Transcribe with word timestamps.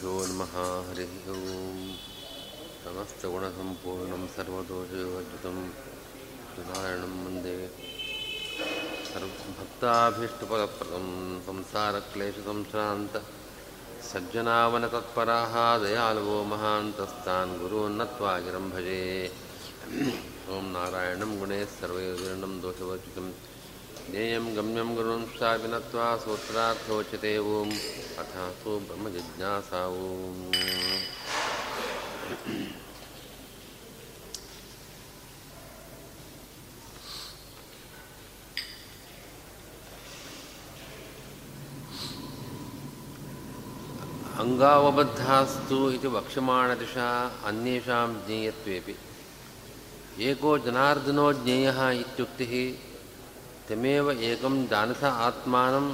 श्रीगुरुभ्यो 0.00 0.34
नमः, 0.34 0.90
हरिः 0.90 1.30
ओम्। 1.30 1.94
समस्तगुणसम्पूर्णं 2.84 4.26
सर्वदोषयोर्जितं 4.26 5.70
सुधारणं 6.56 7.24
वंदे। 7.24 7.66
भक्ताभीष्टपदप्रदं 9.60 11.40
संसारक्लेशसंश्रान्त 11.40 13.22
सज्जनावनतत्पराः, 14.02 15.78
दयालवो 15.78 16.44
महान्तस्तान् 16.44 17.58
गुरून्नत्वा 17.58 18.38
गिरं 18.38 18.70
भजे। 18.70 19.32
ॐ 20.50 20.64
नारायणं 20.64 21.38
गुणे 21.38 21.64
सर्वैर्विर्णं 21.64 22.60
दोषवर्जितं 22.60 23.30
ज्ञेयं 24.08 24.44
गम्यं 24.56 24.94
गुरुं 24.96 25.20
शाविनत्वा 25.38 26.06
सूत्रार्थोच्यते 26.24 27.32
ॐ 27.38 27.70
अथासु 28.22 28.78
ब्रह्मजिज्ञासा 28.88 29.82
ॐ 30.00 30.40
अङ्गावबद्धास्तु 44.42 45.78
इति 45.94 46.08
वक्ष्यमाणदिशा 46.18 47.08
अन्येषां 47.48 48.06
ज्ञेयत्वेपि 48.26 48.94
एको 50.28 50.52
जनार्दनो 50.66 51.32
ज्ञेयः 51.42 51.80
इत्युक्तिः 52.04 52.54
तमेव 53.70 54.10
एकं 54.10 54.54
जानथ 54.70 55.02
आत्मानम् 55.06 55.90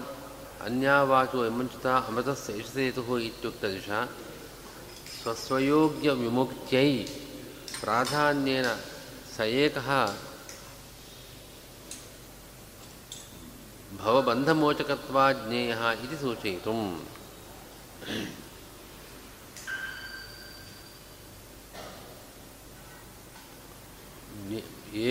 अन्यावाचो 0.66 1.38
विमुञ्चता 1.42 1.92
अमृतस्य 2.08 2.52
इषसेतुः 2.60 3.08
इत्युक्तदिशा 3.20 3.98
स्वस्वयोग्यविमुक्त्यै 5.16 6.92
प्राधान्येन 7.80 8.68
स 9.34 9.36
एकः 9.64 9.90
भवबन्धमोचकत्वाज्ञेयः 14.00 15.82
ज्ञेय 16.00 16.16
सूचयितुम्। 16.22 16.88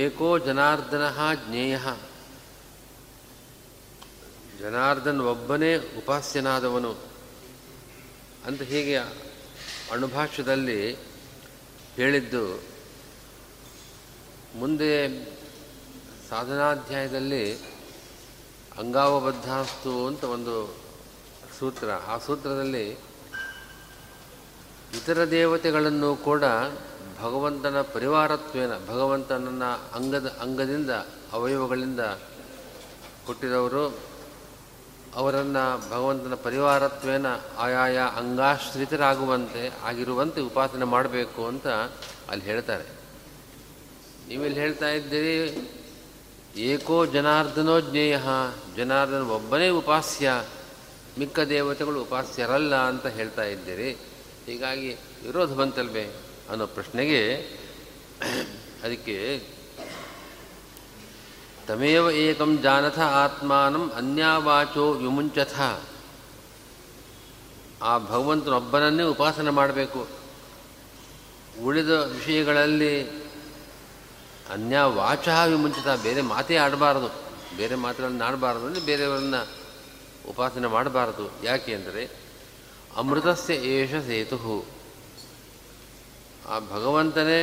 एको 0.02 0.30
जनार्दनः 0.50 1.18
ज्ञेयः 1.46 1.88
ಜನಾರ್ದನ್ 4.60 5.22
ಒಬ್ಬನೇ 5.22 5.76
ಉಪಾಸ್ಯನಾದವನು 5.76 6.96
ಅಂತ 8.46 8.62
ಹೀಗೆ 8.62 8.98
ಅಣುಭಾಷ್ಯದಲ್ಲಿ 9.92 10.96
ಹೇಳಿದ್ದು. 11.96 12.64
ಮುಂದೆ 14.60 15.24
ಸಾಧನಾಧ್ಯಾಯದಲ್ಲಿ 16.30 17.56
ಅಂಗಾವಬದ್ಧಾಸ್ತು 18.80 20.08
ಅಂತ 20.08 20.24
ಒಂದು 20.24 20.76
ಸೂತ್ರ, 21.60 21.92
ಆ 21.92 22.18
ಸೂತ್ರದಲ್ಲಿ 22.18 22.90
ಇತರ 24.96 25.30
ದೇವತೆಗಳನ್ನು 25.30 26.16
ಕೂಡ 26.16 26.44
ಭಗವಂತನ 27.22 27.82
ಪರಿವಾರತ್ವೇನ, 27.82 28.78
ಭಗವಂತನನ್ನು 28.86 29.96
ಅಂಗದ, 29.96 30.38
ಅಂಗದಿಂದ, 30.42 30.90
ಅವಯವಗಳಿಂದ 31.32 32.00
ಹುಟ್ಟಿದವರು 33.26 34.15
ಅವರನ್ನು 35.16 35.90
ಭಗವಂತನ 35.90 36.34
ಪರಿವಾರತ್ವೇನ 36.34 37.26
ಆಯಾಯ 37.58 38.00
ಅಂಗಾಶ್ರಿತರಾಗುವಂತೆ 38.16 39.72
ಆಗಿರುವಂತೆ 39.84 40.42
ಉಪಾಸನೆ 40.42 40.86
ಮಾಡಬೇಕು 40.86 41.48
ಅಂತ 41.48 41.68
ಅಲ್ಲಿ 42.30 42.46
ಹೇಳ್ತಾರೆ. 42.46 42.84
ನೀವೆಲ್ಲಿ 44.28 44.60
ಹೇಳ್ತಾ 44.60 44.90
ಇದ್ದೀರಿ? 44.90 45.70
ಏಕೋ 46.62 47.06
ಜನಾರ್ದನೋ 47.06 47.80
ಜ್ಞೇಯ, 47.80 48.20
ಜನಾರ್ದನ 48.78 49.22
ಒಬ್ಬನೇ 49.22 49.70
ಉಪಾಸ್ಯ, 49.70 50.46
ಮಿಕ್ಕ 51.20 51.40
ದೇವತೆಗಳು 51.40 52.02
ಉಪಾಸ್ಯರಲ್ಲ 52.02 52.76
ಅಂತ 52.76 53.08
ಹೇಳ್ತಾ 53.08 53.44
ಇದ್ದೀರಿ. 53.44 53.94
ಹೀಗಾಗಿ 54.46 54.94
ವಿರೋಧ 54.94 55.54
ಬಂತಲ್ವೇ 55.54 56.16
ಅನ್ನೋ 56.50 56.68
ಪ್ರಶ್ನೆಗೆ 56.68 57.36
ಅದಕ್ಕೆ 58.84 59.44
ತಮೇವ 61.68 62.12
ಏಕಂ 62.12 62.62
ಜಾನಥ 62.62 63.00
ಆತ್ಮಾನಂ 63.00 63.92
ಅನ್ಯಾವಾಚೋ 63.96 64.92
ವಿಮುಂಚಥ 64.92 65.56
ಆ 67.82 67.98
ಭಗವಂತನೊಬ್ಬನನ್ನೇ 67.98 69.04
ಉಪಾಸನೆ 69.04 69.50
ಮಾಡಬೇಕು. 69.50 70.08
ಉಳಿದ 71.64 71.90
ವಿಷಯಗಳಲ್ಲಿ 71.90 72.94
ಅನ್ಯಾವಾಚ 74.50 75.28
ವಿಮುಂಚಿತ, 75.28 75.88
ಬೇರೆ 76.04 76.22
ಮಾತೇ 76.22 76.56
ಆಡಬಾರದು. 76.56 77.10
ಬೇರೆ 77.58 77.76
ಮಾತುಗಳನ್ನು 77.76 78.26
ಆಡಬಾರದು 78.26 78.66
ಅಂದರೆ 78.66 78.82
ಬೇರೆಯವರನ್ನು 78.82 79.48
ಉಪಾಸನೆ 80.30 80.68
ಮಾಡಬಾರದು. 80.68 81.26
ಯಾಕೆ 81.44 81.76
ಅಂದರೆ, 81.76 82.04
ಅಮೃತಸ್ಯ 82.96 83.54
ಏಷ 83.54 83.94
ಸೇತು 83.96 84.66
ಆ 86.50 86.60
ಭಗವಂತನೇ 86.60 87.40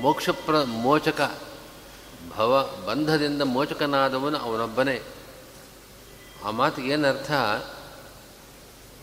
ಮೋಕ್ಷಪ್ರ 0.00 0.62
ಮೋಚಕ 0.62 1.20
ಭವ 2.36 2.70
ಬಂಧದಿಂದ 2.86 3.42
ಮೋಚಕನಾದವನು 3.42 4.38
ಅವನೊಬ್ಬನೇ. 4.38 5.02
ಆ 6.44 6.50
ಮಾತಿಗೆ 6.50 6.88
ಏನರ್ಥ? 6.88 7.32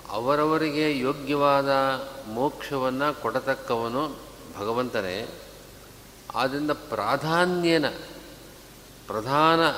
ಅವರವರಿಗೆ 0.09 0.99
ಯೋಗ್ಯವಾದ 0.99 1.69
ಮೋಕ್ಷವನ್ನು 2.27 3.21
ಕೊಡತಕ್ಕವನು 3.21 4.17
ಭಗವಂತನೇ. 4.59 5.41
ಆದ್ದರಿಂದ 6.35 6.71
ಪ್ರಾಧಾನ್ಯನ, 6.71 7.89
ಪ್ರಧಾನ 9.07 9.69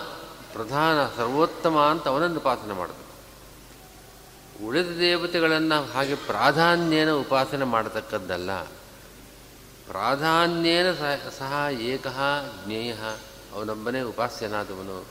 ಪ್ರಧಾನ, 0.54 1.08
ಸರ್ವೋತ್ತಮ 1.18 1.80
ಅಂತ 1.80 2.08
ಅವನನ್ನು 2.08 2.38
ಉಪಾಸನೆ 2.38 2.74
ಮಾಡಬೇಕು 2.74 3.02
ಉಳಿದ 4.68 5.00
ದೇವತೆಗಳನ್ನು 5.00 5.92
ಹಾಗೆ 5.92 6.16
ಪ್ರಾಧಾನ್ಯನ 6.16 7.12
ಉಪಾಸನೆ 7.12 7.66
ಮಾಡತಕ್ಕದ್ದಲ್ಲ. 7.66 8.64
ಪ್ರಾಧಾನ್ಯನ 9.88 10.92
ಸಹ 11.40 11.68
ಏಕ 11.72 12.08
ಜ್ಞೇಯ 12.66 12.96
ಅವನೊಬ್ಬನೇ 13.54 14.02
ಉಪಾಸ್ಯನಾದವನು. 14.02 15.06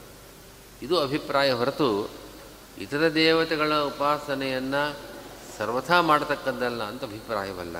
ಇದು 0.82 1.00
ಅಭಿಪ್ರಾಯ 1.00 1.52
ಹೊರತು 1.52 2.10
ಇತರ 2.78 3.14
ದೇವತೆಗಳ 3.14 3.74
ಉಪಾಸನೆಯನ್ನು 3.74 4.96
ಸರ್ವಥಾ 5.58 6.00
ಮಾಡತಕ್ಕದ್ದಲ್ಲ 6.00 6.82
ಅಂತ 6.82 7.02
ಅಭಿಪ್ರಾಯವಲ್ಲ. 7.02 7.76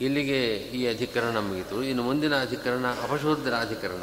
ಇಲ್ಲಿಗೆ 0.00 0.46
ಈ 0.56 0.86
ಅಧಿಕರಣ 0.86 1.38
ಮುಗಿತು. 1.38 1.82
ಇನ್ನು 1.82 2.02
ಮುಂದಿನ 2.02 2.42
ಅಧಿಕರಣ 2.42 2.86
ಅಪಶೂದ್ರ 2.86 3.52
ಅಧಿಕರಣ. 3.54 4.02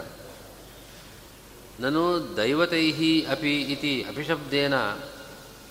ನನು 1.80 2.38
ದೈವತೈ 2.38 3.22
ಅಪಿ 3.22 3.62
ಇತಿ 3.62 4.04
ಅಪಿಶಬ್ದೇನ 4.04 4.74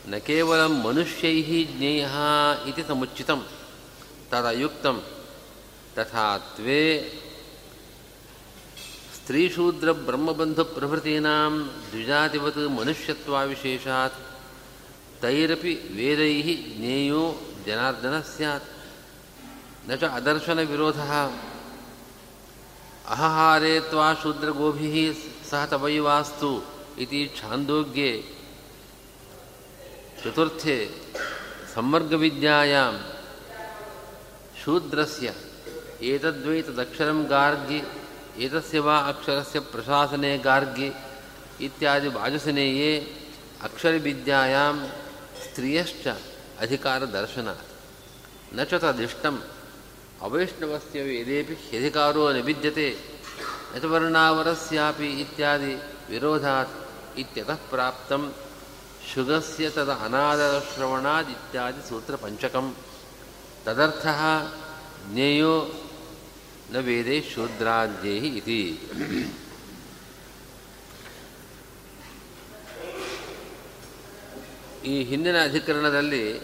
ನ 0.06 0.16
ಕೇವಲ 0.16 0.66
ಮನುಷ್ಯೈ 0.66 1.64
ಜ್ಞೇಯ 1.64 2.08
ಇತಿ 2.68 2.82
ಸಮುಚಿತಂ 2.88 3.46
ತದಯುಕ್ತಂ. 4.30 5.02
ತಥಾ 5.94 6.26
ತ್ವೇ 6.56 6.82
ಸ್ತ್ರೀಶೂದ್ರ 9.16 9.88
ಬ್ರಹ್ಮಬಂಧು 10.06 10.64
ಪ್ರಭೃತೀನಾಂ 10.74 11.54
ದ್ವಿಜಾತಿವತ್ 11.90 12.62
ಮನುಷ್ಯತ್ವಾವಿಶೇಷಾತ್ 12.78 14.18
ತೈರಪಿ 15.22 15.74
ವೇದೈ 15.96 16.34
ಜ್ಞೇಯೋ 16.70 17.22
ಜನಾರ್ದನ 17.66 18.16
ಸ್ಯಾತ್ನ 18.32 19.94
ಚ 19.94 20.10
ಅದರ್ಶನ 20.14 20.60
ವಿರೋಧ 20.70 21.00
ಅಹಹಾರೇ 23.14 23.72
ತ್ವಾ 23.88 24.08
ಶೂದ್ರಗೋಭಿ 24.22 24.90
ಸಹ 25.50 25.62
ತವೈವಾಸ್ತು 25.64 26.52
ಇತಿ 26.98 27.20
ಛಾಂದೋಗ್ಯೆ 27.40 28.12
ಚತುರ್ಥೆ 30.20 30.76
ಸಮ್ಮರ್ಗವಿದ್ಯಾಯಾಂ 31.74 32.96
ಶೂದ್ರಸ್ಯ 34.64 35.28
ಏತದ್ವೈ 36.02 36.62
ತದಕ್ಷರಂ 36.62 37.18
ಗಾರ್ಗಿ 37.28 37.80
ಏತಸ್ಯ 38.38 38.80
ವಾ 38.80 38.96
ಅಕ್ಷರಸ್ಯ 39.08 39.60
ಪ್ರಶಾಸನೆ 39.60 40.36
ಗಾರ್ಗಿ 40.38 40.88
ಇತ್ಯಾದಿ 41.60 42.08
ವಾಜಸನೇಯೇ 42.08 42.92
ಅಕ್ಷರವಿದ್ಯಾಯಾಂ 43.62 44.78
ಸ್ತ್ರಿಯಶ್ಚ 45.44 46.06
ಅಧಿಕಾರದರ್ಶನಾತ್ 46.60 47.70
ತದಿಷ್ಟಂ 48.82 49.36
ಅವೈಷ್ಣವಸ್ಯ 50.22 51.02
ವೇದೇಪಿ 51.02 51.54
ಹ್ಯಧಿಕಾರೋ 51.62 52.24
ನ 52.32 52.40
ವಿದ್ಯತೆ 52.40 52.88
ಯತವರ್ಣಾವರಸ್ಯಾಪಿ 53.76 55.08
ಇತ್ಯಾದಿ 55.20 55.74
ವಿರೋಧಾತ್ 56.08 56.74
ಇತ್ಯತಃ 57.18 57.60
ಪ್ರಾಪ್ತಂ 57.70 58.22
ಶುಗಸ್ಯ 59.12 59.70
ತದ 59.70 59.92
ಅನಾದರಶ್ರವಣಾದ್ 60.04 61.30
ಇತ್ಯಾದಿ 61.30 61.82
ಸೂತ್ರಪಂಚಕಂ 61.88 62.68
ತದರ್ಥಃ 63.66 64.20
ಜ್ಞೇಯೋ 65.12 65.68
ನ 66.72 66.76
ವೇದೇ 66.76 67.20
ಶೂದ್ರಾಜ್ಞೇಹಿ 67.34 68.26
ಇತಿ. 68.26 68.78
ಈ 74.86 75.04
ಹಿಂದಿನ 75.04 75.44
ಅಧಿಕರಣದಲ್ಲಿ 75.44 76.40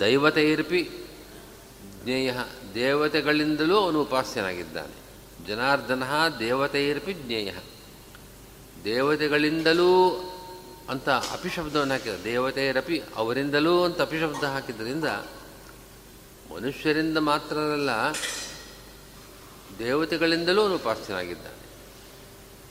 ದೈವತೈರ್ಪಿ 0.00 0.90
ಜ್ಞೇಯ 2.04 2.32
ದೇವತೆಗಳಿಂದಲೂ 2.74 3.76
ಅವನು 3.76 4.02
ಉಪಾಸ್ಯನಾಗಿದ್ದಾನೆ. 4.02 5.02
ಜನಾರ್ದನ 5.46 6.02
ದೇವತೆಯಿರ್ಪಿ 6.38 7.12
ಜ್ಞೇಯ. 7.12 7.52
ದೇವತೆಗಳಿಂದಲೂ 8.84 10.10
ಅಂತ 10.88 11.08
ಅಪಿಶಬ್ದವನ್ನು 11.08 11.92
ಹಾಕಿದ 11.92 12.12
ದೇವತೆಯರಪಿ 12.24 13.02
ಅವರಿಂದಲೂ 13.16 13.84
ಅಂತ 13.84 14.00
ಅಪಿಶಬ್ದ 14.00 14.44
ಹಾಕಿದ್ದರಿಂದ 14.44 15.04
ಮನುಷ್ಯರಿಂದ 16.50 17.18
ಮಾತ್ರವಲ್ಲ 17.18 17.90
ದೇವತೆಗಳಿಂದಲೂ 19.78 20.62
ಅವನು 20.62 20.74
ಉಪಾಸ್ಯನಾಗಿದ್ದಾನೆ 20.74 21.62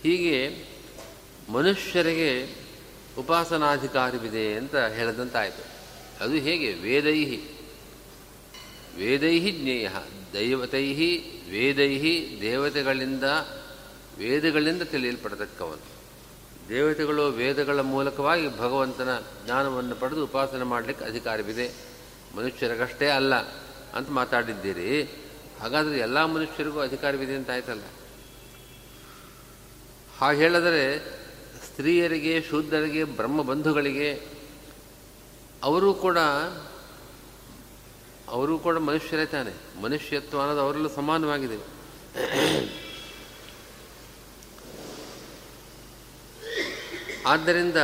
ಹೀಗೆ 0.04 0.66
ಮನುಷ್ಯರಿಗೆ 1.50 2.62
ಉಪಾಸನಾಧಿಕಾರವಿದೆ 3.18 4.54
ಅಂತ 4.54 4.76
ಹೇಳಿದಂತಾಯಿತು. 4.76 5.72
ಅದು 6.24 6.34
ಹೇಗೆ? 6.34 6.74
ವೇದೈಹಿ. 6.74 7.44
ವೇದೈಹಿ 8.98 9.52
ಜ್ಞೇಯ. 9.52 9.90
ದೈವತೈ 10.34 10.94
ವೇದೈಹಿ 11.52 12.38
ದೇವತೆಗಳಿಂದ, 12.42 13.24
ವೇದಗಳಿಂದ 14.18 14.82
ತಿಳಿಯಲ್ಪಡತಕ್ಕವನು. 14.82 16.02
ದೇವತೆಗಳು 16.70 17.28
ವೇದಗಳ 17.28 17.80
ಮೂಲಕವಾಗಿ 17.80 18.58
ಭಗವಂತನ 18.60 19.24
ಜ್ಞಾನವನ್ನು 19.46 19.96
ಪಡೆದು 19.96 20.24
ಉಪಾಸನೆ 20.24 20.64
ಮಾಡಲಿಕ್ಕೆ 20.64 21.06
ಅಧಿಕಾರವಿದೆ. 21.06 21.72
ಮನುಷ್ಯರಿಗಷ್ಟೇ 22.36 23.08
ಅಲ್ಲ. 23.08 23.61
ಅಂತ 23.94 24.10
ಮಾತಾಡಿದ್ದೀರಿ. 24.10 25.04
ಹಾಗಾದರೆ 25.60 26.00
ಎಲ್ಲ 26.00 26.26
ಮನುಷ್ಯರಿಗೂ 26.26 26.80
ಅಧಿಕಾರವಿದೆ 26.80 27.36
ಅಂತ 27.36 27.50
ಆಯ್ತಲ್ಲ? 27.50 27.82
ಹಾಗೆ 30.18 30.40
ಹೇಳಿದರೆ 30.40 31.00
ಸ್ತ್ರೀಯರಿಗೆ, 31.66 32.42
ಶೂದ್ರರಿಗೆ, 32.50 33.04
ಬ್ರಹ್ಮಬಂಧುಗಳಿಗೆ 33.04 34.28
ಅವರೂ 35.64 35.94
ಕೂಡ, 35.94 36.18
ಅವರು 38.28 38.60
ಕೂಡ 38.60 38.78
ಮನುಷ್ಯರೇ 38.78 39.26
ತಾನೆ. 39.26 39.82
ಮನುಷ್ಯತ್ವ 39.82 40.40
ಅನ್ನೋದು 40.40 40.62
ಅವರಲ್ಲೂ 40.62 40.90
ಸಮಾನವಾಗಿದೆ. 40.90 41.82
ಆದ್ದರಿಂದ 47.26 47.76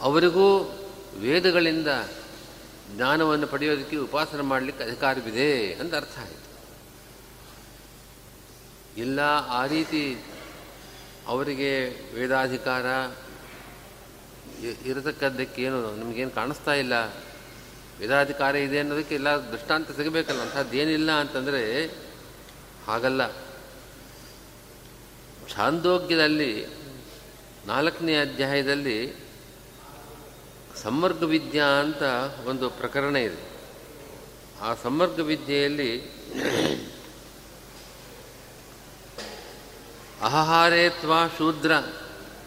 ಅವರಿಗೂ 0.00 0.62
ವೇದಗಳಿಂದ 1.18 1.88
ಜ್ಞಾನವನ್ನು 2.94 3.46
ಪಡೆಯೋದಕ್ಕೆ 3.46 3.96
ಉಪಾಸನೆ 3.96 4.42
ಮಾಡಲಿಕ್ಕೆ 4.42 4.84
ಅಧಿಕಾರವಿದೆ 4.84 5.74
ಅಂತ 5.74 5.94
ಅರ್ಥ 5.94 6.18
ಆಯಿತು. 6.18 6.46
ಇಲ್ಲ, 9.00 9.20
ಆ 9.48 9.66
ರೀತಿ 9.66 10.18
ಅವರಿಗೆ 11.26 11.86
ವೇದಾಧಿಕಾರ 12.14 12.84
ಇರತಕ್ಕದ್ದಕ್ಕೇನು 14.86 15.96
ನಮಗೇನು 15.96 16.30
ಕಾಣಿಸ್ತಾ 16.30 16.74
ಇಲ್ಲ? 16.74 16.92
ವೇದಾಧಿಕಾರ 17.98 18.56
ಇದೆ 18.56 18.78
ಅನ್ನೋದಕ್ಕೆ 18.78 19.14
ಎಲ್ಲ 19.14 19.28
ದೃಷ್ಟಾಂತ 19.28 19.90
ಸಿಗಬೇಕಲ್ಲ 19.90 20.40
ಅಂಥದ್ದೇನಿಲ್ಲ 20.40 21.10
ಅಂತಂದರೆ 21.10 21.86
ಹಾಗಲ್ಲ. 22.86 23.32
ಛಾಂದೋಗ್ಯದಲ್ಲಿ 25.48 26.66
ನಾಲ್ಕನೇ 27.66 28.20
ಅಧ್ಯಾಯದಲ್ಲಿ 28.20 29.25
ಸಮ್ಮರ್ಗ 30.82 31.22
ವಿದ್ಯಾ 31.22 31.64
ಅಂತ 31.64 32.02
ಒಂದು 32.46 32.70
ಪ್ರಕರಣ 32.70 33.16
ಇದೆ. 33.16 33.56
ಆ 34.60 34.74
ಸಮ್ಮರ್ಗ 34.74 35.20
ವಿದ್ಯೆಯಲ್ಲಿ 35.20 36.00
ಅಹಹಾರೇತ್ವಾ 40.22 41.28
ಶೂದ್ರ 41.38 41.72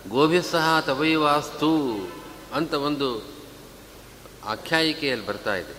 ಗೋಭ್ಯ 0.10 0.42
ಸಹ 0.42 0.80
ತವೈವಾಸ್ತು 0.80 1.72
ಅಂತ 2.54 2.74
ಒಂದು 2.74 3.24
ಆಖ್ಯಾಯಿಕೆಯಲ್ಲಿ 4.44 5.26
ಬರ್ತಾ 5.26 5.56
ಇದೆ. 5.56 5.79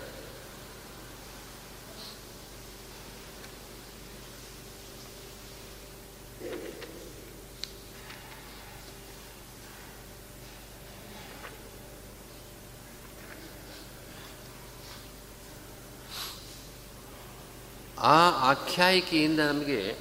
ಆ 18.01 18.29
ಆಖ್ಯಾಯಿಕೆಯಿಂದ 18.51 19.39
ನಮಗೆ 19.39 19.95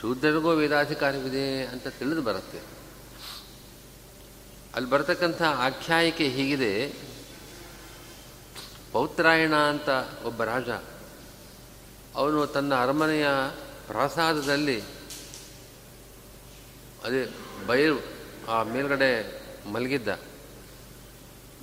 ಶೂದ್ರರಿಗೂ 0.00 0.50
ವೇದಾಧಿಕಾರವಿದೆ 0.50 1.66
ಅಂತ 1.66 1.86
ತಿಳಿದು 1.88 2.22
ಬರುತ್ತೆ. 2.22 2.58
ಅಲ್ಲಿ 4.74 4.90
ಬರತಕ್ಕಂಥ 4.90 5.42
ಆಖ್ಯಾಯಿಕೆ 5.42 6.28
ಹೀಗಿದೆ. 6.28 6.92
ಪೌತ್ರಾಯಣ 8.92 9.54
ಅಂತ 9.54 9.88
ಒಬ್ಬ 10.24 10.44
ರಾಜ, 10.44 10.68
ಅವನು 12.14 12.46
ತನ್ನ 12.46 12.74
ಅರಮನೆಯ 12.74 13.26
ಪ್ರಸಾದದಲ್ಲಿ 13.86 14.80
ಅದೇ 17.04 17.34
ಬಯಲು, 17.66 17.98
ಆ 18.48 18.62
ಮೇಲ್ಗಡೆ 18.62 19.42
ಮಲಗಿದ್ದ. 19.72 20.08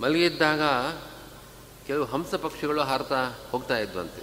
ಮಲಗಿದ್ದಾಗ 0.01 0.61
ಕೆಲವು 1.87 2.05
ಹಂಸ 2.05 2.35
ಪಕ್ಷಿಗಳು 2.35 2.81
ಹಾರ್ತಾ 2.81 3.39
ಹೋಗ್ತಾ 3.51 3.77
ಇದ್ವಂತೆ. 3.77 4.22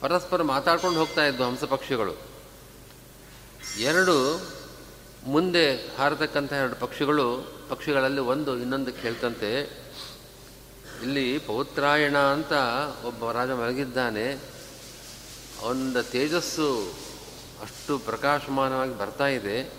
ಪರಸ್ಪರ 0.00 0.42
ಮಾತಾಡ್ಕೊಂಡು 0.42 0.98
ಹೋಗ್ತಾ 0.98 1.26
ಇದ್ವು 1.26 1.44
ಹಂಸ 1.44 1.64
ಪಕ್ಷಿಗಳು. 1.64 2.14
ಎರಡು 3.78 4.40
ಮುಂದೆ 5.26 5.96
ಹಾರತಕ್ಕಂಥ 5.96 6.52
ಎರಡು 6.52 6.74
ಪಕ್ಷಿಗಳು, 6.74 7.52
ಪಕ್ಷಿಗಳಲ್ಲಿ 7.68 8.20
ಒಂದು 8.20 8.58
ಇನ್ನೊಂದು 8.58 8.90
ಹೇಳ್ತಂತೆ 8.90 9.62
ಇಲ್ಲಿ 11.02 11.38
ಪೌತ್ರಾಯಣ 11.38 12.18
ಅಂತ 12.18 12.52
ಒಬ್ಬ 13.06 13.30
ರಾಜ 13.30 13.50
ಮಲಗಿದ್ದಾನೆ. 13.50 14.32
ಅವನ 15.62 16.00
ತೇಜಸ್ಸು 16.00 16.94
ಅಷ್ಟು 17.62 17.98
ಪ್ರಕಾಶಮಾನವಾಗಿ 17.98 18.98
ಬರ್ತಾ 18.98 19.26
ಇದೆ. 19.26 19.72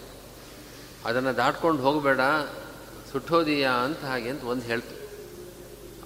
ಅದನ್ನು 1.06 1.38
ದಾಟ್ಕೊಂಡು 1.38 1.82
ಹೋಗಬೇಡ, 1.82 2.20
ಸುಟ್ಟೋದೀಯಾ 3.12 3.72
ಅಂತ 3.72 4.04
ಹಾಗೆ 4.04 4.30
ಅಂತ 4.30 4.44
ಒಂದು 4.44 4.66
ಹೇಳ್ತು. 4.66 4.96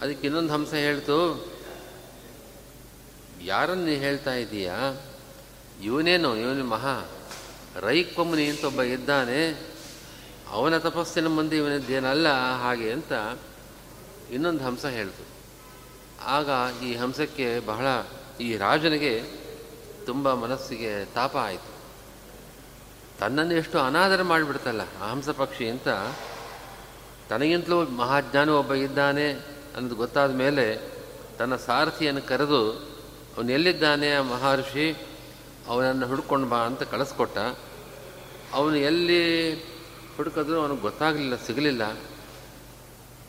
ಅದಕ್ಕೆ 0.01 0.27
ಇನ್ನೊಂದು 0.27 0.53
ಹಂಸ 0.53 0.73
ಹೇಳ್ತು 0.73 1.50
ಯಾರನ್ನು 3.45 3.87
ಹೇಳ್ತಾ 3.87 4.33
ಇದ್ದೀಯಾ 4.33 5.01
ಇವನೇನು, 5.83 6.35
ಇವನು 6.35 6.65
ಮಹಾ. 6.65 7.09
ರೈಕ್ವಮುನಿ 7.79 8.45
ಅಂತ 8.45 8.63
ಒಬ್ಬ 8.63 8.81
ಇದ್ದಾನೆ. 8.81 9.71
ಅವನ 10.49 10.77
ತಪಸ್ಸಿನ 10.77 11.27
ಮುಂದೆ 11.27 11.57
ಇವನದ್ದೇನಲ್ಲ, 11.57 12.27
ಹಾಗೆ 12.61 12.91
ಅಂತ 12.91 13.39
ಇನ್ನೊಂದು 14.31 14.63
ಹಂಸ 14.63 14.85
ಹೇಳ್ತು. 14.85 15.25
ಆಗ 16.23 16.49
ಈ 16.83 16.95
ಹಂಸಕ್ಕೆ 16.95 17.59
ಬಹಳ, 17.59 17.85
ಈ 18.41 18.57
ರಾಜನಿಗೆ 18.57 19.23
ತುಂಬ 20.05 20.33
ಮನಸ್ಸಿಗೆ 20.33 21.05
ತಾಪ 21.05 21.37
ಆಯಿತು. 21.37 21.71
ತನ್ನನ್ನು 23.19 23.53
ಎಷ್ಟು 23.53 23.79
ಅನಾದರ 23.79 24.21
ಮಾಡಿಬಿಡ್ತಲ್ಲ 24.21 24.81
ಆ 25.01 25.11
ಹಂಸ 25.11 25.29
ಪಕ್ಷಿ 25.29 25.69
ಅಂತ. 25.69 25.87
ತನಗಿಂತಲೂ 27.29 27.83
ಮಹಾಜ್ಞಾನ 27.83 28.49
ಒಬ್ಬ 28.49 28.73
ಇದ್ದಾನೆ 28.73 29.31
ಅನ್ನೋದು 29.75 29.95
ಗೊತ್ತಾದ 29.95 30.31
ಮೇಲೆ 30.31 30.91
ತನ್ನ 31.37 31.55
ಸಾರಥಿಯನ್ನು 31.55 32.21
ಕರೆದು 32.21 32.90
ಅವನು 33.41 33.51
ಎಲ್ಲಿದ್ದಾನೆ 33.51 34.11
ಆ 34.11 34.21
ಮಹರ್ಷಿ? 34.21 35.07
ಅವನನ್ನು 35.67 36.07
ಹುಡ್ಕೊಂಡು 36.07 36.47
ಬಾ 36.47 36.57
ಅಂತ 36.57 36.83
ಕಳಿಸ್ಕೊಟ್ಟ. 36.83 37.37
ಅವನು 38.53 38.75
ಎಲ್ಲಿ 38.75 39.53
ಹುಡುಕಿದ್ರು 40.17 40.61
ಅವನಿಗೆ 40.61 40.81
ಗೊತ್ತಾಗಲಿಲ್ಲ, 40.81 41.35
ಸಿಗಲಿಲ್ಲ. 41.35 41.93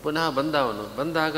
ಪುನಃ 0.03 0.31
ಬಂದ 0.31 0.55
ಅವನು. 0.55 0.97
ಬಂದಾಗ, 0.97 1.37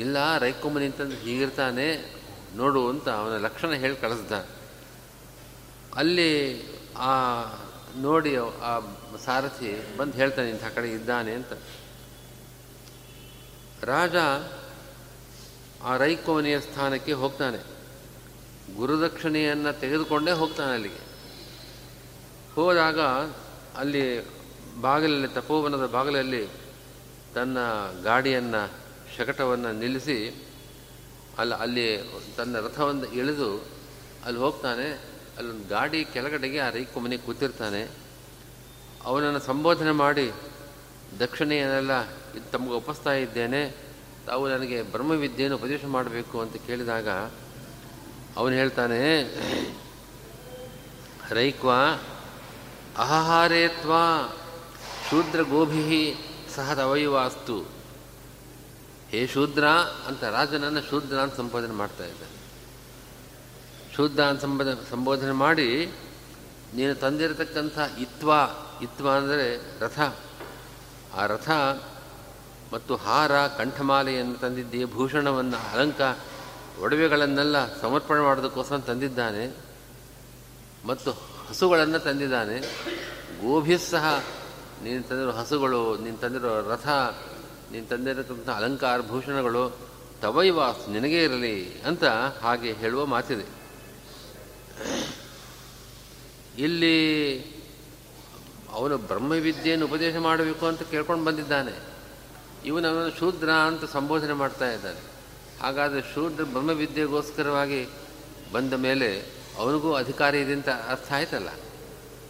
ಇಲ್ಲ 0.00 0.38
ರೈಕೊಮ್ಮನಿ 0.38 0.84
ನಿಂತಂದು 0.84 1.16
ಹೀಗಿರ್ತಾನೆ, 1.16 2.16
ನೋಡು 2.56 2.88
ಅಂತ 2.88 3.08
ಅವನ 3.08 3.36
ಲಕ್ಷಣ 3.36 3.72
ಹೇಳಿ 3.72 3.96
ಕಳಿಸ್ದ. 3.96 4.32
ಅಲ್ಲಿ 5.94 6.62
ಆ 6.96 7.44
ನೋಡಿ 7.96 8.36
ಆ 8.36 8.80
ಸಾರಥಿ 9.24 9.96
ಬಂದು 9.96 10.12
ಹೇಳ್ತಾನೆ, 10.12 10.50
ಇಂಥ 10.50 10.64
ಕಡೆ 10.64 10.90
ಇದ್ದಾನೆ 10.90 11.32
ಅಂತ. 11.32 11.52
ರಾಜ 13.84 14.14
ಆ 15.84 15.96
ರೈಕೋನಿಯ 15.96 16.60
ಸ್ಥಾನಕ್ಕೆ 16.60 17.12
ಹೋಗ್ತಾನೆ. 17.12 17.58
ಗುರುದಕ್ಷಿಣೆಯನ್ನು 18.76 19.80
ತೆಗೆದುಕೊಂಡೇ 19.80 20.30
ಹೋಗ್ತಾನೆ 20.30 20.72
ಅಲ್ಲಿಗೆ. 20.72 21.14
ಹೋದಾಗ 22.54 23.00
ಅಲ್ಲಿ 23.76 24.26
ಬಾಗಿಲಲ್ಲಿ, 24.80 25.28
ತಪೋವನದ 25.28 25.86
ಬಾಗಿಲಲ್ಲಿ 25.86 26.46
ತನ್ನ 27.34 27.58
ಗಾಡಿಯನ್ನು, 28.02 28.72
ಶಕಟವನ್ನು 29.16 29.72
ನಿಲ್ಲಿಸಿ 29.72 30.46
ಅಲ್ಲಿ 31.38 31.54
ಅಲ್ಲಿ 31.54 32.10
ತನ್ನ 32.36 32.60
ರಥವನ್ನು 32.60 33.12
ಇಳಿದು 33.12 33.64
ಅಲ್ಲಿ 34.24 34.40
ಹೋಗ್ತಾನೆ. 34.40 35.14
ಅಲ್ಲೊಂದು 35.38 35.68
ಗಾಡಿ 35.68 36.04
ಕೆಳಗಡೆಗೆ 36.04 36.58
ಆ 36.58 36.70
ರೈಕೊಮ್ಮನೆ 36.70 37.16
ಕೂತಿರ್ತಾನೆ. 37.16 37.90
ಅವನನ್ನು 39.04 39.40
ಸಂಬೋಧನೆ 39.40 39.90
ಮಾಡಿ, 39.90 40.32
ದಕ್ಷಿಣೆಯನ್ನೆಲ್ಲ 41.20 42.08
ಇದು 42.08 42.50
ತಮಗೆ 42.50 42.72
ಒಪ್ಪಿಸ್ತಾ 42.72 43.12
ಇದ್ದೇನೆ. 43.12 43.83
ತಾವು 44.26 44.44
ನನಗೆ 44.48 44.78
ಬ್ರಹ್ಮವಿದ್ಯೆಯನ್ನು 44.82 45.56
ಉಪದೇಶ 45.58 45.84
ಮಾಡಬೇಕು 45.96 46.36
ಅಂತ 46.40 46.56
ಕೇಳಿದಾಗ 46.66 47.08
ಅವನು 48.36 48.54
ಹೇಳ್ತಾನೆ, 48.54 49.00
ರೈಕ್ವ 51.38 51.70
ಅಹಹಾರೇತ್ವ 52.98 53.92
ಶೂದ್ರ 55.08 55.40
ಗೋಭಿ 55.42 56.00
ಸಹ 56.54 56.74
ತವಯುವಾಸ್ತು 56.74 57.56
ಹೇ 59.10 59.20
ಶೂದ್ರ 59.26 59.64
ಅಂತ 60.08 60.22
ರಾಜನನ್ನು 60.36 60.82
ಶೂದ್ರ 60.90 61.16
ಅಂತ 61.24 61.34
ಸಂಬೋಧನೆ 61.36 61.74
ಮಾಡ್ತಾ 61.80 62.04
ಇದ್ದಾನೆ. 62.04 62.36
ಶೂದ್ರ 63.96 64.20
ಅಂತ 64.24 64.40
ಸಂಬೋಧನೆ 64.42 64.90
ಸಂಬೋಧನೆ 64.90 65.34
ಮಾಡಿ, 65.44 65.68
ನೀನು 66.74 66.94
ತಂದಿರತಕ್ಕಂಥ 66.94 67.78
ಇತ್ವ 68.00 68.30
ಇತ್ವ 68.82 69.06
ಅಂದರೆ 69.10 69.48
ರಥ. 69.80 69.98
ಆ 71.14 71.26
ರಥ 71.26 71.50
ಮತ್ತು 72.74 72.96
ಹಾರ, 72.96 73.46
ಕಂಠಮಾಲೆಯನ್ನು 73.46 74.34
ತಂದಿದ್ದೆ 74.34 74.84
ಭೂಷಣವನ್ನು, 74.84 75.72
ಅಲಂಕ, 75.72 76.00
ಒಡವೆಗಳನ್ನೆಲ್ಲ 76.82 77.80
ಸಮರ್ಪಣೆ 77.80 78.20
ಮಾಡೋದಕ್ಕೋಸ್ಕರ 78.20 78.76
ತಂದಿದ್ದಾನೆ. 78.76 79.56
ಮತ್ತು 80.84 81.10
ಹಸುಗಳನ್ನು 81.48 81.98
ತಂದಿದ್ದಾನೆ. 81.98 82.60
ಗೋಭಿ 83.46 83.78
ಸಹ 83.78 84.24
ನೀನು 84.82 85.02
ತಂದಿರೋ 85.02 85.30
ಹಸುಗಳು, 85.30 85.98
ನೀನು 85.98 86.16
ತಂದಿರೋ 86.16 86.70
ರಥ, 86.70 86.86
ನೀನು 87.72 87.86
ತಂದಿರತಕ್ಕಂಥ 87.86 88.48
ಅಲಂಕಾರ 88.48 89.00
ಭೂಷಣಗಳು 89.00 89.78
ತವೈವಾಸ್ 90.22 90.88
ನಿನಗೇ 90.88 91.24
ಇರಲಿ 91.24 91.82
ಅಂತ 91.82 92.04
ಹಾಗೆ 92.42 92.72
ಹೇಳುವ 92.72 93.06
ಮಾತಿದೆ. 93.06 93.46
ಇಲ್ಲಿ 96.58 97.40
ಅವನು 98.72 98.98
ಬ್ರಹ್ಮವಿದ್ಯೆಯನ್ನು 98.98 99.86
ಉಪದೇಶ 99.86 100.16
ಮಾಡಬೇಕು 100.16 100.66
ಅಂತ 100.66 100.82
ಕೇಳ್ಕೊಂಡು 100.82 101.24
ಬಂದಿದ್ದಾನೆ. 101.24 101.93
ಇವನು 102.64 102.88
ಅವನು 102.88 103.18
ಶೂದ್ರ 103.18 103.50
ಅಂತ 103.52 103.84
ಸಂಬೋಧನೆ 103.92 104.32
ಮಾಡ್ತಾ 104.32 104.72
ಇದ್ದಾನೆ 104.72 105.00
ಹಾಗಾದರೆ 105.62 106.14
ಶೂದ್ರ 106.14 106.44
ಬ್ರಹ್ಮವಿದ್ಯೆಗೋಸ್ಕರವಾಗಿ 106.44 107.88
ಬಂದ 108.52 108.72
ಮೇಲೆ 108.72 109.22
ಅವನಿಗೂ 109.58 109.94
ಅಧಿಕಾರಿ 109.94 110.40
ಇದೆ 110.40 110.52
ಅಂತ 110.52 110.68
ಅರ್ಥ 110.68 111.12
ಆಯ್ತಲ್ಲ? 111.12 111.48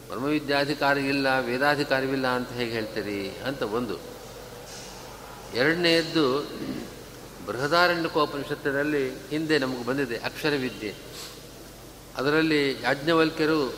ಬ್ರಹ್ಮವಿದ್ಯಾಧಿಕಾರಿ 0.09 1.09
ಇಲ್ಲ 1.09 1.39
ವೇದಾಧಿಕಾರಿವಿಲ್ಲ 1.39 2.27
ಅಂತ 2.27 2.53
ಹೇಗೆ 2.53 2.73
ಹೇಳ್ತೀರಿ 2.73 3.31
ಅಂತ 3.31 3.63
ಒಂದು. 3.63 3.99
ಎರಡನೆಯದ್ದು 5.55 6.49
ಬೃಹದಾರಣ್ಯಕೋಪನಿಷತ್ತಿನಲ್ಲಿ 7.47 9.29
ಹಿಂದೆ 9.29 9.59
ನಮಗೆ 9.59 9.85
ಬಂದಿದೆ 9.85 10.17
ಅಕ್ಷರವಿದ್ಯೆ. 10.19 10.95
ಅದರಲ್ಲಿ 12.17 12.73
ಯಾಜ್ಞವಲ್ಕ್ಯರು, 12.83 13.75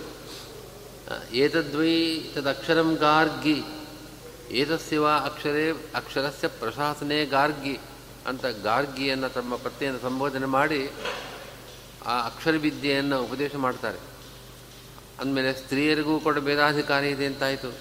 ಏತದ್ವೈ 1.33 2.21
ತದಕ್ಷರಂ 2.35 2.95
ಗಾರ್ಗಿ 2.95 3.63
ಏತಸ್ಯವ 4.51 5.09
ಅಕ್ಷರೇ, 5.09 5.71
ಅಕ್ಷರಸ್ಯ 5.95 6.49
ಪ್ರಶಾಸನೆ 6.49 7.25
ಗಾರ್ಗಿ 7.25 7.79
ಅಂತ 8.27 8.47
ಗಾರ್ಗಿಯನ್ನು 8.47 9.29
ತಮ್ಮ 9.29 9.57
ಪತ್ನಿಯನ್ನು 9.57 10.01
ಸಂಬೋಧನೆ 10.01 10.47
ಮಾಡಿ 10.47 10.91
ಆ 12.07 12.27
ಅಕ್ಷರ 12.27 12.51
ವಿದ್ಯೆಯನ್ನು 12.51 13.23
ಉಪದೇಶ 13.23 13.55
ಮಾಡ್ತಾರೆ. 13.55 13.99
ಅಂದಮೇಲೆ 15.21 15.53
ಸ್ತ್ರೀಯರಿಗೂ 15.53 16.21
ಕೂಡ 16.21 16.39
ಭೇದಾಧಿಕಾರಿ 16.39 17.09
ಇದೆ 17.09 17.27
ಅಂತಾಯಿತು. 17.27 17.79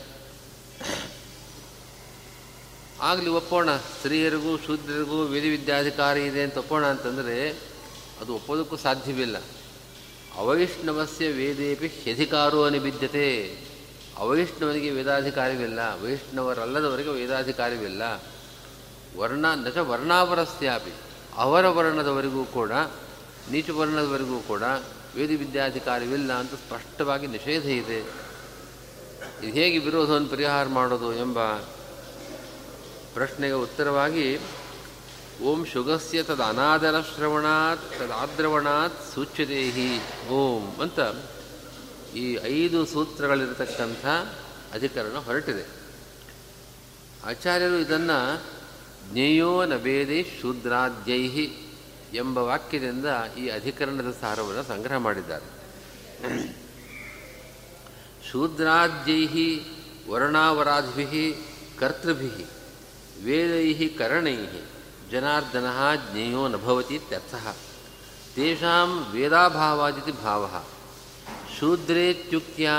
ಆಗಲಿ 3.02 3.30
ಒಪ್ಪೋಣ, 3.30 3.78
ಸ್ತ್ರೀಯರಿಗೂ, 3.78 4.58
ಶೂದ್ರರಿಗೂ 4.58 5.24
ವೇದವಿದ್ಯಾಧಿಕಾರಿ 5.24 6.26
ಇದೆ 6.26 6.44
ಅಂತ 6.44 6.58
ಒಪ್ಪೋಣ 6.58 6.86
ಅಂತಂದರೆ 6.86 7.50
ಅದು 8.22 8.36
ಒಪ್ಪೋದಕ್ಕೂ 8.36 8.76
ಸಾಧ್ಯವಿಲ್ಲ. 8.76 9.38
ಅವೈಷ್ಣವಸ್ಯ 10.36 11.28
ವೇದೇಪಿ 11.32 11.88
ಹ್ಯಧಿಕಾರೋ 11.88 12.64
ಅನಿಬಿದ್ಯತೆ. 12.64 13.65
ಅವೈಷ್ಣವನಿಗೆ 14.18 14.90
ವೇದಾಧಿಕಾರವಿಲ್ಲ, 14.90 15.80
ವೈಷ್ಣವರಲ್ಲದವರಿಗೆ 16.04 17.10
ವೇದಾಧಿಕಾರವಿಲ್ಲ. 17.10 18.24
ವರ್ಣ 19.18 19.46
ನಚ 19.56 19.78
ವರ್ಣಾವರಸ್ಯಾಪಿ, 19.78 20.94
ಅವರ 21.38 21.68
ವರ್ಣದವರಿಗೂ 21.68 22.46
ಕೂಡ, 22.46 22.72
ನೀಚ 23.52 23.70
ವರ್ಣದವರಿಗೂ 23.70 24.40
ಕೂಡ 24.40 24.64
ವೇದ 25.16 25.30
ವಿದ್ಯಾಧಿಕಾರವಿಲ್ಲ 25.40 26.34
ಅಂತ 26.34 26.54
ಸ್ಪಷ್ಟವಾಗಿ 26.54 27.28
ನಿಷೇಧ 27.28 27.66
ಇದೆ. 27.66 28.00
ಇದು 29.44 29.54
ಹೇಗೆ 29.54 29.78
ವಿರೋಧವನ್ನು 29.78 30.28
ಪರಿಹಾರ 30.28 30.68
ಮಾಡೋದು 30.68 31.14
ಎಂಬ 31.14 31.40
ಪ್ರಶ್ನೆಗೆ 33.14 33.54
ಉತ್ತರವಾಗಿ, 33.54 34.42
ಓಂ 35.44 35.66
ಶುಗಸ್ಯ 35.66 36.24
ತದ 36.24 36.40
ಅನಾದರ 36.40 37.02
ಶ್ರವಣಾತ್ 37.02 38.00
ತದಾದ್ರವಣಾತ್ 38.00 39.14
ಸೂಚ್ಯದೇಹಿ 39.14 39.92
ಓಂ 40.28 40.82
ಅಂತ 40.82 41.00
ಈ 42.16 42.38
ಐದು 42.46 42.86
ಸೂತ್ರಗಳಿರತಕ್ಕಂಥ 42.86 44.06
ಅಧಿಕರಣ 44.76 45.18
ಹೊರಟಿದೆ. 45.18 45.66
ಆಚಾರ್ಯರು 47.26 47.78
ಇದನ್ನು 47.78 48.44
ಜ್ಞೇಯೋ 49.12 49.66
ನವೇದೇ 49.66 50.26
ಶೂದ್ರಾದ್ಯೈಹಿ 50.42 51.46
ಎಂಬ 52.14 52.38
ವಾಕ್ಯದಿಂದ 52.38 53.06
ಈ 53.38 53.48
ಅಧಿಕರಣದ 53.50 54.16
ಸಾರವನ್ನು 54.22 54.64
ಸಂಗ್ರಹ 54.64 54.98
ಮಾಡಿದ್ದಾರೆ. 54.98 55.48
ಶೂದ್ರಾದ್ಯೈ 58.32 59.60
ವರ್ಣಾವರಾಧಿ 60.10 61.36
ಕರ್ತೃಭಿ 61.80 62.46
ವೇದೈ 63.26 63.88
ಕರಣೈ 63.88 64.38
ಜನಾರ್ದನ 65.12 65.66
ಜ್ಞೇಯೋ 66.12 66.48
ನಭವತಿ 66.48 66.96
ಇತ್ಯರ್ಥ 66.96 67.36
ತೇಷಾಂ 68.36 69.12
ವೇದಾಭಾವಾದಿತಿ 69.12 70.12
ಭಾವ. 70.12 70.64
ಶೂದ್ರೇತ್ಯುಕ್ತ್ಯ 71.60 72.70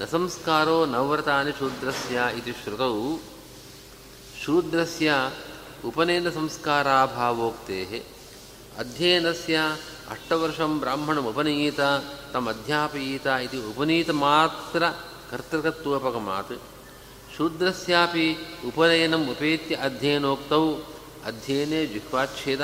ನ 0.00 0.04
ಸಂಸ್ಕಾರೋ 0.04 0.86
ನವ್ರತಾನಿ 0.86 1.52
ಶೂದ್ರಸ್ಯ 1.52 2.20
ಇತಿ 2.38 2.52
ಶ್ರುತೌ. 2.52 3.16
ಶೂದ್ರಸ್ಯ 4.44 5.12
ಉಪನಯನ 5.84 6.30
ಸಂಸ್ಕಾರಾಭಾವೋಕ್ತೆ 6.30 8.02
ಅಧ್ಯಯನಸ್ಯ 8.78 9.60
ಅಷ್ಟವರ್ಷಂ 10.10 10.78
ಬ್ರಾಹ್ಮಣಮುಪನೀತ 10.78 11.80
ತಮಧ್ಯಾಪಯೀತ 12.32 13.26
ಇತಿ 13.26 13.56
ಉಪನೀತ 13.56 14.10
ಮಾತ್ರ 14.10 14.82
ಕರ್ತೃಕತ್ವೋಪಗಮಾತ್. 15.30 16.62
ಶೂದ್ರಸ್ಯಾಪಿ 17.36 18.36
ಉಪನಯನಂ 18.68 19.30
ಉಪೇತ್ಯ 19.30 19.74
ಅಧ್ಯಯನೋಕ್ತೌ. 19.74 20.74
ಅಧ್ಯಯನೆ 21.26 21.86
ಜಿಹ್ವಾಚ್ಛೇದ. 21.86 22.60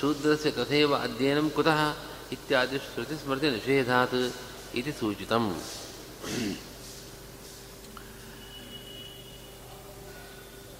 ಶೂದ್ರಸ್ಯ 0.00 0.50
ತಥೈವ 0.50 0.94
ಅಧ್ಯಯನಂ 0.94 1.50
ಕುತಃ. 1.50 1.96
ಇತ್ಯಾದಿ 2.32 2.78
ಶ್ರುತಿಸ್ಮೃತಿ 2.78 3.50
ನಿಷೇಧಾತ್ 3.50 4.32
ಇತಿ 4.74 4.92
ಸೂಚಿತಂ 4.92 5.44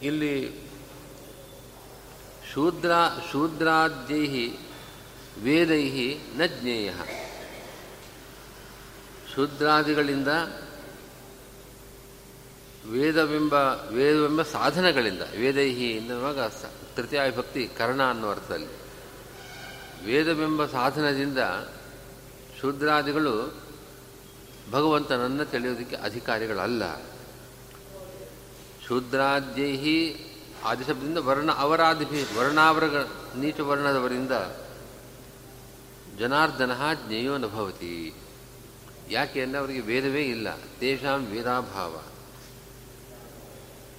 ಇಲ್ಲಿ 0.03 0.35
ಶೂದ್ರ 2.53 2.93
ಶೂದ್ರಾದ್ಯೈ 3.31 4.27
ವೇದೈ 5.43 5.85
ನ 6.37 6.47
ಜ್ಞೇಯ 6.47 6.91
ಶೂದ್ರಾದಿಗಳಿಂದ 9.35 10.31
ವೇದವೆಂಬ 12.91 13.55
ವೇದವೆಂಬ 13.91 14.43
ಸಾಧನಗಳಿಂದ 14.43 15.23
ವೇದೈಹಿ 15.39 15.89
ಎನ್ನುವಾಗ 15.91 16.41
ತೃತೀಯ 16.97 17.21
ವಿಭಕ್ತಿ 17.21 17.67
ಕರ್ಣ 17.79 18.03
ಅನ್ನೋ 18.09 18.29
ಅರ್ಥದಲ್ಲಿ 18.31 18.73
ವೇದವೆಂಬ 20.05 20.65
ಸಾಧನದಿಂದ 20.67 21.41
ಶೂದ್ರಾದಿಗಳು 22.61 23.35
ಭಗವಂತನನ್ನು 24.71 25.45
ತಿಳಿಯೋದಕ್ಕೆ 25.45 25.97
ಅಧಿಕಾರಿಗಳಲ್ಲ. 25.97 26.83
ಶೂದ್ರಾದ್ಯೈ 28.87 30.15
ಆದಿಶಬ್ದದಿಂದ 30.65 31.19
ವರ್ಣ 31.19 31.53
ಅವರಾದಿಭಿ 31.53 32.23
ವರ್ಣಾವರಗ 32.37 32.97
ನೀಚ 33.37 33.61
ವರ್ಣದವರಿಂದ 33.61 34.33
ಜನಾರ್ದನ 36.19 36.95
ಜ್ಞೇಯೋ 36.95 37.39
ನಭವತಿ 37.39 38.15
ಯಾಕೆ 39.11 39.43
ಅಂದರೆ 39.43 39.61
ಅವರಿಗೆ 39.61 39.81
ವೇದವೇ 39.81 40.23
ಇಲ್ಲ. 40.23 40.57
ತೇಷಾಂ 40.57 41.27
ವೇದಾಭಾವ. 41.27 42.03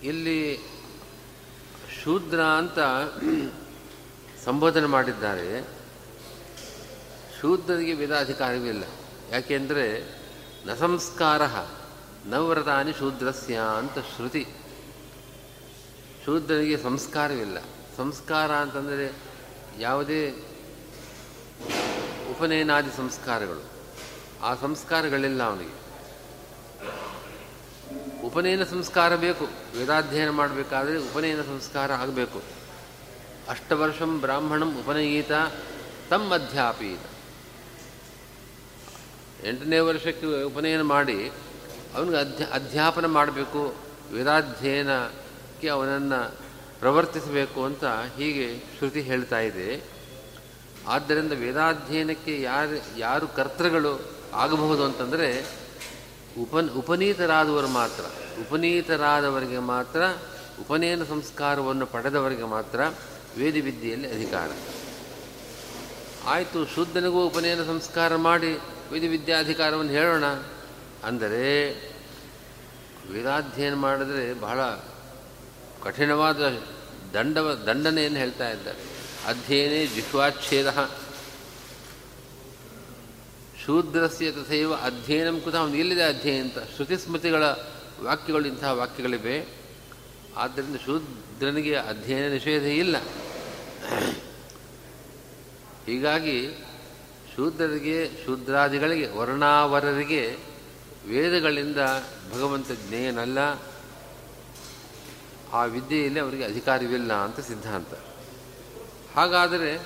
ಇಲ್ಲಿ 0.04 0.58
ಶೂದ್ರ 2.04 2.44
ಅಂತ 2.44 2.80
ಸಂಬೋಧನೆ 4.46 4.86
ಮಾಡಿದ್ದಾರೆ. 4.86 5.62
ಶೂದ್ರರಿಗೆ 7.42 7.94
ವೇದಾಧಿಕಾರವಿಲ್ಲ 7.94 8.84
ಯಾಕೆಂದರೆ 9.32 10.21
ನ 10.66 10.74
ಸಂಸ್ಕಾರ 10.74 11.42
ನವ್ರತಾನಿ 12.26 12.94
ಶೂದ್ರಸ್ಯ 12.94 13.60
ಅಂತ 13.78 14.00
ಶ್ರುತಿ. 14.00 14.48
ಶೂದ್ರನಿಗೆ 16.26 16.78
ಸಂಸ್ಕಾರವಿಲ್ಲ. 16.78 17.58
ಸಂಸ್ಕಾರ 17.98 18.52
ಅಂತಂದರೆ 18.52 19.16
ಯಾವುದೇ 19.80 20.30
ಉಪನಯನಾದಿ 22.32 22.98
ಸಂಸ್ಕಾರಗಳು. 22.98 23.64
ಆ 24.44 24.56
ಸಂಸ್ಕಾರಗಳಿಲ್ಲ 24.56 25.44
ಅವನಿಗೆ. 25.44 25.82
ಉಪನಯನ 28.28 28.64
ಸಂಸ್ಕಾರ 28.64 29.16
ಬೇಕು. 29.16 29.48
ವೇದಾಧ್ಯಯನ 29.78 30.30
ಮಾಡಬೇಕಾದ್ರೆ 30.30 30.98
ಉಪನಯನ 30.98 31.42
ಸಂಸ್ಕಾರ 31.42 31.94
ಆಗಬೇಕು. 31.94 32.42
ಅಷ್ಟವರ್ಷಂ 33.50 34.22
ಬ್ರಾಹ್ಮಣಂ 34.22 34.80
ಉಪನಯೀತ 34.80 35.32
ತಮ್ಮ 36.10 36.34
ಅಧ್ಯಾಪೀತ 36.36 37.11
ಎಂಟನೇ 39.46 39.80
ವರ್ಷಕ್ಕೆ 39.80 40.44
ಉಪನಯನ 40.44 40.82
ಮಾಡಿ 40.82 41.32
ಅವನಿಗೆ 41.96 42.18
ಅಧ್ಯ, 42.18 42.48
ಅಧ್ಯಾಪನ 42.54 43.06
ಮಾಡಬೇಕು, 43.06 43.76
ವೇದಾಧ್ಯಯನಕ್ಕೆ 44.14 45.70
ಅವನನ್ನು 45.70 46.36
ಪ್ರವರ್ತಿಸಬೇಕು 46.80 47.66
ಅಂತ 47.66 47.86
ಹೀಗೆ 48.18 48.60
ಶ್ರುತಿ 48.60 49.02
ಹೇಳ್ತಾ 49.02 49.40
ಇದೆ. 49.40 49.84
ಆದ್ದರಿಂದ 50.88 51.32
ವೇದಾಧ್ಯಯನಕ್ಕೆ 51.32 52.42
ಯಾರು 52.42 53.00
ಯಾರು 53.00 53.28
ಕರ್ತೃಗಳು 53.28 54.12
ಆಗಬಹುದು 54.34 54.84
ಅಂತಂದರೆ 54.84 55.46
ಉಪನ್, 56.42 56.70
ಉಪನೀತರಾದವರು 56.70 57.68
ಮಾತ್ರ. 57.68 58.04
ಉಪನೀತರಾದವರಿಗೆ 58.42 59.60
ಮಾತ್ರ, 59.60 60.02
ಉಪನಯನ 60.62 61.04
ಸಂಸ್ಕಾರವನ್ನು 61.04 61.86
ಪಡೆದವರಿಗೆ 61.86 62.44
ಮಾತ್ರ 62.44 62.80
ವೇದವಿದ್ಯೆಯಲ್ಲಿ 63.38 64.14
ಅಧಿಕಾರ. 64.14 64.50
ಆಯಿತು, 66.26 66.66
ಶುದ್ಧನಿಗೂ 66.66 67.26
ಉಪನಯನ 67.26 67.64
ಸಂಸ್ಕಾರ 67.64 68.16
ಮಾಡಿ 68.16 68.60
ವೇದವಿದ್ಯಾಧಿಕಾರವನ್ನು 68.92 69.92
ಹೇಳೋಣ 69.92 70.26
ಅಂದರೆ 71.04 71.72
ವೇದಾಧ್ಯಯನ 73.12 73.74
ಮಾಡಿದ್ರೆ 73.74 74.34
ಬಹಳ 74.34 74.62
ಕಠಿಣವಾದ 75.84 76.58
ದಂಡವ 77.14 77.54
ದಂಡನೆಯನ್ನು 77.68 78.20
ಹೇಳ್ತಾ 78.20 78.50
ಇದ್ದಾರೆ. 78.50 78.80
ಅಧ್ಯಯನೇ 79.28 79.86
ಜಿಹ್ವಾಚ್ಛೇದ 79.86 80.92
ಶೂದ್ರಸ್ಯ 83.66 84.32
ತಥೈವ 84.32 84.74
ಅಧ್ಯಯನ 84.74 85.40
ಕುತ 85.40 85.56
ಅವನು 85.56 85.76
ಎಲ್ಲಿದೆ 85.76 86.04
ಅಧ್ಯಯನ 86.04 86.44
ಅಂತ? 86.44 86.58
ಶ್ರುತಿ 86.76 86.98
ಸ್ಮೃತಿಗಳ 86.98 87.44
ವಾಕ್ಯಗಳು, 88.02 88.48
ಇಂತಹ 88.48 88.72
ವಾಕ್ಯಗಳಿವೆ. 88.72 89.46
ಆದ್ದರಿಂದ 90.38 90.76
ಶೂದ್ರನಿಗೆ 90.76 91.76
ಅಧ್ಯಯನ 91.76 92.32
ನಿಷೇಧ 92.32 92.64
ಇಲ್ಲ. 92.64 92.98
ಹೀಗಾಗಿ 95.86 96.66
ಶೂದ್ರರಿಗೆ, 97.36 98.26
ಶೂದ್ರಾದಿಗಳಿಗೆ, 98.26 99.08
ವರ್ಣಾವರರಿಗೆ 99.08 100.38
ವೇದಗಳಿಂದ 101.08 101.78
ಭಗವಂತ 102.34 102.72
ಜ್ಞೇಯನಲ್ಲ. 102.72 103.40
ಆ 105.54 105.64
ವಿದ್ಯೆಯಲ್ಲಿ 105.66 106.20
ಅವರಿಗೆ 106.20 106.46
ಅಧಿಕಾರವಿಲ್ಲ 106.46 107.14
ಅಂತ 107.14 107.40
ಸಿದ್ಧಾಂತ. 107.40 107.94
ಹಾಗಾದರೆ 109.16 109.78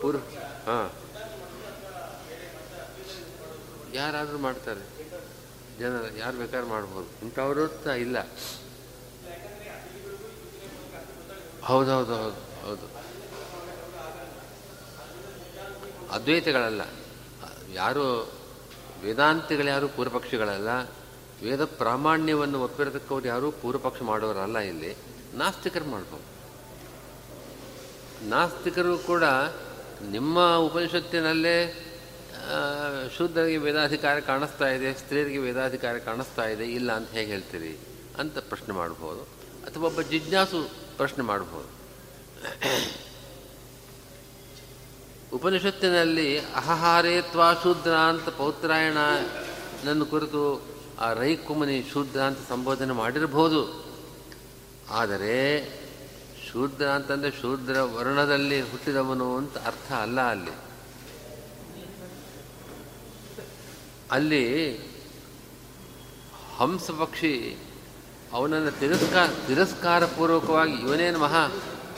ಪೂರ್ 0.00 0.16
ಹಾಂ 0.66 0.92
ಯಾರಾದರೂ 3.94 4.38
ಮಾಡ್ತಾರೆ. 4.38 4.80
ಜನರ, 5.78 6.04
ಯಾರು 6.18 6.36
ಬೇಕಾದ್ರೂ 6.36 6.68
ಮಾಡ್ಬೋದು. 6.68 7.22
ಇಂಥವ್ರ 7.22 7.90
ಇಲ್ಲ. 7.90 8.16
ಹೌದೌದು 11.68 12.14
ಹೌದು. 12.22 12.40
ಹೌದು 12.66 12.86
ಅದ್ವೈತಗಳಲ್ಲ. 16.16 16.82
ಯಾರು 17.72 18.04
ವೇದಾಂತಿಗಳು 19.02 19.66
ಯಾರು 19.66 19.88
ಪೂರ್ವಪಕ್ಷಿಗಳಲ್ಲ, 19.88 20.70
ವೇದ 21.42 21.64
ಪ್ರಾಮಾಣ್ಯವನ್ನು 21.64 22.58
ಒಪ್ಪಿರತಕ್ಕವ್ರು 22.62 23.28
ಯಾರೂ 23.28 23.50
ಪೂರ್ವಪಕ್ಷ 23.50 24.02
ಮಾಡೋರಲ್ಲ 24.02 24.58
ಇಲ್ಲಿ. 24.58 24.96
ನಾಸ್ತಿಕರು 25.34 25.84
ಮಾಡ್ಬೋದು. 25.84 26.26
ನಾಸ್ತಿಕರು 28.28 28.98
ಕೂಡ 28.98 29.24
ನಿಮ್ಮ 30.10 30.56
ಉಪನಿಷತ್ತಿನಲ್ಲೇ 30.56 31.56
ಶೂದ್ರರಿಗೆ 33.16 33.56
ವೇದಾಧಿಕಾರ 33.56 34.20
ಕಾಣಿಸ್ತಾ 34.20 34.68
ಇದೆ, 34.68 34.94
ಸ್ತ್ರೀಯರಿಗೆ 34.94 35.38
ವೇದಾಧಿಕಾರ 35.38 35.98
ಕಾಣಿಸ್ತಾ 35.98 36.44
ಇದೆ, 36.44 36.66
ಇಲ್ಲ 36.78 36.92
ಅಂತ 36.92 37.10
ಹೇಗೆ 37.10 37.30
ಹೇಳ್ತೀರಿ 37.30 37.78
ಅಂತ 38.18 38.38
ಪ್ರಶ್ನೆ 38.38 38.74
ಮಾಡ್ಬೋದು. 38.74 39.22
ಅಥವಾ 39.66 39.86
ಒಬ್ಬ 39.86 40.00
ಜಿಜ್ಞಾಸು 40.00 40.79
ಪ್ರಶ್ನೆ 41.00 41.24
ಮಾಡ್ಬೋದು 41.24 41.70
ಉಪನಿಷತ್ತಿನಲ್ಲಿ 45.36 46.28
ಅಹಹಾರೇತ್ವಾ 46.38 47.48
ಶೂದ್ರ 47.62 47.92
ಅಂತ 48.10 48.28
ನನ್ನ 49.84 50.02
ಕುರಿತು 50.02 50.42
ಆ 51.00 51.12
ರೈಕುಮನಿ 51.12 51.76
ಶೂದ್ರ 51.92 52.20
ಅಂತ 52.20 52.38
ಸಂಬೋಧನೆ 52.48 52.92
ಮಾಡಿರಬಹುದು. 52.92 53.60
ಆದರೆ 54.90 55.36
ಶೂದ್ರ 56.48 56.86
ಅಂತಂದರೆ 56.88 57.30
ಶೂದ್ರ 57.42 57.80
ವರ್ಣದಲ್ಲಿ 57.80 58.58
ಹುಟ್ಟಿದವನು 58.60 59.28
ಅಂತ 59.36 59.58
ಅರ್ಥ 59.58 59.92
ಅಲ್ಲ 59.92 60.20
ಅಲ್ಲಿ. 60.30 60.54
ಅಲ್ಲಿ 64.10 64.44
ಹಂಸ 66.56 66.90
ಪಕ್ಷಿ 66.90 67.34
ಅವನನ್ನು 68.32 68.70
ತಿರಸ್ಕಾರ, 68.70 69.26
ತಿರಸ್ಕಾರಪೂರ್ವಕವಾಗಿ 69.46 70.72
ಇವನೇನು 70.72 71.18
ಮಹಾ 71.18 71.48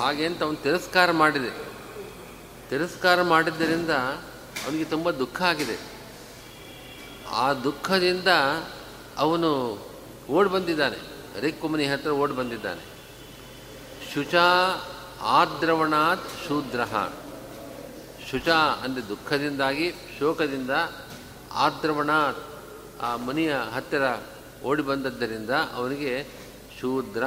ಹಾಗೆ 0.00 0.26
ಅಂತ 0.26 0.42
ಅವನು 0.42 0.56
ತಿರಸ್ಕಾರ 0.56 1.10
ಮಾಡಿದೆ. 1.10 1.50
ತಿರಸ್ಕಾರ 2.70 3.22
ಮಾಡಿದ್ದರಿಂದ 3.22 3.90
ಅವನಿಗೆ 4.64 4.84
ತುಂಬ 4.84 5.10
ದುಃಖ 5.10 5.42
ಆಗಿದೆ. 5.42 5.78
ಆ 7.30 7.52
ದುಃಖದಿಂದ 7.52 8.26
ಅವನು 9.18 9.78
ಓಡಿ 10.30 10.50
ಬಂದಿದ್ದಾನೆ. 10.50 10.98
ರಿಕ್ಕುಮನಿ 11.40 11.86
ಹತ್ರ 11.86 12.10
ಓಡಿ 12.10 12.32
ಬಂದಿದ್ದಾನೆ. 12.32 12.82
ಶುಚ 14.14 14.34
ಆದ್ರವಣಾತ್ 15.20 16.48
ಶೂದ್ರ. 16.48 16.80
ಶುಚ 18.30 18.48
ಅಂದರೆ 18.82 19.08
ದುಃಖದಿಂದಾಗಿ 19.08 19.94
ಶೋಕದಿಂದ 20.18 20.70
ಆದ್ರವಣಾತ್ 21.52 22.38
ಆ 23.02 23.16
ಮನಿಯ 23.16 23.54
ಹತ್ತಿರ 23.74 24.02
ಓಡಿ 24.64 24.82
ಬಂದದ್ದರಿಂದ 24.82 25.50
ಅವನಿಗೆ 25.50 26.26
ಶೂದ್ರ. 26.80 27.24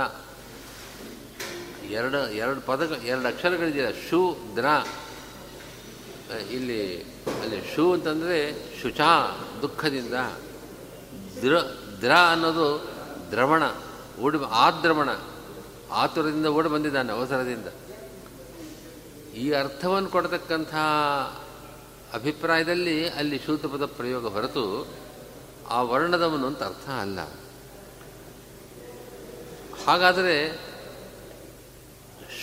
ಎರಡು 1.89 2.29
ಎರಡು 2.29 2.61
ಪದ 2.61 3.01
ಎರಡು 3.05 3.27
ಅಕ್ಷರಗಳಿದೆಯಲ್ಲ, 3.27 4.09
ಶೂದ್ರ. 4.09 4.65
ಇಲ್ಲಿ, 6.51 7.03
ಅಲ್ಲಿ 7.41 7.75
ಶೂ 7.75 7.93
ಅಂತಂದರೆ 7.93 8.53
ಶುಚ, 8.81 8.99
ದುಃಖದಿಂದ. 9.61 10.13
ದ್ರ 11.41 11.59
ದ್ರ 12.01 12.11
ಅನ್ನೋದು 12.31 12.91
ದ್ರವಣ, 13.31 13.63
ಓಡಿ 14.21 14.37
ಆದ್ರವಣ. 14.49 15.09
ಆತುರದಿಂದ 15.91 16.45
ಓಡಿ 16.45 16.69
ಬಂದಿದ್ದಾನೆ 16.69 17.11
ಅವಸರದಿಂದ. 17.11 17.67
ಈ 19.35 19.51
ಅರ್ಥವನ್ನು 19.51 20.09
ಕೊಡತಕ್ಕಂಥ 20.09 20.75
ಅಭಿಪ್ರಾಯದಲ್ಲಿ 22.13 23.09
ಅಲ್ಲಿ 23.09 23.41
ಶೂತಪದ 23.45 23.85
ಪದ 23.85 23.85
ಪ್ರಯೋಗ 23.85 24.27
ಹೊರತು 24.27 24.87
ಆ 25.69 25.81
ವರ್ಣದವನು 25.81 26.47
ಅಂತ 26.47 26.63
ಅರ್ಥ 26.63 26.89
ಅಲ್ಲ. 26.89 27.19
ಹಾಗಾದರೆ 29.85 30.65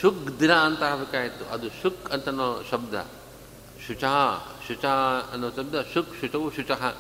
ಶುಗ್ಧ್ರ 0.00 0.54
ಅಂತ 0.54 0.82
ಆಗಬೇಕಾಯಿತು. 0.82 1.44
ಅದು 1.44 1.68
ಶುಕ್ 1.68 2.10
ಅಂತನೋ 2.10 2.62
ಶಬ್ದ. 2.70 2.94
ಶುಚ 3.86 4.04
ಶುಚ 4.68 4.84
ಅನ್ನೋ 5.32 5.50
ಶಬ್ದ. 5.50 5.74
ಶುಕ್ 5.94 6.20
ಶುಚವು 6.20 6.52
ಶುಚಃ. 6.54 6.96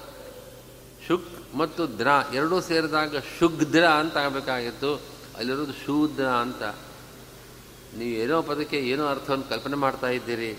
ಶುಕ್ 1.08 1.56
ಮತ್ತು 1.56 1.98
ದ್ರ 1.98 2.08
ಎರಡೂ 2.34 2.60
ಸೇರಿದಾಗ 2.60 3.16
ಶುಗ್ಧ್ರ 3.38 3.88
ಅಂತ 3.88 4.16
ಆಗಬೇಕಾಗಿತ್ತು. 4.16 5.02
ಅಲ್ಲಿರೋದು 5.36 5.72
ಶೂದ್ರ 5.72 6.26
ಅಂತ. 6.26 6.62
ನೀವು 7.96 8.10
ಏನೋ 8.10 8.42
ಪದಕ್ಕೆ 8.42 8.78
ಏನೋ 8.78 9.06
ಅರ್ಥವನ್ನು 9.06 9.44
ಕಲ್ಪನೆ 9.44 9.74
ಮಾಡ್ತಾ 9.74 10.08
ಇದ್ದೀರಿ. 10.08 10.58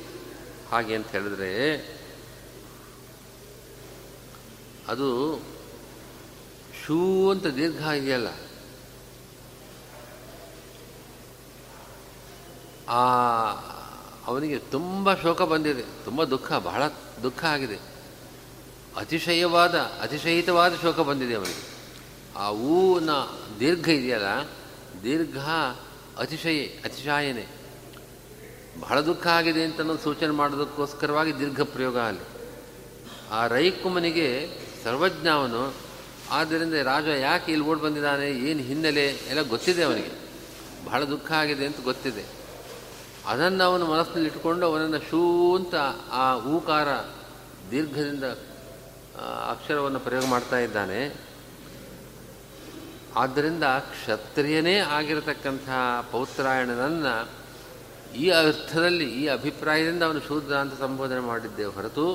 ಹಾಗೆ 0.71 0.95
ಅಂತ 0.95 1.07
ಹೇಳಿದ್ರೆ 1.07 1.75
ಅದು 4.87 5.39
ಶೂ 6.85 7.29
ಅಂತ 7.31 7.45
ದೀರ್ಘ 7.45 7.87
ಇದೆಯಲ್ಲ 7.87 8.27
ಆ, 12.89 13.03
ಅವನಿಗೆ 14.27 14.59
ತುಂಬ 14.59 15.13
ಶೋಕ 15.13 15.41
ಬಂದಿದೆ. 15.41 15.81
ತುಂಬ 15.81 16.23
ದುಃಖ, 16.23 16.53
ಬಹಳ 16.53 16.87
ದುಃಖ 17.23 17.45
ಆಗಿದೆ. 17.45 17.79
ಅತಿಶಯವಾದ, 18.97 19.75
ಅತಿಶಯಿತವಾದ 19.75 20.75
ಶೋಕ 20.81 20.99
ಬಂದಿದೆ 20.99 21.35
ಅವನಿಗೆ. 21.35 21.73
ಆ 22.37 22.49
ಊನ 22.51 23.09
ದೀರ್ಘ 23.59 23.89
ಇದೆಯಲ್ಲ, 23.89 24.25
ದೀರ್ಘ 25.03 25.37
ಅತಿಶಯ, 26.17 26.63
ಅತಿಶಾಯನೆ. 26.63 27.47
ಬಹಳ 28.79 29.01
ದುಃಖ 29.01 29.27
ಆಗಿದೆ 29.27 29.63
ಅಂತ 29.63 30.01
ಸೂಚನೆ 30.03 30.31
ಮಾಡೋದಕ್ಕೋಸ್ಕರವಾಗಿ 30.31 31.39
ದೀರ್ಘ 31.39 31.61
ಪ್ರಯೋಗ 31.61 31.99
ಅಲ್ಲಿ. 31.99 32.23
ಆ 33.31 33.47
ರೈಕುಮನಿಗೆ 33.47 34.49
ಸರ್ವಜ್ಞ 34.83 35.27
ಅವನು 35.27 35.73
ಆದ್ದರಿಂದ 36.33 36.73
ರಾಜ 36.73 37.07
ಯಾಕೆ 37.07 37.51
ಇಲ್ಲಿ 37.51 37.67
ಓಡಿ 37.67 37.81
ಬಂದಿದ್ದಾನೆ? 37.81 38.27
ಏನು 38.31 38.59
ಹಿನ್ನೆಲೆ? 38.59 39.07
ಎಲ್ಲ 39.07 39.41
ಗೊತ್ತಿದೆ 39.41 39.83
ಅವನಿಗೆ. 39.83 40.11
ಬಹಳ 40.85 41.03
ದುಃಖ 41.03 41.31
ಆಗಿದೆ 41.31 41.65
ಅಂತ 41.65 41.83
ಗೊತ್ತಿದೆ. 41.83 42.23
ಅದನ್ನು 43.25 43.63
ಅವನು 43.63 43.85
ಮನಸ್ಸಿನಲ್ಲಿ 43.85 44.25
ಇಟ್ಟುಕೊಂಡು 44.25 44.65
ಅವನನ್ನು 44.65 44.99
ಶೂ 45.09 45.21
ಅಂತ 45.55 45.75
ಆ 46.11 46.35
ಊಕಾರ 46.35 46.87
ದೀರ್ಘದಿಂದ 47.71 48.23
ಅಕ್ಷರವನ್ನು 49.49 49.99
ಪ್ರಯೋಗ 49.99 50.25
ಮಾಡ್ತಾ 50.25 50.57
ಇದ್ದಾನೆ. 50.57 51.01
ಆದ್ದರಿಂದ 53.15 53.63
ಕ್ಷತ್ರಿಯನೇ 53.63 54.77
ಆಗಿರತಕ್ಕಂಥ 54.77 55.69
ಪೌತ್ರಾಯಣನನ್ನು 56.11 57.29
ಈ 58.15 58.29
ಅರ್ಥದಲ್ಲಿ, 58.29 59.07
ಈ 59.21 59.27
ಅಭಿಪ್ರಾಯದಿಂದ 59.27 60.03
ಅವನು 60.03 60.19
ಶೂದ್ರ 60.19 60.55
ಅಂತ 60.55 60.79
ಸಂಬೋಧನೆ 60.79 61.19
ಮಾಡಿದ್ದೆ 61.19 61.65
ಹೊರತು 61.65 62.07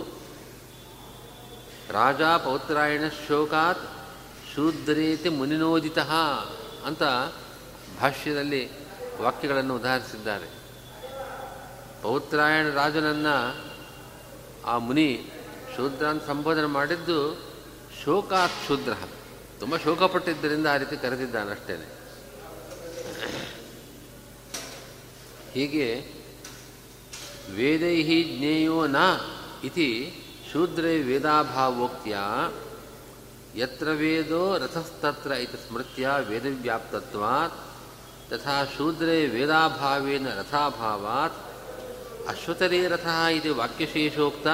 ರಾಜ 1.90 2.22
ಪೌತ್ರಾಯಣ 2.22 3.04
ಶೋಕಾತ್ 3.28 3.97
ಶೂದ್ರೇತಿ 4.58 5.28
ಮುನಿನೋದಿತ 5.28 5.98
ಅಂತ 6.86 7.02
ಭಾಷ್ಯದಲ್ಲಿ 8.00 8.70
ವಾಕ್ಯಗಳನ್ನು 9.22 9.76
ಉದಾಹರಿಸಿದ್ದಾರೆ. 9.76 10.48
ಪೌತ್ರಾಯಣ 12.02 12.68
ರಾಜನನ್ನು 12.68 13.36
ಆ 14.66 14.78
ಮುನಿ 14.78 15.30
ಶೂದ್ರ 15.76 16.06
ಅಂತ 16.06 16.22
ಸಂಬೋಧನೆ 16.26 16.66
ಮಾಡಿದ್ದು 16.66 17.42
ಶೋಕಾತ್ 18.04 18.52
ಶೂದ್ರ 18.68 18.92
ತುಂಬ 19.60 19.76
ಶೋಕಪಟ್ಟಿದ್ದರಿಂದ 19.76 20.66
ಆ 20.66 20.76
ರೀತಿ 20.76 20.96
ಕರೆದಿದ್ದಾನಷ್ಟೇ 20.96 21.98
ಹೀಗೆ 25.52 25.86
ವೇದೈ 27.54 28.02
ಜ್ಞೇಯೋ 28.38 28.86
ನ 28.86 28.96
ಇತಿ 29.64 30.12
ಶೂದ್ರೇ 30.52 31.02
ವೇದಾಭಾವೋಕ್ತಿಯ 31.02 32.16
ಯತ್ರ 33.56 33.90
ವೇದೋ 33.90 34.58
ರಥಸ್ತತ್ರ 34.58 35.30
ಇತಿ 35.30 35.68
ಸ್ಮೃತ್ಯ 35.68 36.10
ವೇದವ್ಯಾಪ್ತತ್ವಾತ್ 36.28 37.52
ತಥಾ 38.30 38.64
ಶೂದ್ರೆ 38.64 39.26
ವೇದಾಭಾವೇನ 39.26 40.34
ರಥಾಭಾವಾತ್ 40.34 41.38
ಅಶ್ವತರೇ 42.28 42.88
ರಥ 42.88 43.06
ಇದು 43.34 43.54
ವಾಕ್ಯಶೇಷೋಕ್ತ 43.54 44.46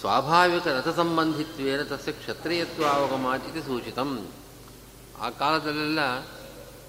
ಸ್ವಾಭಾವಿಕ 0.00 0.66
ರಥಸಂಬಂಧಿತ್ವೇನ 0.66 1.82
ತಸ್ಯ 1.82 2.12
ಕ್ಷತ್ರಿಯತ್ವಾವಗಮಾತ್ 2.12 3.48
ಇದು 3.48 3.62
ಸೂಚಿತಂ 3.62 4.28
ಆ 5.20 5.30
ಕಾಲದಲ್ಲೆಲ್ಲ 5.30 5.98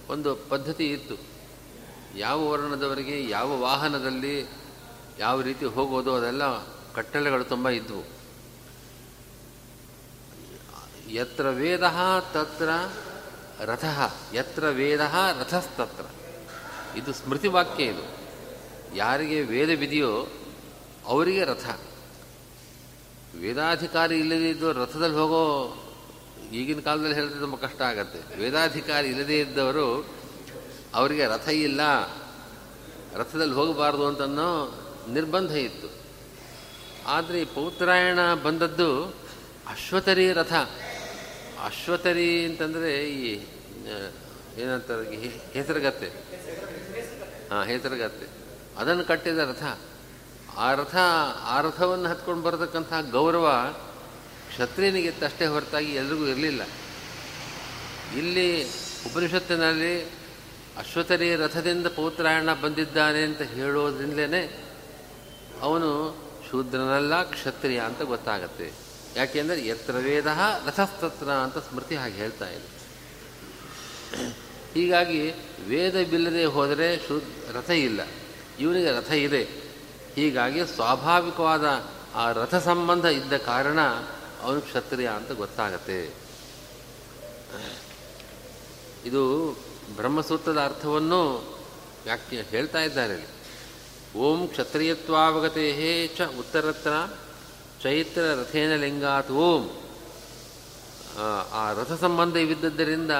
ಒಂದು 0.10 0.36
ಪದ್ಧತಿ 0.36 0.92
ಇತ್ತು. 0.92 1.16
ಯಾವ 2.18 2.50
ವರ್ಣದವರಿಗೆ 2.50 3.30
ಯಾವ 3.30 3.62
ವಾಹನದಲ್ಲಿ 3.62 4.50
ಯಾವ 5.20 5.42
ರೀತಿ 5.42 5.66
ಹೋಗೋದು 5.66 6.16
ಅದೆಲ್ಲ 6.16 6.66
ಕಟ್ಟಳೆಗಳು 6.94 7.44
ತುಂಬ 7.44 7.70
ಇದ್ದವು 7.70 8.14
ಯತ್ರ 11.12 11.50
ವೇದ 11.50 11.84
ತತ್ರ 12.32 12.70
ರಥ 13.60 13.86
ಯತ್ರ 14.34 14.70
ವೇದ 14.70 15.00
ರಥಸ್ತತ್ರ 15.39 16.06
ಇದು 16.98 17.13
ಸ್ಮೃತಿ 17.13 17.48
ವಾಕ್ಯ 17.48 17.84
ಇದು. 17.84 18.18
ಯಾರಿಗೆ 18.96 19.41
ವೇದವಿದೆಯೋ 19.41 20.28
ಅವರಿಗೆ 21.06 21.44
ರಥ. 21.44 21.65
ವೇದಾಧಿಕಾರಿ 23.39 24.20
ಇಲ್ಲದೇ 24.20 24.50
ಇದ್ದು 24.50 24.74
ರಥದಲ್ಲಿ 24.74 25.15
ಹೋಗೋ 25.15 25.41
ಈಗಿನ 26.52 26.80
ಕಾಲದಲ್ಲಿ 26.80 27.15
ಹೇಳಿದ್ರೆ 27.15 27.39
ತುಂಬ 27.39 27.56
ಕಷ್ಟ 27.56 27.82
ಆಗತ್ತೆ. 27.82 28.38
ವೇದಾಧಿಕಾರಿ 28.38 29.08
ಇಲ್ಲದೇ 29.08 29.39
ಇದ್ದವರು 29.39 30.10
ಅವರಿಗೆ 30.94 31.26
ರಥ 31.26 31.48
ಇಲ್ಲ, 31.48 31.82
ರಥದಲ್ಲಿ 33.15 33.54
ಹೋಗಬಾರ್ದು 33.54 34.08
ಅಂತನ್ನೋ 34.08 34.80
ನಿರ್ಬಂಧ 35.10 35.52
ಇತ್ತು. 35.52 35.88
ಆದರೆ 37.08 37.46
ಪೌತ್ರಾಯಣ 37.46 38.34
ಬಂದದ್ದು 38.34 39.06
ಅಶ್ವತರಿ 39.68 40.34
ರಥ. 40.34 40.54
ಅಶ್ವತರಿ 41.65 42.45
ಅಂತಂದರೆ 42.45 43.10
ಈ 43.10 43.45
ಏನಂತಾರೆ 44.58 45.15
ಹೆಸರುಗತ್ತೆ. 45.54 46.08
ಹಾಂ, 47.49 47.67
ಹೆಸರುಗತ್ತೆ. 47.67 48.28
ಅದನ್ನು 48.78 49.04
ಕಟ್ಟಿದ 49.04 49.38
ರಥ. 49.38 49.63
ಆ 50.58 50.73
ರಥ, 50.73 50.95
ಆ 51.41 51.62
ರಥವನ್ನು 51.62 52.10
ಹತ್ಕೊಂಡು 52.10 52.43
ಬರತಕ್ಕಂತಹ 52.43 53.01
ಗೌರವ 53.12 53.75
ಕ್ಷತ್ರಿಯನಿಗಿತ್ತಷ್ಟೇ 54.49 55.45
ಹೊರತಾಗಿ 55.45 55.91
ಎಲ್ರಿಗೂ 55.95 56.25
ಇರಲಿಲ್ಲ. 56.25 56.62
ಇಲ್ಲಿ 58.17 58.65
ಉಪನಿಷತ್ತಿನಲ್ಲಿ 59.06 60.06
ಅಶ್ವತರಿ 60.78 61.36
ರಥದಿಂದ 61.36 61.88
ಪೌತ್ರಾಯಣ 61.88 62.54
ಬಂದಿದ್ದಾನೆ 62.54 63.23
ಅಂತ 63.23 63.41
ಹೇಳೋದ್ರಿಂದಲೇ 63.41 64.63
ಅವನು 65.62 66.17
ಶೂದ್ರನಲ್ಲ, 66.51 67.23
ಕ್ಷತ್ರಿಯ 67.23 67.80
ಅಂತ 67.80 68.01
ಗೊತ್ತಾಗತ್ತೆ. 68.01 68.85
ಯಾಕೆಂದರೆ 69.15 69.67
ಯತ್ರ 69.67 69.93
ವೇದ 69.93 70.25
ರಥಸ್ತತ್ರ 70.65 71.32
ಅಂತ 71.32 71.58
ಸ್ಮೃತಿ 71.58 71.95
ಹಾಗೆ 71.95 72.13
ಹೇಳ್ತಾ 72.13 72.49
ಇದೆ. 72.49 72.75
ಹೀಗಾಗಿ 74.73 75.32
ವೇದವಿಲ್ಲದೆ 75.67 76.45
ಹೋದರೆ 76.45 77.08
ಶು 77.08 77.21
ರಥ 77.54 77.69
ಇಲ್ಲ. 77.69 78.01
ಇವನಿಗೆ 78.60 78.91
ರಥ 78.91 79.12
ಇದೆ. 79.12 79.43
ಹೀಗಾಗಿ 80.15 80.65
ಸ್ವಾಭಾವಿಕವಾದ 80.65 81.89
ಆ 82.15 82.32
ರಥ 82.32 82.56
ಸಂಬಂಧ 82.56 83.06
ಇದ್ದ 83.06 83.34
ಕಾರಣ 83.34 83.80
ಅವನು 84.41 84.62
ಕ್ಷತ್ರಿಯ 84.62 85.08
ಅಂತ 85.08 85.32
ಗೊತ್ತಾಗತ್ತೆ. 85.32 86.25
ಇದು 89.06 89.51
ಬ್ರಹ್ಮಸೂತ್ರದ 89.95 90.63
ಅರ್ಥವನ್ನು 90.63 91.56
ವ್ಯಾಖ್ಯ 92.04 92.41
ಹೇಳ್ತಾ 92.41 92.82
ಇದ್ದಾರೆ 92.82 93.28
ಓಂ 94.15 94.47
ಕ್ಷತ್ರಿಯತ್ವಾವಗತೆ 94.47 96.08
ಚ 96.08 96.21
ಉತ್ತರತ್ರ 96.21 96.89
ಚೈತ್ರ 97.86 98.21
ರಥೇನ 98.21 98.76
ಲಿಂಗಾತ್ 98.76 99.32
ಓಂ 99.32 99.69
ಆ 101.52 101.71
ರಥ 101.71 101.88
ಸಂಬಂಧ 101.88 102.02
ಸಂಬಂಧವಿದ್ದದ್ದರಿಂದ 102.02 103.12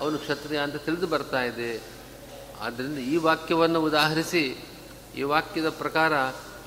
ಅವನು 0.00 0.18
ಕ್ಷತ್ರಿಯ 0.18 0.58
ಅಂತ 0.58 0.76
ತಿಳಿದು 0.76 1.06
ಬರ್ತಾ 1.06 1.42
ಇದೆ. 1.42 1.80
ಆದ್ದರಿಂದ 2.60 2.98
ಈ 2.98 3.16
ವಾಕ್ಯವನ್ನು 3.16 3.82
ಉದಾಹರಿಸಿ, 3.82 4.56
ಈ 5.16 5.22
ವಾಕ್ಯದ 5.22 5.68
ಪ್ರಕಾರ 5.68 6.12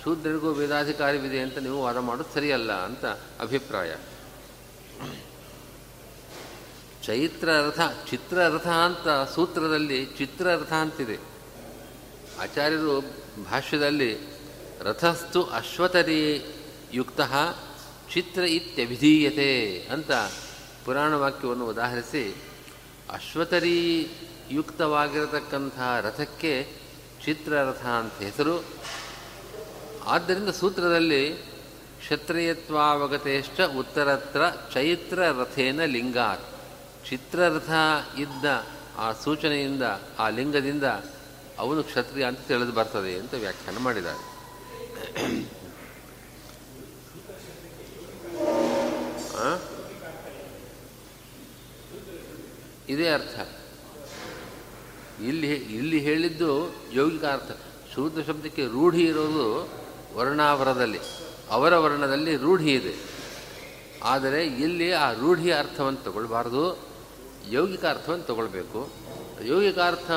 ಶೂದ್ರರಿಗೂ 0.03 0.51
ವೇದಾಧಿಕಾರಿವಿದೆ 0.51 1.39
ಅಂತ 1.39 1.57
ನೀವು 1.57 1.81
ವಾದ 1.81 1.97
ಮಾಡೋದು 1.97 2.33
ಸರಿಯಲ್ಲ 2.33 2.71
ಅಂತ 2.71 3.05
ಅಭಿಪ್ರಾಯ. 3.39 3.95
ಚೈತ್ರ 7.05 7.49
ರಥ 7.49 7.79
ಚಿತ್ರರಥ 8.09 8.67
ಅಂತ 8.67 9.33
ಸೂತ್ರದಲ್ಲಿ 9.35 10.05
ಚಿತ್ರರಥ 10.05 10.73
ಅಂತಿದೆ. 10.73 11.17
ಆಚಾರ್ಯರು 12.39 12.99
ಭಾಷ್ಯದಲ್ಲಿ 13.51 14.19
ರಥಸ್ತು 14.81 15.43
ಅಶ್ವತರಿ 15.43 16.53
ಯುಕ್ತ 16.93 17.21
ಚಿತ್ರ 18.13 18.41
ಇತ್ಯಭಿಧೀಯತೆ 18.41 19.81
ಅಂತ 19.91 20.11
ಪುರಾಣ 20.85 21.13
ವಾಕ್ಯವನ್ನು 21.13 21.67
ಉದಾಹರಿಸಿ, 21.67 22.35
ಅಶ್ವತರಿ 23.11 24.07
ಯುಕ್ತವಾಗಿರತಕ್ಕಂಥ 24.51 25.79
ರಥಕ್ಕೆ 26.01 26.67
ಚಿತ್ರರಥ 27.25 27.85
ಅಂತ 27.85 28.13
ಹೆಸರು. 28.13 28.63
ಆದ್ದರಿಂದ 30.05 30.49
ಸೂತ್ರದಲ್ಲಿ 30.49 31.33
ಕ್ಷತ್ರಿಯತ್ವಾವಗತೇಷ್ಟ 31.99 33.61
ಉತ್ತರತ್ರ 33.61 34.41
ಚೈತ್ರ 34.73 35.19
ರಥೇನ 35.19 35.85
ಲಿಂಗಾತ್. 35.85 36.45
ಚಿತ್ರರಥ 37.09 37.69
ಇದ್ದ 38.17 38.45
ಆ 38.97 39.11
ಸೂಚನೆಯಿಂದ, 39.11 39.83
ಆ 40.19 40.29
ಲಿಂಗದಿಂದ 40.29 40.83
ಅವನು 41.57 41.83
ಕ್ಷತ್ರಿಯ 41.83 42.25
ಅಂತ 42.25 42.39
ತಿಳಿದು 42.47 42.71
ಬರ್ತದೆ 42.71 43.19
ಅಂತ 43.19 43.33
ವ್ಯಾಖ್ಯಾನ 43.33 43.77
ಮಾಡಿದ್ದಾರೆ. 43.77 44.23
ಇದೇ 52.89 53.09
ಅರ್ಥ. 53.09 53.39
ಇಲ್ಲಿ 55.21 55.51
ಇಲ್ಲಿ 55.51 55.99
ಹೇಳಿದ್ದು 55.99 56.75
ಯೌಗಿಕ 56.93 57.25
ಅರ್ಥ. 57.25 57.51
ಶೂದ್ರ 57.95 58.21
ಶಬ್ದಕ್ಕೆ 58.21 58.65
ರೂಢಿ 58.65 59.03
ಇರೋದು 59.03 59.69
ವರ್ಣಾವರದಲ್ಲಿ. 60.15 60.99
ಅವರ 61.49 61.77
ವರ್ಣದಲ್ಲಿ 61.77 62.37
ರೂಢಿ 62.37 62.73
ಇದೆ. 62.73 62.95
ಆದರೆ 64.03 64.45
ಇಲ್ಲಿ 64.45 64.91
ಆ 64.91 65.11
ರೂಢಿಯ 65.11 65.57
ಅರ್ಥವನ್ನು 65.59 66.03
ತಗೊಳ್ಬಾರ್ದು. 66.03 66.87
ಯೌಗಿಕ 67.51 67.85
ಅರ್ಥವನ್ನು 67.85 68.23
ತಗೊಳ್ಬೇಕು. 68.23 68.89
ಯೌಗಿಕ 69.45 69.79
ಅರ್ಥ 69.79 70.11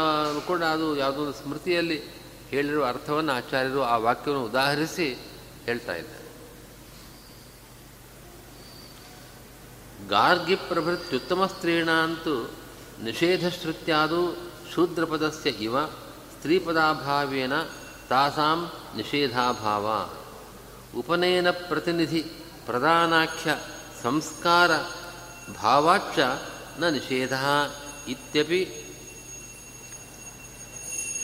ಕೂಡ 0.46 0.62
ಅದು 0.62 0.96
ಯಾವುದೋ 0.96 1.32
ಸ್ಮೃತಿಯಲ್ಲಿ 1.32 2.02
ಹೇಳಿರುವ 2.50 2.86
ಅರ್ಥವನ್ನು 2.86 3.32
ಆಚಾರ್ಯರು 3.32 3.82
ಆ 3.82 3.96
ವಾಕ್ಯವನ್ನು 3.96 4.46
ಉದಾಹರಿಸಿ 4.46 5.18
ಹೇಳ್ತಾ 5.64 5.94
ಇದ್ದಾರೆ. 5.94 6.29
ಗಾರ್ಗಿ 10.10 10.56
ಪ್ರಭೃತ್ಯುತ್ತಮ 10.56 11.46
ಸ್ತ್ರೀಣಾಂತು 11.46 12.50
ನಿಷೇಧಶ್ರುತ್ಯಾದು 13.02 14.36
ಶೂದ್ರಪದಸ್ಯ 14.74 15.50
ಇವ, 15.50 15.86
ಸ್ತ್ರೀಪದಾಭಾವೇನ 15.86 17.52
ತಾಸಾಂ 18.08 18.72
ನಿಷೇಧಾಭಾವ. 18.96 19.86
ಉಪನಯನ 20.98 21.50
ಪ್ರತಿನಿಧಿ 21.50 22.22
ಪ್ರಧಾನಾಖ್ಯ 22.66 23.56
ಸಂಸ್ಕಾರ 24.02 24.70
ಭಾವಾಚ್ಚ 25.52 26.18
ನ 26.78 26.88
ನಿಷೇಧ 26.88 27.32
ಇತ್ಯಪಿ 28.08 28.60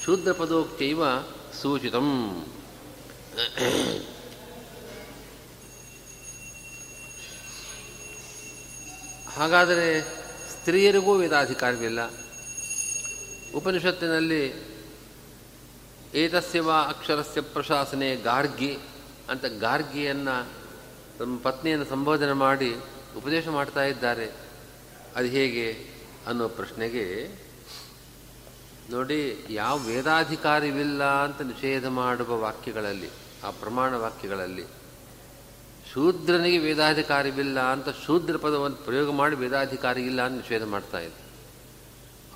ಶೂದ್ರಪದೋಕ್ತೈವ 0.05 1.03
ಸೂಚಿತಂ. 1.63 2.09
ಹಾಗಾದರೆ 9.37 10.01
ಸ್ತ್ರೀಯರಿಗೂ 10.51 11.15
ವೇದಾಧಿಕಾರವಿಲ್ಲ. 11.15 12.01
ಉಪನಿಷತ್ತಿನಲ್ಲಿ 13.55 14.43
ಏತಸ್ಯವ 16.15 16.73
ಅಕ್ಷರಸ್ಯ 16.73 17.41
ಪ್ರಶಾಸನೆ 17.41 18.17
ಗಾರ್ಗಿ 18.17 18.79
ಅಂತ 19.31 19.45
ಗಾರ್ಗಿಯನ್ನು 19.61 20.49
ತಮ್ಮ 21.19 21.39
ಪತ್ನಿಯನ್ನು 21.39 21.87
ಸಂಬೋಧನೆ 21.87 22.33
ಮಾಡಿ 22.33 22.71
ಉಪದೇಶ 23.17 23.49
ಮಾಡ್ತಾ 23.49 23.85
ಇದ್ದಾರೆ. 23.85 24.27
ಅದು 25.17 25.29
ಹೇಗೆ 25.29 25.67
ಅನ್ನೋ 26.27 26.49
ಪ್ರಶ್ನೆಗೆ 26.49 27.29
ನೋಡಿ, 28.91 29.47
ಯಾವ 29.51 29.79
ವೇದಾಧಿಕಾರಿವಿಲ್ಲ 29.79 31.05
ಅಂತ 31.05 31.41
ನಿಷೇಧ 31.41 31.87
ಮಾಡುವ 31.87 32.41
ವಾಕ್ಯಗಳಲ್ಲಿ, 32.41 33.11
ಆ 33.45 33.51
ಪ್ರಮಾಣ 33.51 33.95
ವಾಕ್ಯಗಳಲ್ಲಿ 33.95 34.65
ಶೂದ್ರನಿಗೆ 35.97 36.59
ವೇದಾಧಿಕಾರವಿಲ್ಲ 36.59 37.61
ಅಂತ 37.61 37.89
ಶೂದ್ರ 37.89 38.37
ಪದವನ್ನು 38.37 38.77
ಪ್ರಯೋಗ 38.77 39.11
ಮಾಡಿ 39.11 39.37
ವೇದಾಧಿಕಾರಿ 39.37 40.03
ಇಲ್ಲ 40.03 40.23
ಅಂತ 40.23 40.37
ನಿಷೇಧ 40.43 40.65
ಮಾಡ್ತಾ 40.65 40.99
ಇದೆ 40.99 41.27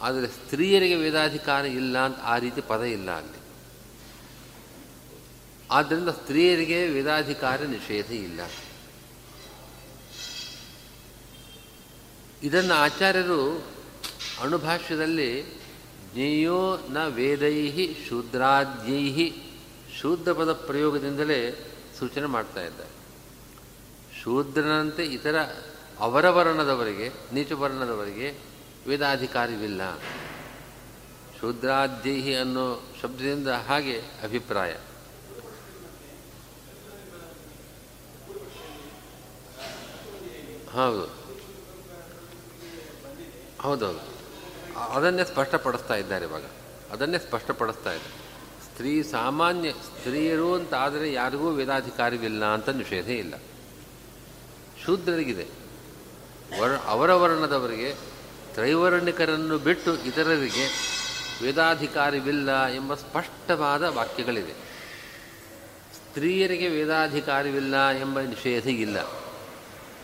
ಆದರೆ 0.00 0.26
ಸ್ತ್ರೀಯರಿಗೆ 0.26 0.94
ವೇದಾಧಿಕಾರ 0.94 1.64
ಇಲ್ಲ 1.64 1.98
ಅಂತ 1.98 2.16
ಆ 2.22 2.38
ರೀತಿ 2.38 2.60
ಪದ 2.60 2.82
ಇಲ್ಲ 2.82 3.10
ಅಲ್ಲಿ. 3.10 3.40
ಆದ್ದರಿಂದ 5.70 6.08
ಸ್ತ್ರೀಯರಿಗೆ 6.08 6.86
ವೇದಾಧಿಕಾರ 6.86 7.62
ನಿಷೇಧ 7.62 8.10
ಇಲ್ಲ. 8.10 8.40
ಇದನ್ನು 12.42 12.74
ಆಚಾರ್ಯರು 12.74 13.64
ಅಣುಭಾಷ್ಯದಲ್ಲಿ 14.40 15.44
ಜ್ಞೇಯೋ 16.14 16.78
ನ 16.90 17.06
ವೇದೈ 17.06 17.94
ಶೂದ್ರಾದ್ಯೈ 18.08 19.30
ಶೂದ್ರ 20.00 20.32
ಪದ 20.32 20.52
ಪ್ರಯೋಗದಿಂದಲೇ 20.52 21.70
ಸೂಚನೆ 21.98 22.26
ಮಾಡ್ತಾ 22.26 22.62
ಇದ್ದಾರೆ. 22.62 22.99
ಶೂದ್ರನಂತೆ 24.22 25.04
ಇತರ 25.04 25.36
ಅವರ 25.98 26.28
ವರ್ಣದವರಿಗೆ, 26.28 27.12
ನೀಚ 27.32 27.52
ವರ್ಣದವರಿಗೆ 27.52 28.38
ವೇದಾಧಿಕಾರಿವಿಲ್ಲ. 28.88 29.98
ಶೂದ್ರಾದ್ಯೈಹಿ 31.40 32.36
ಅನ್ನೋ 32.36 32.92
ಶಬ್ದದಿಂದ 33.02 33.48
ಹಾಗೆ 33.48 34.00
ಅಭಿಪ್ರಾಯ. 34.00 34.72
ಹೌದು. 40.72 41.20
ಹೌದೌದು. 43.60 44.20
ಅದನ್ನೇ 44.78 45.24
ಸ್ಪಷ್ಟಪಡಿಸ್ತಾ 45.24 45.94
ಇದ್ದಾರೆ 45.94 46.24
ಇವಾಗ. 46.24 46.44
ಅದನ್ನೇ 46.90 47.18
ಸ್ಪಷ್ಟಪಡಿಸ್ತಾ 47.18 47.92
ಇದೆ. 47.92 48.08
ಸ್ತ್ರೀ 48.64 49.02
ಸಾಮಾನ್ಯ, 49.02 49.72
ಸ್ತ್ರೀಯರು 49.72 50.54
ಅಂತ 50.54 50.74
ಆದರೆ 50.74 51.12
ಯಾರಿಗೂ 51.12 51.50
ವೇದಾಧಿಕಾರವಿಲ್ಲ 51.50 52.44
ಅಂತ 52.44 52.68
ನಿಷೇಧ 52.68 53.08
ಇಲ್ಲ. 53.08 53.34
ಶೂದ್ರರಿಗಿದೆ. 54.84 55.46
ವರ್, 56.60 56.80
ಅವರ 56.86 57.12
ವರ್ಣದವರಿಗೆ 57.12 57.94
ತ್ರೈವರ್ಣಿಕರನ್ನು 58.54 59.58
ಬಿಟ್ಟು 59.58 60.04
ಇತರರಿಗೆ 60.04 60.90
ವೇದಾಧಿಕಾರಿವಿಲ್ಲ 61.42 62.66
ಎಂಬ 62.66 62.94
ಸ್ಪಷ್ಟವಾದ 62.94 63.82
ವಾಕ್ಯಗಳಿವೆ. 63.82 64.52
ಸ್ತ್ರೀಯರಿಗೆ 65.94 66.68
ವೇದಾಧಿಕಾರಿವಿಲ್ಲ 66.68 67.90
ಎಂಬ 67.90 68.20
ನಿಷೇಧ 68.20 68.66
ಇಲ್ಲ. 68.66 69.02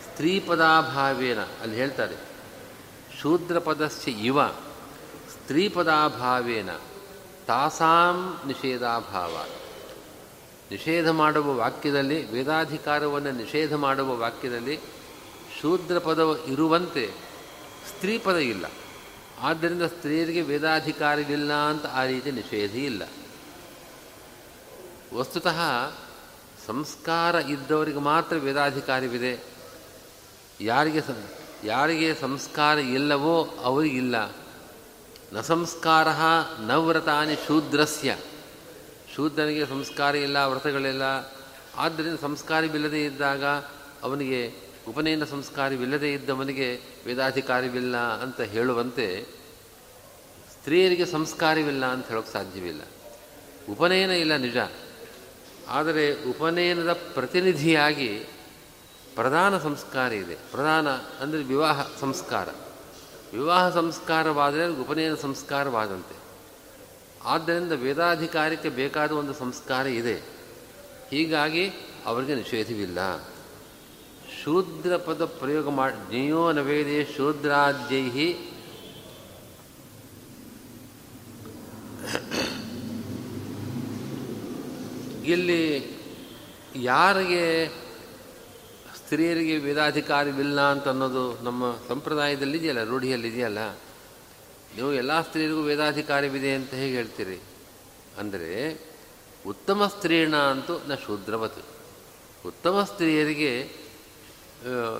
ಸ್ತ್ರೀ 0.03 0.39
ಪದಾಭಾವೇನ 0.39 1.39
ಅಲ್ಲಿ 1.39 1.75
ಹೇಳ್ತಾರೆ. 1.75 2.15
ಶೂದ್ರ 3.21 3.59
ಪದಸ್ಯ 3.59 4.11
ಇವ, 4.11 4.47
ಸ್ತ್ರೀ 5.29 5.69
ಪದಾಭಾವೇನ 5.69 6.69
ತಾಸಾಂ 7.47 8.41
ನಿಷೇಧಾಭಾವ. 8.47 9.45
ನಿಷೇಧ 10.71 11.09
ಮಾಡುವ 11.09 11.55
ವಾಕ್ಯದಲ್ಲಿ, 11.55 12.31
ವೇದಾಧಿಕಾರವನ್ನು 12.31 13.31
ನಿಷೇಧ 13.31 13.73
ಮಾಡುವ 13.73 14.17
ವಾಕ್ಯದಲ್ಲಿ 14.17 14.79
ಶೂದ್ರ 15.61 15.99
ಪದ 15.99 16.39
ಇರುವಂತೆ 16.47 17.11
ಸ್ತ್ರೀ 17.87 18.17
ಪದ 18.17 18.35
ಇಲ್ಲ. 18.35 18.65
ಆದ್ದರಿಂದ 19.41 19.81
ಸ್ತ್ರೀಯರಿಗೆ 19.81 20.41
ವೇದಾಧಿಕಾರವಿಲ್ಲ 20.41 21.53
ಅಂತ 21.53 21.85
ಆ 21.85 22.05
ರೀತಿ 22.05 22.31
ನಿಷೇಧ 22.31 22.71
ಇಲ್ಲ. 22.71 23.03
ವಸ್ತುತಃ 25.13 25.91
ಸಂಸ್ಕಾರ 26.67 27.35
ಇದ್ದವರಿಗೆ 27.35 27.99
ಮಾತ್ರ 27.99 28.35
ವೇದಾಧಿಕಾರವಿದೆ. 28.35 29.43
ಯಾರಿಗೆ 30.61 31.01
ಯಾರಿಗೆ 31.63 32.15
ಸಂಸ್ಕಾರ 32.15 32.77
ಇಲ್ಲವೋ 32.77 33.57
ಅವರಿಗಿಲ್ಲ. 33.63 34.35
ನ 35.33 35.41
ಸಂಸ್ಕಾರ 35.41 36.07
ನ 36.61 36.71
ವ್ರತಾನಿ 36.71 37.35
ಶೂದ್ರಸ್ಯ. 37.47 38.17
ಶೂದ್ರನಿಗೆ 39.17 39.65
ಸಂಸ್ಕಾರ 39.65 40.15
ಇಲ್ಲ 40.15 40.37
ವ್ರತಗಳಿಲ್ಲ 40.37 41.01
ಆದ್ದರಿಂದ 41.75 42.19
ಸಂಸ್ಕಾರವಿಲ್ಲದೆ 42.21 43.05
ಇದ್ದಾಗ 43.05 43.45
ಅವನಿಗೆ 44.03 44.53
ಉಪನಯನ 44.87 45.23
ಸಂಸ್ಕಾರವಿಲ್ಲದೆ 45.23 46.13
ಇದ್ದವನಿಗೆ 46.13 46.79
ವೇದಾಧಿಕಾರವಿಲ್ಲ 47.05 47.97
ಅಂತ 47.97 48.41
ಹೇಳುವಂತೆ 48.41 49.23
ಸ್ತ್ರೀಯರಿಗೆ 50.51 51.05
ಸಂಸ್ಕಾರವಿಲ್ಲ 51.05 51.85
ಅಂತ 51.85 52.07
ಹೇಳೋಕ್ಕೆ 52.07 52.33
ಸಾಧ್ಯವಿಲ್ಲ. 52.33 52.81
ಉಪನಯನ 53.69 54.09
ಇಲ್ಲ 54.09 54.35
ನಿಜ. 54.35 54.57
ಆದರೆ 55.67 56.23
ಉಪನಯನದ 56.29 56.93
ಪ್ರತಿನಿಧಿಯಾಗಿ 56.93 58.19
ಪ್ರಧಾನ 59.15 59.57
ಸಂಸ್ಕಾರ 59.57 60.13
ಇದೆ. 60.13 60.35
ಪ್ರಧಾನ 60.35 60.89
ಅಂದರೆ 60.91 61.43
ವಿವಾಹ 61.43 61.87
ಸಂಸ್ಕಾರ. 61.99 62.49
ವಿವಾಹ 63.33 63.69
ಸಂಸ್ಕಾರವಾದರೆ 63.69 64.67
ಉಪನಯನ 64.67 65.15
ಸಂಸ್ಕಾರವಾದಂತೆ. 65.15 66.16
ಆದ್ದರಿಂದ 67.27 67.71
ವೇದಾಧಿಕಾರಕ್ಕೆ 67.71 68.69
ಬೇಕಾದ 68.69 69.11
ಒಂದು 69.11 69.33
ಸಂಸ್ಕಾರ 69.33 69.87
ಇದೆ. 69.87 70.15
ಹೀಗಾಗಿ 71.09 71.69
ಅವರಿಗೆ 72.05 72.35
ನಿಷೇಧವಿಲ್ಲ. 72.35 72.99
ಶೂದ್ರ 74.43 74.97
ಪದ 74.97 75.25
ಪ್ರಯೋಗ 75.25 75.69
ಮಾಡಿ 75.69 76.09
ಜ್ಞೇಯೋ 76.09 76.51
ನವೇದೇ 76.51 77.07
ಶೂದ್ರಾದ್ಯೈ 77.17 78.33
ಇಲ್ಲಿ 85.31 85.63
ಯಾರಿಗೆ, 86.75 87.67
ಸ್ತ್ರೀಯರಿಗೆ 88.97 89.57
ವೇದಾಧಿಕಾರವಿಲ್ಲ 89.57 90.61
ಅಂತ 90.61 90.87
ಅನ್ನೋದು 90.87 91.41
ನಮ್ಮ 91.43 91.75
ಸಂಪ್ರದಾಯದಲ್ಲಿದೆಯಲ್ಲ 91.89 92.83
ರೂಢಿಯಲ್ಲಿ 92.83 93.27
ಇದೆಯಲ್ಲ 93.27 93.86
ನೀವು 94.77 94.93
ಎಲ್ಲ 94.93 95.21
ಸ್ತ್ರೀಯರಿಗೂ 95.21 95.61
ವೇದಾಧಿಕಾರವಿದೆ 95.61 96.53
ಅಂತ 96.53 96.73
ಹೇಗೆ 96.73 96.95
ಹೇಳ್ತೀರಿ? 96.95 97.39
ಅಂದರೆ, 98.17 98.79
ಉತ್ತಮ 99.47 99.87
ಸ್ತ್ರೀಣ 99.87 100.35
ಅಂತೂ 100.35 100.73
ನ 100.87 100.95
ಶೂದ್ರವತಿ. 100.95 101.61
ಉತ್ತಮ 102.47 102.83
ಸ್ತ್ರೀಯರಿಗೆ 102.91 103.71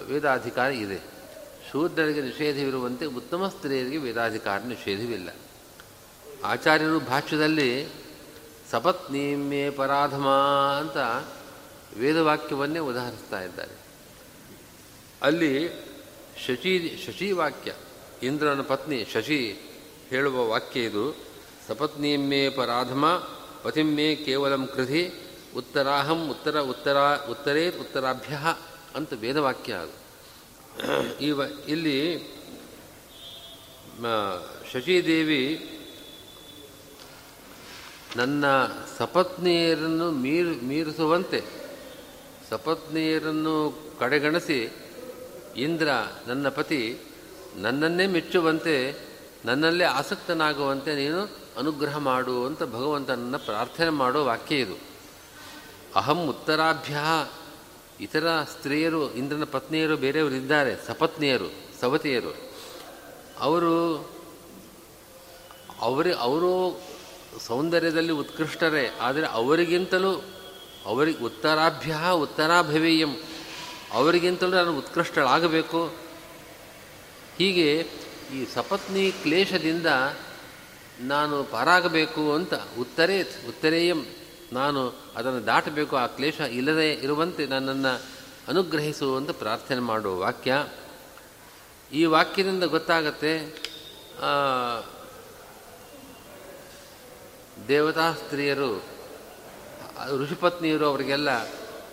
ವೇದಾಧಿಕಾರ 0.07 0.71
ಇದೆ. 0.71 0.99
ಶೂದ್ರರಿಗೆ 1.71 2.21
ನಿಷೇಧವಿರುವಂತೆ 2.21 3.05
ಉತ್ತಮ 3.05 3.47
ಸ್ತ್ರೀಯರಿಗೆ 3.47 3.97
ವೇದಾಧಿಕಾರ 3.97 4.59
ನಿಷೇಧವಿಲ್ಲ. 4.59 5.29
ಆಚಾರ್ಯರು 6.45 6.99
ಭಾಷ್ಯದಲ್ಲಿ 6.99 7.87
ಸಪತ್ನೀಮ್ಯೆ 8.71 9.69
ಪರಾಧಮ 9.69 10.27
ಅಂತ 10.79 11.27
ವೇದವಾಕ್ಯವನ್ನೇ 11.97 12.79
ಉದಾಹರಿಸ್ತಾ 12.79 13.41
ಇದ್ದಾರೆ. 13.41 13.71
ಅಲ್ಲಿ 15.21 15.69
ಶಶಿ, 16.47 17.03
ಶಶಿವಾಕ್ಯ, 17.07 17.73
ಇಂದ್ರನ 18.23 18.61
ಪತ್ನಿ 18.61 19.05
ಶಶಿ 19.13 19.66
ಹೇಳುವ 20.09 20.47
ವಾಕ್ಯ 20.47 20.79
ಇದು. 20.79 21.15
ಸಪತ್ನೀಮೇ 21.67 22.49
ಪರಾಧಮ, 22.49 23.05
ಪತಿಮ್ಮೆ 23.63 24.15
ಕೇವಲಂ 24.15 24.69
ಕೃಧಿ, 24.75 25.03
ಉತ್ತರಾಹಂ 25.55 26.29
ಉತ್ತರ 26.29 26.59
ಉತ್ತರ 26.59 26.97
ಉತ್ತರೇ 27.29 27.69
ಉತ್ತರಾಭ್ಯ 27.69 28.35
ಅಂತ 28.95 29.13
ವೇದವಾಕ್ಯ 29.13 29.73
ಅದು. 29.73 29.95
ಈ 31.19 31.29
ಇಲ್ಲಿ 31.67 31.97
ಶಶಿದೇವಿ 34.73 35.43
ನನ್ನ 38.15 38.45
ಸಪತ್ನಿಯರನ್ನು 38.97 40.11
ಮೀರ್, 40.11 40.63
ಮೀರಿಸುವಂತೆ, 40.63 41.41
ಸಪತ್ನಿಯರನ್ನು 42.49 43.55
ಕಡೆಗಣಿಸಿ, 43.99 44.59
ಇಂದ್ರ 45.57 45.89
ನನ್ನ 46.27 46.49
ಪತಿ 46.49 46.97
ನನ್ನನ್ನೇ 47.55 48.07
ಮೆಚ್ಚುವಂತೆ 48.07 49.06
ನನ್ನಲ್ಲೇ 49.47 49.83
ಆಸಕ್ತನಾಗುವಂತೆ 49.83 50.95
ನೀನು 50.95 51.21
ಅನುಗ್ರಹ 51.57 51.97
ಮಾಡು 51.97 52.45
ಅಂತ 52.45 52.63
ಭಗವಂತನನ್ನು 52.63 53.39
ಪ್ರಾರ್ಥನೆ 53.39 53.89
ಮಾಡೋ 53.89 54.23
ವಾಕ್ಯ 54.23 54.55
ಇದು. 54.55 54.79
ಅಹಂ 55.95 56.27
ಉತ್ತರಾಭ್ಯ. 56.27 56.97
ಇತರ 57.99 58.41
ಸ್ತ್ರೀಯರು, 58.43 59.13
ಇಂದ್ರನ 59.13 59.43
ಪತ್ನಿಯರು 59.43 59.97
ಬೇರೆಯವರು 59.97 60.35
ಇದ್ದಾರೆ, 60.35 60.87
ಸಪತ್ನಿಯರು, 60.87 61.53
ಸವತಿಯರು. 61.81 62.51
ಅವರು, 63.39 64.09
ಅವರೇ, 65.81 66.11
ಅವರು 66.11 66.81
ಸೌಂದರ್ಯದಲ್ಲಿ 67.47 68.11
ಉತ್ಕೃಷ್ಟರೇ, 68.11 68.97
ಆದರೆ 69.01 69.27
ಅವರಿಗಿಂತಲೂ 69.27 70.23
ಅವರಿಗೆ 70.85 71.23
ಉತ್ತರಾಭ್ಯ 71.23 71.95
ಉತ್ತರಾಭವೇಯಂ. 72.13 73.15
ಅವರಿಗಿಂತಲೂ 73.93 74.49
ನಾನು 74.49 74.77
ಉತ್ಕೃಷ್ಟಳಾಗಬೇಕು. 74.77 75.87
ಹೀಗೆ 77.37 77.89
ಈ 78.33 78.45
ಸಪತ್ನಿ 78.53 79.11
ಕ್ಲೇಶದಿಂದ 79.11 79.85
ನಾನು 80.99 81.43
ಪಾರಾಗಬೇಕು 81.43 82.33
ಅಂತ 82.33 82.53
ಉತ್ತರೇ 82.79 83.21
ಉತ್ತರೇಯಂ. 83.47 84.05
ನಾನು 84.53 84.93
ಅದನ್ನು 85.15 85.45
ದಾಟಬೇಕು, 85.45 85.95
ಆ 85.95 86.07
ಕ್ಲೇಶ 86.07 86.39
ಇಲ್ಲದೆ 86.39 86.93
ಇರುವಂತೆ 86.93 87.45
ನನ್ನನ್ನು 87.45 88.01
ಅನುಗ್ರಹಿಸು 88.47 89.15
ಅಂತ 89.15 89.29
ಪ್ರಾರ್ಥನೆ 89.29 89.79
ಮಾಡುವ 89.79 90.19
ವಾಕ್ಯ. 90.19 90.67
ಈ 91.91 92.05
ವಾಕ್ಯದಿಂದ 92.05 92.63
ಗೊತ್ತಾಗತ್ತೆ 92.63 93.31
ದೇವತಾ 97.67 98.13
ಸ್ತ್ರೀಯರು 98.13 98.83
ಋಷಿಪತ್ನಿಯರು 100.17 100.85
ಅವರಿಗೆಲ್ಲ, 100.85 101.29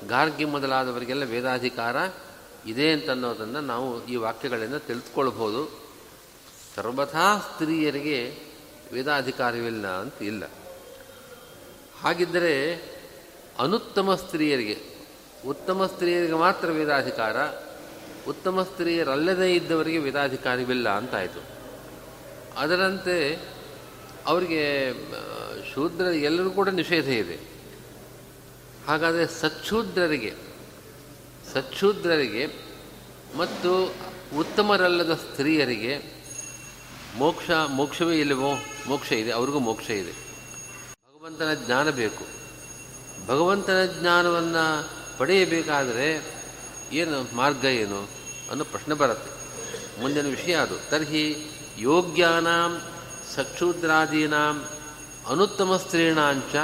ಗಾರ್ಗಿ 0.08 0.44
ಮೊದಲಾದವರಿಗೆಲ್ಲ 0.44 1.24
ವೇದಾಧಿಕಾರ 1.24 1.96
ಇದೆ 2.66 2.92
ಅಂತನ್ನೋದನ್ನು 2.92 3.60
ನಾವು 3.60 4.06
ಈ 4.06 4.16
ವಾಕ್ಯಗಳಿಂದ 4.16 4.74
ತಿಳಿದುಕೊಳ್ಬೋದು 4.74 5.83
ಸರ್ವಥಾ 6.76 7.38
ಸ್ತ್ರೀಯರಿಗೆ 7.38 8.38
ವೇದಾಧಿಕಾರವಿಲ್ಲ 8.92 9.86
ಅಂತ 9.86 10.22
ಇಲ್ಲ. 10.22 10.44
ಹಾಗಿದ್ದರೆ 12.00 12.74
ಅನುತ್ತಮ 13.58 14.14
ಸ್ತ್ರೀಯರಿಗೆ, 14.14 14.78
ಉತ್ತಮ 15.46 15.86
ಸ್ತ್ರೀಯರಿಗೆ 15.86 16.32
ಮಾತ್ರ 16.32 16.70
ವೇದಾಧಿಕಾರ, 16.70 17.36
ಉತ್ತಮ 18.28 18.62
ಸ್ತ್ರೀಯರಲ್ಲದೇ 18.62 19.54
ಇದ್ದವರಿಗೆ 19.54 19.98
ವೇದಾಧಿಕಾರವಿಲ್ಲ 19.98 20.88
ಅಂತಾಯಿತು. 20.88 21.42
ಅದರಂತೆ 22.58 23.38
ಅವರಿಗೆ, 24.26 24.92
ಶೂದ್ರ 25.74 26.04
ಎಲ್ಲರೂ 26.04 26.50
ಕೂಡ 26.50 26.68
ನಿಷೇಧ 26.68 27.08
ಇದೆ. 27.08 27.38
ಹಾಗಾದರೆ 28.86 29.26
ಸಚ್ಛೂದ್ರರಿಗೆ 29.26 30.34
ಸಚ್ಛೂದ್ರರಿಗೆ 31.54 32.46
ಮತ್ತು 33.36 33.94
ಉತ್ತಮರಲ್ಲದ 34.38 35.14
ಸ್ತ್ರೀಯರಿಗೆ 35.14 36.13
ಮೋಕ್ಷ, 37.16 37.50
ಮೋಕ್ಷವೇ 37.68 38.18
ಇಲ್ಲವೋ 38.18 38.58
ಮೋಕ್ಷ 38.86 39.12
ಇದೆ, 39.12 39.30
ಅವ್ರಿಗೂ 39.30 39.58
ಮೋಕ್ಷ 39.58 39.90
ಇದೆ. 39.90 40.12
ಭಗವಂತನ 40.92 41.54
ಜ್ಞಾನ 41.54 41.90
ಬೇಕು. 41.90 42.24
ಭಗವಂತನ 43.26 44.00
ಜ್ಞಾನವನ್ನು 44.00 44.88
ಪಡೆಯಬೇಕಾದರೆ 45.18 46.34
ಏನು, 46.92 47.36
ಮಾರ್ಗ 47.36 47.64
ಏನು 47.64 48.08
ಅನ್ನೋ 48.50 48.64
ಪ್ರಶ್ನೆ 48.64 48.94
ಬರುತ್ತೆ. 48.94 49.44
ಮುಂದಿನ 50.02 50.26
ವಿಷಯ 50.26 50.54
ಅದು. 50.54 50.90
ತರ್ಹಿ 50.90 51.36
ಯೋಗ್ಯಾನಾಂ 51.78 52.82
ಸಕ್ಷೂದ್ರಾದೀನಾಂ 53.34 54.64
ಅನುತ್ತಮ 55.28 55.76
ಸ್ತ್ರೀಣಾಂಚ 55.76 56.54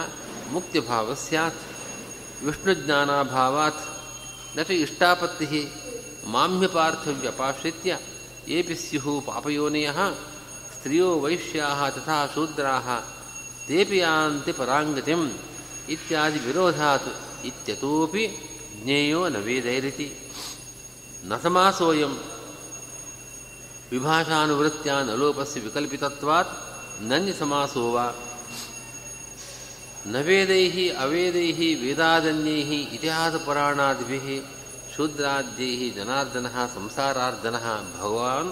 ಮುಕ್ತಿಭಾವ 0.51 1.15
ಸ್ಯಾತ್. 1.15 1.61
ವಿಷ್ಣುಜ್ಞಾನಾಭಾವಾತ್ನ 2.45 4.61
ನಟ 4.61 4.71
ಇಷ್ಟಾಪತ್ತಿ 4.71 5.73
ಮಾಮ್ಯಪಾರ್ಥವ್ಯಪಾಶ್ರಿತ್ಯ 6.27 7.99
ಏಪಿ 8.49 8.75
ಸ್ಯು 8.75 9.23
ಪಾಪಯೋನಿಯ. 9.27 9.91
ಸ್ತ್ರಿಯೋ 10.81 11.09
ವೈಶ್ಯಾ 11.21 11.67
ತಥಾ 11.95 12.19
ಶೂದ್ರಾ 12.35 12.75
ತೇಪಿ 13.67 13.99
ಯಾಂತಿ 13.99 14.53
ಪರಾಂಗತಿಂ 14.53 15.23
ಇತ್ಯಾದಿ 15.95 16.39
ವಿರೋಧಾತ್ 16.45 17.11
ಇತ್ಯತೋಪಿ 17.49 18.25
ಜ್ಞೇಯೋ 18.77 19.21
ನ 19.29 19.39
ವೇದೈರಿತಿ 19.47 20.07
ನ 21.29 21.39
ಸಮಾಸೋಯಂ 21.43 22.15
ವಿಭಾಷಾನುವೃತ್ತ್ಯಾ 23.93 24.97
ನಲೋಪಸ್ಯ 25.03 25.61
ವಿಕಲ್ಪಿತತ್ವಾತ್ 25.61 26.55
ನನ್ಯ 27.11 27.35
ಸಮಾಸೋ 27.41 27.85
ವಾ 27.95 28.07
ನ 30.13 30.25
ವೇದೈಃ 30.29 30.77
ಅವೇದೈಃ 31.05 31.61
ವೇದಾದನ್ಯೈಃ 31.83 32.71
ಇತಿಹಾಸಪುರಾಣಾದಿಭಿः 32.97 34.27
ಶೂದ್ರಾದ್ಯೈः 34.95 35.81
ಜನಾರ್ದನಃ 35.97 36.57
ಸಂಸಾರಾರ್ದನಃ 36.75 37.67
ಭಗವಾನ್ 37.95 38.51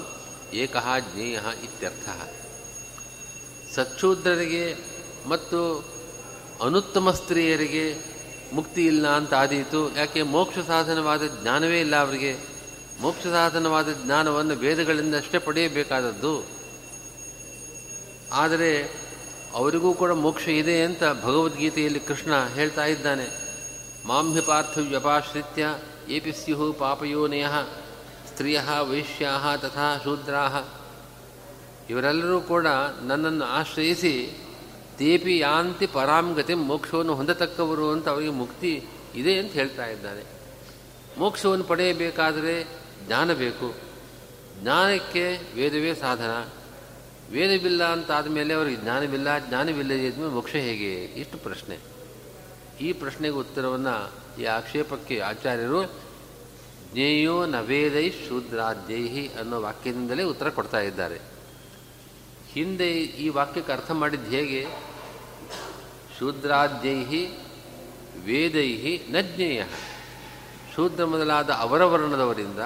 ಏಕಃ 0.52 0.98
ಜ್ಞೇಯ 0.98 1.40
ಇತ್ಯರ್ಥ. 1.64 2.08
ಸಚ್ಛೂದ್ರರಿಗೆ 3.74 4.76
ಮತ್ತು 5.28 5.84
ಅನುತ್ತಮ 6.64 7.10
ಸ್ತ್ರೀಯರಿಗೆ 7.10 7.96
ಮುಕ್ತಿ 8.52 8.86
ಇಲ್ಲ 8.86 9.08
ಅಂತ 9.08 9.34
ಆದೀತು. 9.34 9.96
ಯಾಕೆ? 9.96 10.22
ಮೋಕ್ಷ 10.22 10.58
ಸಾಧನವಾದ 10.58 11.22
ಜ್ಞಾನವೇ 11.42 11.80
ಇಲ್ಲ 11.80 11.96
ಅವರಿಗೆ. 11.96 12.36
ಮೋಕ್ಷ 13.00 13.26
ಸಾಧನವಾದ 13.26 13.88
ಜ್ಞಾನವನ್ನು 14.04 14.54
ವೇದಗಳಿಂದ 14.54 15.14
ಅಷ್ಟೇ 15.14 15.38
ಪಡೆಯಬೇಕಾದದ್ದು. 15.38 16.46
ಆದರೆ 18.32 18.82
ಅವರಿಗೂ 19.54 19.94
ಕೂಡ 19.94 20.10
ಮೋಕ್ಷ 20.10 20.48
ಇದೆ 20.48 20.82
ಅಂತ 20.82 21.02
ಭಗವದ್ಗೀತೆಯಲ್ಲಿ 21.22 22.00
ಕೃಷ್ಣ 22.00 22.48
ಹೇಳ್ತಾ 22.48 22.84
ಇದ್ದಾನೆ. 22.84 23.48
ಮಾಂಹ್ಯ 24.06 24.40
ಪಾರ್ಥವ್ಯಪಾಶ್ರಿತ್ಯ 24.40 25.66
ಏಪಿ 26.08 26.32
ಸ್ಯು 26.32 26.72
ಸ್ತ್ರೀಯ 28.38 28.60
ವೈಶ್ಯಾ 28.90 29.56
ತಥಾ 29.56 29.98
ಶೂದ್ರಾ. 30.04 30.74
ಇವರೆಲ್ಲರೂ 31.90 32.40
ಕೂಡ 32.40 32.66
ನನ್ನನ್ನು 33.02 33.44
ಆಶ್ರಯಿಸಿ 33.44 34.38
ತೇಪಿ 34.98 35.38
ಯಾಂತಿ 35.38 35.86
ಪರಾಂಗತಿ 35.86 36.54
ಮೋಕ್ಷವನ್ನು 36.54 37.14
ಹೊಂದತಕ್ಕವರು 37.14 37.90
ಅಂತ 37.90 38.08
ಅವರಿಗೆ 38.08 38.30
ಮುಕ್ತಿ 38.30 38.86
ಇದೆ 39.14 39.38
ಅಂತ 39.38 39.52
ಹೇಳ್ತಾ 39.52 39.86
ಇದ್ದಾನೆ 39.86 40.24
ಮೋಕ್ಷವನ್ನು 41.18 41.64
ಪಡೆಯಬೇಕಾದರೆ 41.64 42.66
ಜ್ಞಾನ 43.06 43.32
ಬೇಕು. 43.32 43.74
ಜ್ಞಾನಕ್ಕೆ 44.62 45.40
ವೇದವೇ 45.54 45.94
ಸಾಧನ. 45.94 46.48
ವೇದವಿಲ್ಲ 47.32 47.84
ಅಂತ 47.92 48.10
ಆದಮೇಲೆ 48.10 48.54
ಅವರಿಗೆ 48.54 48.82
ಜ್ಞಾನವಿಲ್ಲ 48.82 49.38
ಜ್ಞಾನವಿಲ್ಲದಿದ್ಮೇಲೆ 49.38 50.30
ಮೋಕ್ಷ 50.30 50.52
ಹೇಗೆ? 50.52 50.94
ಇಷ್ಟು 50.94 51.38
ಪ್ರಶ್ನೆ. 51.38 51.78
ಈ 52.80 52.92
ಪ್ರಶ್ನೆಗೆ 52.92 53.34
ಉತ್ತರವನ್ನು 53.34 54.12
ಈ 54.40 54.44
ಆಕ್ಷೇಪಕ್ಕೆ 54.44 55.20
ಆಚಾರ್ಯರು 55.20 56.07
ಜ್ಞೇಯೋ 56.92 57.46
ನವೇದೈ 57.46 58.10
ಶೂದ್ರಾದ್ಯೈಹಿ 58.10 59.28
ಅನ್ನೋ 59.28 59.60
ವಾಕ್ಯದಿಂದಲೇ 59.60 60.22
ಉತ್ತರ 60.22 60.48
ಕೊಡ್ತಾ 60.48 60.80
ಇದ್ದಾರೆ. 60.80 61.20
ಹಿಂದೆ 62.52 62.92
ಈ 62.92 63.28
ವಾಕ್ಯಕ್ಕೆ 63.28 63.72
ಅರ್ಥ 63.72 63.90
ಮಾಡಿದ್ದು 63.90 64.30
ಹೇಗೆ? 64.30 64.66
ಶೂದ್ರಾದ್ಯೈಹಿ 66.18 67.26
ವೇದೈಹಿ 68.24 69.02
ನ 69.10 69.16
ಜ್ಞೇಯ 69.20 69.64
ಶೂದ್ರ 70.74 71.04
ಮೊದಲಾದ 71.04 71.50
ಅವರ 71.50 71.84
ವರ್ಣದವರಿಂದ 71.84 72.58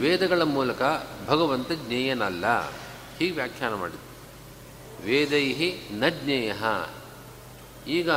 ವೇದಗಳ 0.00 0.42
ಮೂಲಕ 0.42 0.82
ಭಗವಂತ 1.26 1.72
ಜ್ಞೇಯನಲ್ಲ. 1.72 2.70
ಹೀಗೆ 3.18 3.32
ವ್ಯಾಖ್ಯಾನ 3.32 3.74
ಮಾಡಿದ್ದು. 3.74 4.10
ವೇದೈಹಿ 5.04 5.80
ನ 5.90 6.08
ಜ್ಞೇಯ 6.08 6.52
ಈಗ 7.88 8.10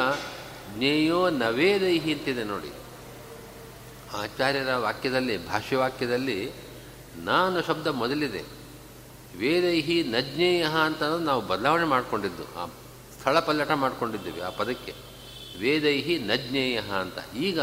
ಜ್ಞೇಯೋ 0.77 1.29
ನವೇದೈಹಿ 1.29 2.13
ಅಂತಿದೆ 2.13 2.43
ನೋಡಿ. 2.43 2.82
ಆಚಾರ್ಯರ 4.15 4.75
ವಾಕ್ಯದಲ್ಲಿ, 4.75 5.47
ಭಾಷ್ಯವಾಕ್ಯದಲ್ಲಿ 5.47 6.51
ನಾನು 7.17 7.63
ಶಬ್ದ 7.63 7.87
ಮೊದಲಿದೆ. 7.87 8.41
ವೇದೈಹಿ 9.37 10.03
ನಜ್ಞೇಯ 10.03 10.65
ಅಂತ 10.85 11.03
ನಾವು 11.03 11.41
ಬದಲಾವಣೆ 11.41 11.85
ಮಾಡಿಕೊಂಡಿದ್ದು. 11.85 12.59
ಆ 12.59 12.65
ಸ್ಥಳ 13.19 13.39
ಪಲ್ಲಟ 13.39 13.71
ಮಾಡ್ಕೊಂಡಿದ್ದೀವಿ 13.71 14.41
ಆ 14.41 14.49
ಪದಕ್ಕೆ. 14.49 14.93
ವೇದೈಹಿ 15.59 16.19
ನಜ್ಞೇಯ 16.19 16.79
ಅಂತ. 16.79 17.35
ಈಗ 17.35 17.61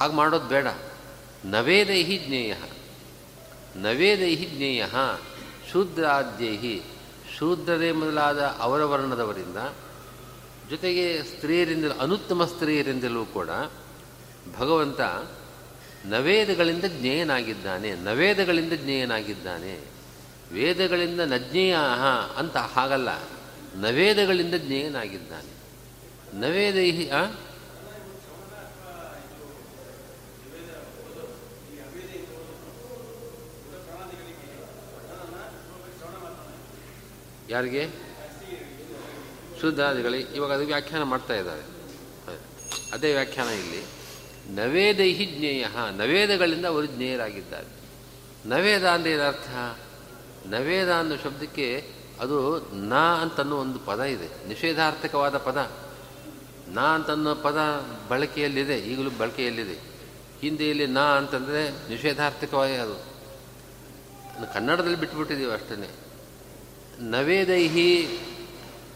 ಹಾಗೆ 0.00 0.12
ಮಾಡೋದು 0.12 0.48
ಬೇಡ. 0.48 0.66
ನವೇದೈಹಿ 1.44 2.16
ಜ್ಞೇಯ. 2.26 2.54
ನವೇದೈಹಿ 3.76 4.46
ಜ್ಞೇಯ. 4.46 4.84
ಶೂದ್ರಾದ್ಯೈಹಿ. 5.72 6.82
ಶೂದ್ರರೇ 7.38 7.92
ಮೊದಲಾದ 7.92 8.42
ಅವರ 8.42 8.84
ವರ್ಣದವರಿಂದ 8.84 9.56
ಜೊತೆಗೆ 10.70 11.22
ಸ್ತ್ರೀಯರಿಂದಲೂ, 11.22 12.00
ಅನುತ್ತಮ 12.00 12.44
ಸ್ತ್ರೀಯರಿಂದಲೂ 12.44 13.24
ಕೂಡ 13.24 13.48
ಭಗವಂತ 14.58 15.00
ನವೇದಗಳಿಂದ 16.04 16.84
ಜ್ಞೇಯನಾಗಿದ್ದಾನೆ 16.84 17.94
ನವೇದಗಳಿಂದ 17.94 18.72
ಜ್ಞೇಯನಾಗಿದ್ದಾನೆ. 18.72 19.80
ವೇದಗಳಿಂದ 20.52 21.20
ನಜ್ಞೇಯ 21.20 21.76
ಅಂತ 22.36 22.56
ಹಾಗಲ್ಲ, 22.56 23.08
ನವೇದಗಳಿಂದ 23.74 24.54
ಜ್ಞೇಯನಾಗಿದ್ದಾನೆ. 24.54 25.50
ನವೇದ 26.40 26.76
ಯಾರಿಗೆ? 37.50 37.88
ಶುದ್ಧಾದಿಗಳಿಗೆ. 39.60 40.36
ಇವಾಗ 40.36 40.52
ಅದು 40.52 40.66
ವ್ಯಾಖ್ಯಾನ 40.66 41.02
ಮಾಡ್ತಾ 41.02 41.34
ಇದ್ದಾರೆ. 41.34 41.62
ಅದೇ 42.92 43.12
ವ್ಯಾಖ್ಯಾನ 43.12 43.48
ಇಲ್ಲಿ. 43.48 43.99
ನವೇದೈಹಿ 44.48 45.24
ಜ್ಞೇಯ 45.26 45.66
ನವೇದಗಳಿಂದ 45.96 46.64
ಅವರು 46.64 46.86
ಜ್ಞೇಯರಾಗಿದ್ದಾರೆ. 46.86 47.66
ನವೇದ 48.48 48.88
ಅಂದರೆ 48.88 49.12
ಏನರ್ಥ? 49.12 49.78
ನವೇದ 50.46 50.92
ಅನ್ನೋ 50.92 51.16
ಶಬ್ದಕ್ಕೆ 51.16 51.92
ಅದು 52.20 52.58
ನ 52.76 52.94
ಅಂತನ್ನೋ 52.94 53.56
ಒಂದು 53.56 53.78
ಪದ 53.78 54.00
ಇದೆ. 54.00 54.48
ನಿಷೇಧಾರ್ಥಕವಾದ 54.48 55.36
ಪದ. 55.36 55.72
ನ 56.68 56.80
ಅಂತನ್ನೋ 56.80 57.34
ಪದ 57.34 57.58
ಬಳಕೆಯಲ್ಲಿದೆ. 58.08 58.78
ಈಗಲೂ 58.78 59.10
ಬಳಕೆಯಲ್ಲಿದೆ. 59.10 59.80
ಹಿಂದಿಯಲ್ಲಿ 60.40 60.86
ನ 60.86 60.98
ಅಂತಂದರೆ 60.98 61.88
ನಿಷೇಧಾರ್ಥಕವಾಗಿ 61.88 62.74
ಅದು. 62.74 63.10
ಕನ್ನಡದಲ್ಲಿ 64.54 64.96
ಬಿಟ್ಬಿಟ್ಟಿದ್ದೀವಿ 64.96 65.52
ಅಷ್ಟೇ 65.52 65.90
ನವೇದೈಹಿ 67.00 68.18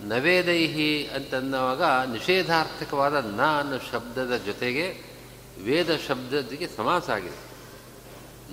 ನವೇದೈಹಿ 0.01 1.07
ಅಂತನ್ನುವಾಗ 1.07 1.83
ನಿಷೇಧಾರ್ಥಕವಾದ 1.83 3.25
ನ 3.37 3.41
ಅನ್ನೋ 3.59 3.79
ಶಬ್ದದ 3.93 4.37
ಜೊತೆಗೆ 4.47 5.14
ವೇದ 5.63 5.97
ಶಬ್ದದಿಗೆ 6.09 6.69
ಸಮಾಸ 6.69 7.11
ಆಗಿದೆ. 7.11 7.55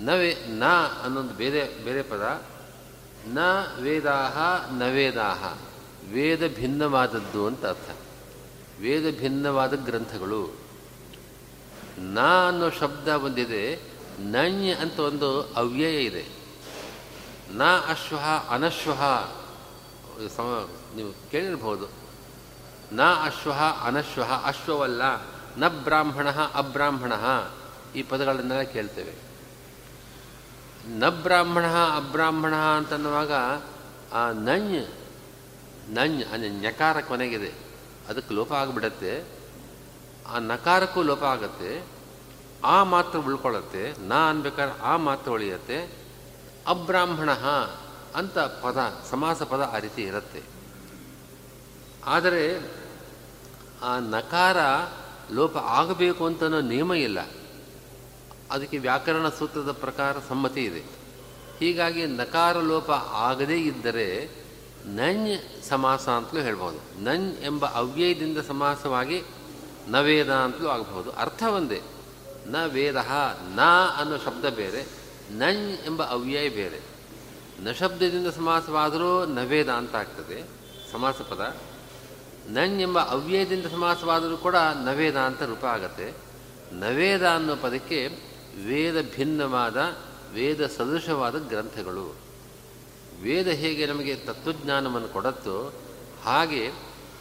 ನವೇ, 0.04 0.34
ನ 0.34 0.64
ಅನ್ನೊಂದು 1.04 1.34
ಬೇರೆ 1.34 1.84
ಬೇರೆ 1.84 2.02
ಪದ. 2.02 2.42
ನ 3.26 3.38
ವೇದಾಹ 3.80 4.38
ನವೇದಾಹ 4.72 5.58
ವೇದ 6.12 6.56
ಭಿನ್ನವಾದದ್ದು 6.56 7.46
ಅಂತ 7.46 7.66
ಅರ್ಥ. 7.66 7.90
ವೇದ 8.80 9.18
ಭಿನ್ನವಾದ 9.18 9.84
ಗ್ರಂಥಗಳು. 9.84 10.50
ನ 11.98 12.20
ಅನ್ನೋ 12.48 12.70
ಶಬ್ದ 12.70 13.16
ಬಂದಿದೆ 13.16 13.76
ನಣ್ಯ 14.20 14.72
ಅಂತ 14.72 15.00
ಒಂದು 15.00 15.42
ಅವ್ಯಯ 15.42 16.04
ಇದೆ. 16.04 16.26
ನ 17.54 17.62
ಅಶ್ವ 17.64 18.16
ಅನಶ್ವ 18.50 18.92
ಸಮ, 20.36 20.68
ನೀವು 20.96 21.30
ಕೇಳಿರ್ಬೋದು. 21.30 21.86
ನ 22.92 23.02
ಅಶ್ವ 23.02 23.52
ಅನಶ್ವ 23.84 24.22
ಅಶ್ವವಲ್ಲ. 24.44 25.31
ನ 25.56 25.68
ಬ್ರಾಹ್ಮಣ, 25.68 26.30
ಅಬ್ರಾಹ್ಮಣ 26.30 27.12
ಈ 27.94 28.02
ಪದಗಳನ್ನೆಲ್ಲ 28.02 28.62
ಕೇಳ್ತೇವೆ. 28.62 29.32
ನ 30.88 31.08
ಬ್ರಾಹ್ಮಣ, 31.08 31.66
ಅಬ್ರಾಹ್ಮಣ 31.96 32.54
ಅಂತನ್ನುವಾಗ 32.54 33.32
ಆ 34.12 34.30
ನಂಜ್ 34.30 34.88
ನಂಜ್ 35.90 36.24
ಅಂದರೆ 36.24 36.48
ನಕಾರ 36.48 37.00
ಕೊನೆಗಿದೆ. 37.00 37.52
ಅದಕ್ಕೆ 38.08 38.34
ಲೋಪ 38.34 38.52
ಆಗಿಬಿಡತ್ತೆ. 38.52 39.24
ಆ 40.28 40.38
ನಕಾರಕ್ಕೂ 40.38 41.02
ಲೋಪ 41.02 41.22
ಆಗುತ್ತೆ. 41.22 41.84
ಆ 42.64 42.82
ಮಾತ್ರ 42.82 43.18
ಉಳ್ಕೊಳ್ಳುತ್ತೆ. 43.18 43.94
ನಾ 44.06 44.30
ಅನ್ಬೇಕಾದ್ರೆ 44.30 44.80
ಆ 44.80 44.96
ಮಾತ್ರ 44.96 45.30
ಉಳಿಯತ್ತೆ. 45.30 46.02
ಅಬ್ರಾಹ್ಮಣ 46.68 47.30
ಅಂತ 48.14 48.38
ಪದ, 48.38 49.02
ಸಮಾಸ 49.10 49.42
ಪದ 49.42 49.70
ಆ 49.74 49.78
ರೀತಿ 49.78 50.02
ಇರುತ್ತೆ. 50.02 50.42
ಆದರೆ 52.04 52.70
ಆ 53.82 53.98
ನಕಾರ 53.98 54.56
ಲೋಪ 55.32 55.56
ಆಗಬೇಕು 55.56 56.26
ಅಂತನೋ 56.26 56.60
ನಿಯಮ 56.60 56.94
ಇಲ್ಲ. 56.94 57.20
ಅದಕ್ಕೆ 58.50 58.78
ವ್ಯಾಕರಣ 58.78 59.28
ಸೂತ್ರದ 59.28 59.72
ಪ್ರಕಾರ 59.72 60.16
ಸಮ್ಮತಿ 60.28 60.64
ಇದೆ. 60.64 61.02
ಹೀಗಾಗಿ 61.58 62.06
ನಕಾರ 62.06 62.58
ಲೋಪ 62.58 62.90
ಆಗದೇ 62.90 63.56
ಇದ್ದರೆ 63.56 64.30
ನನ್ 64.86 65.28
ಸಮಾಸ 65.68 66.08
ಅಂತಲೂ 66.08 66.40
ಹೇಳ್ಬೋದು 66.40 67.04
ನನ್ 67.04 67.44
ಎಂಬ 67.44 67.66
ಅವ್ಯಯದಿಂದ 67.66 68.38
ಸಮಾಸವಾಗಿ 68.38 69.22
ನ 69.88 70.00
ವೇದ 70.00 70.32
ಅಂತಲೂ 70.32 70.68
ಆಗಬಹುದು. 70.68 71.10
ಅರ್ಥ 71.10 71.42
ಒಂದೇ. 71.42 71.80
ನ 72.46 72.56
ವೇದ 72.66 72.96
ನ 73.54 73.60
ಅನ್ನೋ 73.96 74.16
ಶಬ್ದ 74.16 74.44
ಬೇರೆ 74.44 74.86
ನನ್ 75.30 75.86
ಎಂಬ 75.86 76.02
ಅವ್ಯಯ 76.02 76.48
ಬೇರೆ. 76.48 76.80
ನ 77.64 77.72
ಶಬ್ದದಿಂದ 77.72 78.26
ಸಮಾಸವಾದರೂ 78.26 79.26
ನವೇದ 79.26 79.68
ಅಂತ 79.68 79.94
ಆಗ್ತದೆ. 79.94 80.48
ಸಮಾಸ 80.92 81.14
ಪದ 81.14 81.56
ನಣ್ 82.48 82.80
ಎಂಬ 82.80 83.00
ಅವ್ಯಯದಿಂದ 83.00 83.66
ಸಮಾಸವಾದರೂ 83.66 84.36
ಕೂಡ 84.36 84.56
ನವೇದ 84.84 85.16
ಅಂತ 85.16 85.42
ರೂಪ 85.42 85.64
ಆಗತ್ತೆ. 85.64 86.12
ನವೇದ 86.72 87.28
ಅನ್ನೋ 87.28 87.56
ಪದಕ್ಕೆ 87.56 88.08
ವೇದ 88.66 89.16
ಭಿನ್ನವಾದ, 89.16 89.96
ವೇದ 90.34 90.66
ಸದೃಶವಾದ 90.66 91.48
ಗ್ರಂಥಗಳು. 91.48 92.16
ವೇದ 93.22 93.48
ಹೇಗೆ 93.48 93.86
ನಮಗೆ 93.86 94.14
ತತ್ವಜ್ಞಾನವನ್ನು 94.14 95.08
ಕೊಡತ್ತೋ 95.08 95.72
ಹಾಗೆ 96.22 96.70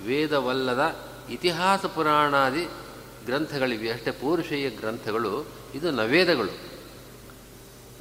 ವೇದವಲ್ಲದ 0.05 0.99
ಇತಿಹಾಸ 1.29 1.85
ಪುರಾಣಾದಿ 1.85 2.67
ಗ್ರಂಥಗಳಿವೆ. 3.25 3.91
ಅಷ್ಟೇ 3.91 4.11
ಪೌರುಷೇಯ 4.11 4.69
ಗ್ರಂಥಗಳು, 4.69 5.45
ಇದು 5.75 5.91
ನವೇದಗಳು. 5.91 6.71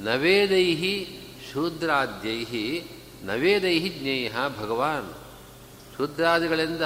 ನವೇದೈ 0.00 1.04
ಶೂದ್ರಾದ್ಯೈ 1.52 2.80
ನವೇದೈ 3.22 3.88
ಜ್ಞೇಯ 3.88 4.32
ಭಗವಾನ್. 4.58 5.14
ಶೂದ್ರಾದಿಗಳಿಂದ 6.00 6.82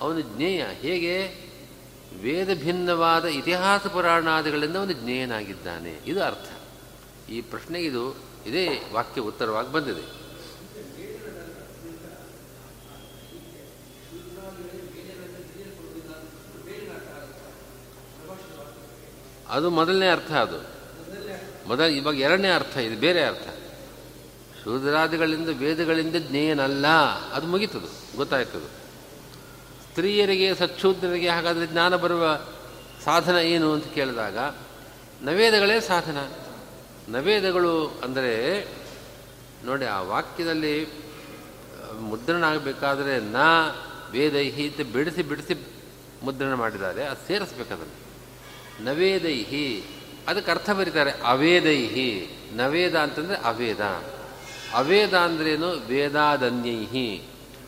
ಅವನು 0.00 0.20
ಜ್ಞೇಯ. 0.20 0.64
ಹೇಗೆ? 0.64 1.26
ವೇದ 2.22 2.60
ಭಿನ್ನವಾದ 2.60 3.24
ಇತಿಹಾಸ 3.24 3.86
ಪುರಾಣಾದಿಗಳಿಂದ 3.86 4.76
ಅವನು 4.76 4.92
ಜ್ಞೇಯನಾಗಿದ್ದಾನೆ. 4.92 6.00
ಇದು 6.06 6.22
ಅರ್ಥ. 6.22 6.48
ಈ 7.30 7.40
ಪ್ರಶ್ನೆಗೆ 7.40 7.86
ಇದು, 7.86 8.16
ಇದೇ 8.46 8.90
ವಾಕ್ಯ 8.92 9.20
ಉತ್ತರವಾಗಿ 9.20 9.72
ಬಂದಿದೆ. 9.72 10.26
ಅದು 19.48 19.70
ಮೊದಲನೇ 19.70 20.08
ಅರ್ಥ 20.08 20.32
ಅದು. 20.32 20.58
ಮೊದಲ, 21.68 21.84
ಇವಾಗ 21.84 22.20
ಎರಡನೇ 22.20 22.50
ಅರ್ಥ, 22.50 22.76
ಇದು 22.76 23.00
ಬೇರೆ 23.00 23.22
ಅರ್ಥ. 23.22 23.55
ಶೂದ್ರಾದಿಗಳಿಂದ 24.66 25.48
ವೇದಗಳಿಂದ 25.48 26.16
ಜ್ಞೇಯನಲ್ಲ. 26.16 26.86
ಅದು 27.32 27.46
ಮುಗೀತದು, 27.46 28.16
ಗೊತ್ತಾಯ್ತದು. 28.16 28.68
ಸ್ತ್ರೀಯರಿಗೆ 29.82 30.54
ಸಚ್ಛೂದ್ರರಿಗೆ 30.54 31.28
ಹಾಗಾದರೆ 31.28 31.66
ಜ್ಞಾನ 31.66 31.96
ಬರುವ 31.96 32.40
ಸಾಧನ 33.04 33.36
ಏನು 33.36 33.72
ಅಂತ 33.72 33.84
ಕೇಳಿದಾಗ, 33.84 34.38
ನವೇದಗಳೇ 35.22 35.80
ಸಾಧನ. 35.80 36.18
ನವೇದಗಳು 37.08 38.00
ಅಂದರೆ, 38.04 38.64
ನೋಡಿ, 39.64 39.84
ಆ 39.84 40.00
ವಾಕ್ಯದಲ್ಲಿ 40.00 40.74
ಮುದ್ರಣ 42.00 42.44
ಆಗಬೇಕಾದ್ರೆ 42.44 43.20
ನ 43.20 43.36
ವೇದೈಹಿ 44.10 44.68
ಅಂತ 44.68 44.80
ಬಿಡಿಸಿ 44.92 45.22
ಬಿಡಿಸಿ 45.22 45.54
ಮುದ್ರಣ 46.22 46.54
ಮಾಡಿದ್ದಾರೆ, 46.54 47.04
ಅದು 47.04 47.26
ಸೇರಿಸ್ಬೇಕದನ್ನು. 47.26 47.96
ನವೇದೈಹಿ 48.84 49.84
ಅದಕ್ಕೆ 50.28 50.50
ಅರ್ಥ 50.50 50.70
ಬರೀತಾರೆ 50.70 51.10
ಅವೇದೈಹಿ 51.10 52.08
ನವೇದ 52.52 52.96
ಅಂತಂದರೆ 52.96 53.36
ಅವೇದ. 53.36 53.80
ಅವೇದ 54.72 55.14
ಅಂದ್ರೇನು 55.14 55.68
ವೇದಾದನ್ಯೈ 55.86 57.20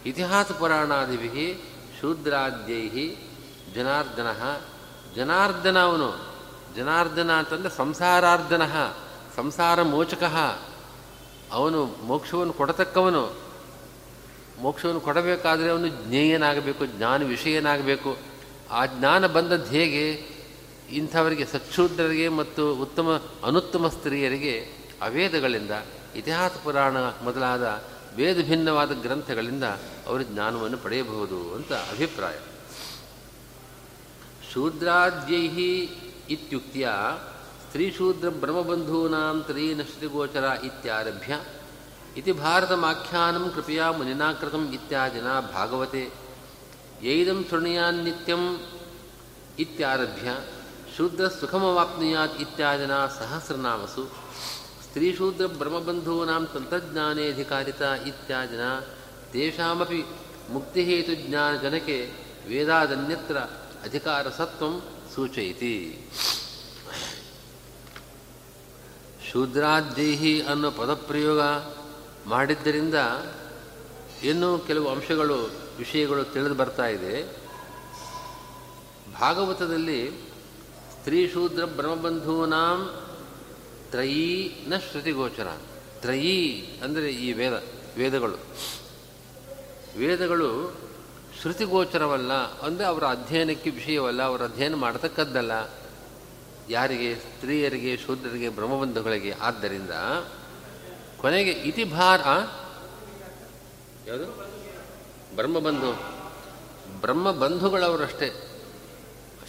ಇತಿಹಾಸ 0.06 0.52
ಪುರಾಣಾದಿಭಿ 0.52 1.64
ಶೂದ್ರಾದ್ಯೈ 2.00 3.16
ಜನಾರ್ದನ. 3.74 4.26
ಜನಾರ್ದನ 5.16 5.78
ಅವನು. 5.78 6.28
ಜನಾರ್ದನ 6.76 7.32
ಅಂತಂದರೆ 7.32 7.76
ಸಂಸಾರಾರ್ದನ 7.76 8.62
ಸಂಸಾರ 9.36 9.82
ಮೋಚಕ. 9.82 10.22
ಅವನು 11.52 11.86
ಮೋಕ್ಷವನ್ನು 11.86 12.52
ಕೊಡತಕ್ಕವನು. 12.52 13.36
ಮೋಕ್ಷವನ್ನು 14.60 15.00
ಕೊಡಬೇಕಾದರೆ 15.00 15.70
ಅವನು 15.70 15.88
ಜ್ಞೇಯನಾಗಬೇಕು, 15.88 16.86
ಜ್ಞಾನ 16.86 17.22
ವಿಷಯನಾಗಬೇಕು. 17.22 18.16
ಆ 18.70 18.86
ಜ್ಞಾನ 18.86 19.26
ಬಂದದ್ದು 19.26 19.70
ಹೇಗೆ? 19.70 20.38
ಇಂಥವರಿಗೆ 20.90 21.44
ಸಚ್ಛೂದ್ರರಿಗೆ 21.44 22.28
ಮತ್ತು 22.28 22.74
ಉತ್ತಮ 22.74 23.22
ಅನುತ್ತಮ 23.44 23.88
ಸ್ತ್ರೀಯರಿಗೆ 23.88 24.68
ಅವೇದಗಳಿಂದ 25.02 25.70
ಇತಿಹಾಸ 26.18 26.52
ಪುರಾಣ 26.64 26.96
ಮೊದಲಾದ 26.98 27.64
ವೇದ 28.16 28.38
ಭಿನ್ನವಾದ 28.48 28.92
ಗ್ರಂಥಗಳಿಂದ 28.92 29.64
ಅವರು 30.06 30.22
ಜ್ಞಾನವನ್ನು 30.22 30.78
ಪಡೆಯಬಹುದು 30.78 31.54
ಅಂತ 31.54 31.72
ಅಭಿಪ್ರಾಯ. 31.72 32.36
ಶೂದ್ರಾದ್ಯೈ 34.52 35.46
ಇತ್ಯುಕ್ತಿಯ 36.30 36.88
ಸ್ತ್ರೀಶೂದ್ರ 37.66 38.28
ಬ್ರಹ್ಮಬಂಧೂನಾಂ 38.28 39.42
ತ್ರೀನ 39.42 39.80
ಶ್ರೀಗೋಚರ 39.82 40.44
ಇತ್ಯಾರಭ್ಯ 40.64 41.34
ಇತಿ 42.16 42.32
ಭಾರತಮಾಖ್ಯಾನಂ 42.32 43.50
ಕೃಪೆಯ 43.54 43.82
ಮುನಿನಾಕೃತಂ 43.96 44.64
ಇತ್ಯಾದಿನ 44.74 45.28
ಭಾಗವತೆ 45.54 46.04
ಯೈದಂ 47.02 47.44
ಶೃಣುಯಾನ್ನಿತ್ಯಂ 47.50 48.42
ಇತ್ಯಾರಭ್ಯ 49.58 50.28
ಶೂದ್ರ 50.96 51.28
ಸುಖಮವಾಪ್ನುಯಾತ್ 51.28 52.40
ಇತ್ಯಾದಿನ 52.40 52.94
ಸಹಸ್ರನಾಮಸು 53.18 54.02
ಸ್ತ್ರೀಶೂದ್ರ 54.98 55.46
ಬ್ರಹ್ಮಬಂಧೂನಾಂ 55.46 56.46
ತಂತ್ರಜ್ಞಾನೇಧಿಕಾರಿತ 56.46 57.80
ಇತ್ಯಾದಿನ 57.80 58.78
ತೇಷಾಮಪಿ 59.32 60.04
ಜನಕ್ಕೆ 61.62 62.10
ವೇದಾದನ್ಯತ್ರ 62.48 63.36
ಅಧಿಕಾರಸತ್ವಂ 63.84 64.82
ಸೂಚಯಿತಿ. 65.14 65.74
ಶೂದ್ರಾದ್ಯೈಹಿ 69.32 70.42
ಅನ್ನೋ 70.42 70.70
ಪದಪ್ರಯೋಗ 70.70 71.40
ಮಾಡಿದ್ದರಿಂದ 72.26 72.94
ಇನ್ನೂ 74.22 74.58
ಕೆಲವು 74.58 74.88
ಅಂಶಗಳು, 74.88 75.50
ವಿಷಯಗಳು 75.78 76.24
ತಿಳಿದು 76.24 76.54
ಬರ್ತಾ 76.54 76.86
ಇದೆ. 76.86 77.36
ಭಾಗವತದಲ್ಲಿ 79.20 80.10
ಸ್ತ್ರೀ 80.90 81.28
ಶೂದ್ರ 81.28 81.64
ಬ್ರಹ್ಮಬಂಧೂನಾಂ 81.64 83.04
ತ್ರಯೀ 83.90 84.50
ನ 84.68 84.76
ಶ್ರುತಿಗೋಚರ 84.90 85.56
ತ್ರಯೀ 86.00 86.66
ಅಂದರೆ 86.84 87.10
ಈ 87.10 87.32
ವೇದ, 87.32 87.62
ವೇದಗಳು. 87.96 88.36
ವೇದಗಳು 89.98 90.80
ಶ್ರುತಿಗೋಚರವಲ್ಲ 91.40 92.32
ಅಂದರೆ 92.60 92.86
ಅವರ 92.86 93.04
ಅಧ್ಯಯನಕ್ಕೆ 93.04 93.70
ವಿಷಯವಲ್ಲ, 93.70 94.22
ಅವರ 94.22 94.42
ಅಧ್ಯಯನ 94.44 94.74
ಮಾಡತಕ್ಕದ್ದಲ್ಲ. 94.74 95.52
ಯಾರಿಗೆ? 96.68 97.14
ಸ್ತ್ರೀಯರಿಗೆ, 97.14 97.96
ಶೂದ್ರರಿಗೆ, 97.96 98.48
ಬ್ರಹ್ಮಬಂಧುಗಳಿಗೆ. 98.48 99.30
ಆದ್ದರಿಂದ 99.30 99.90
ಕೊನೆಗೆ 101.16 101.50
ಇತಿಭಾರ 101.50 102.20
ಯಾವುದು? 104.06 104.26
ಬ್ರಹ್ಮಬಂಧು. 105.36 105.92
ಬ್ರಹ್ಮಬಂಧುಗಳವರಷ್ಟೇ. 107.00 108.44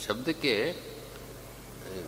ಶಬ್ದಕ್ಕೆ 0.07 0.75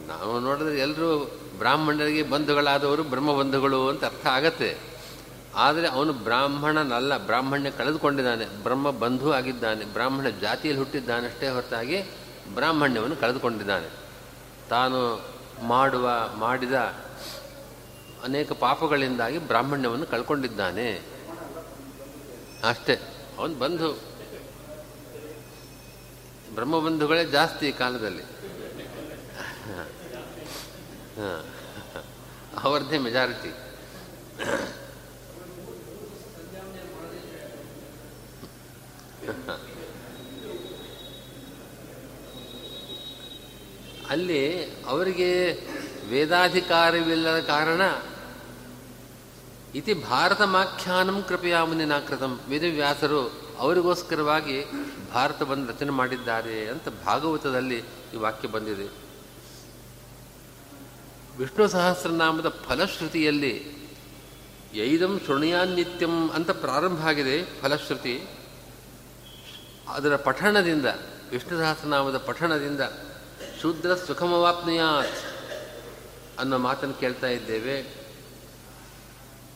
ನಾವು 0.07 0.39
ನೋಡಿದ್ರೆ 0.39 0.79
ಎಲ್ಲರೂ 0.79 1.40
ಬ್ರಾಹ್ಮಣರಿಗೆ 1.61 2.23
ಬಂಧುಗಳಾದವರು 2.23 3.03
ಬ್ರಹ್ಮಬಂಧುಗಳು 3.03 3.89
ಅಂತ 3.89 4.05
ಅರ್ಥ 4.05 4.27
ಆಗತ್ತೆ. 4.27 4.77
ಆದರೆ 5.55 5.87
ಅವನು 5.87 6.13
ಬ್ರಾಹ್ಮಣನಲ್ಲ, 6.13 7.25
ಬ್ರಾಹ್ಮಣ್ಯ 7.25 7.71
ಕಳೆದುಕೊಂಡಿದ್ದಾನೆ 7.71 8.45
ಬ್ರಹ್ಮ 8.45 8.91
ಬಂಧು 8.91 9.31
ಆಗಿದ್ದಾನೆ, 9.31 9.85
ಬ್ರಾಹ್ಮಣ 9.85 10.29
ಜಾತಿಯಲ್ಲಿ 10.29 10.83
ಹುಟ್ಟಿದ್ದಾನಷ್ಟೇ 10.83 11.49
ಹೊರತಾಗಿ 11.49 12.03
ಬ್ರಾಹ್ಮಣ್ಯವನ್ನು 12.53 13.15
ಕಳೆದುಕೊಂಡಿದ್ದಾನೆ. 13.15 13.89
ತಾನು 14.69 15.21
ಮಾಡುವ, 15.63 16.11
ಮಾಡಿದ 16.35 16.73
ಅನೇಕ 18.23 18.51
ಪಾಪಗಳಿಂದಾಗಿ 18.51 19.37
ಬ್ರಾಹ್ಮಣ್ಯವನ್ನು 19.37 20.05
ಕಳ್ಕೊಂಡಿದ್ದಾನೆ. 20.05 21.01
ಅಷ್ಟೇ, 22.69 22.95
ಅವನು 23.37 23.55
ಬಂಧು. 23.55 23.99
ಬ್ರಹ್ಮಬಂಧುಗಳೇ 26.55 27.25
ಜಾಸ್ತಿ 27.25 27.71
ಕಾಲದಲ್ಲಿ. 27.71 28.23
ಅವರದ್ದೇ 32.63 32.97
ಮೆಜಾರಿಟಿ 32.97 33.51
ಅಲ್ಲಿ 44.09 44.65
ಅವರಿಗೆ 44.85 45.51
ವೇದಾಧಿಕಾರವಿಲ್ಲದ 46.07 47.39
ಕಾರಣ 47.39 47.81
ಇತಿ 49.75 49.93
ಭಾರತಮಾಖ್ಯಾನಂ 49.93 51.23
ಕೃಪೆಯ 51.27 51.57
ಮುನಿನಾಕೃತಂ. 51.61 52.39
ವೇದವ್ಯಾಸರು 52.47 53.21
ಅವರಿಗೋಸ್ಕರವಾಗಿ 53.59 54.65
ಭಾರತವನ್ನು 55.13 55.67
ರಚನೆ 55.67 55.89
ಮಾಡಿದ್ದಾರೆ 55.89 56.67
ಅಂತ 56.67 56.89
ಭಾಗವತದಲ್ಲಿ 57.05 57.79
ಈ 58.13 58.17
ವಾಕ್ಯ 58.17 58.47
ಬಂದಿದೆ. 58.47 59.00
ವಿಷ್ಣು 61.37 61.67
ಸಹಸ್ರನಾಮದ 61.67 62.49
ಫಲಶ್ರುತಿಯಲ್ಲಿ 62.49 63.81
ಯೈದಂ 64.73 65.21
ಶೃಣಿಯಾನಿತ್ಯಂ 65.27 66.31
ಅಂತ 66.31 66.51
ಪ್ರಾರಂಭ 66.51 67.05
ಆಗಿದೆ 67.05 67.61
ಫಲಶ್ರುತಿ. 67.61 68.21
ಅದರ 69.87 70.15
ಪಠಣದಿಂದ, 70.15 70.85
ವಿಷ್ಣು 71.31 71.57
ಸಹಸ್ರನಾಮದ 71.57 72.17
ಪಠಣದಿಂದ 72.17 72.79
ಶೂದ್ರ 73.61 73.95
ಸುಖಮವಾಪ್ನಿಯಾತ್ 73.95 75.17
ಅನ್ನೋ 76.39 76.57
ಮಾತನ್ನು 76.57 76.99
ಕೇಳ್ತಾ 76.99 77.27
ಇದ್ದೇವೆ. 77.27 77.81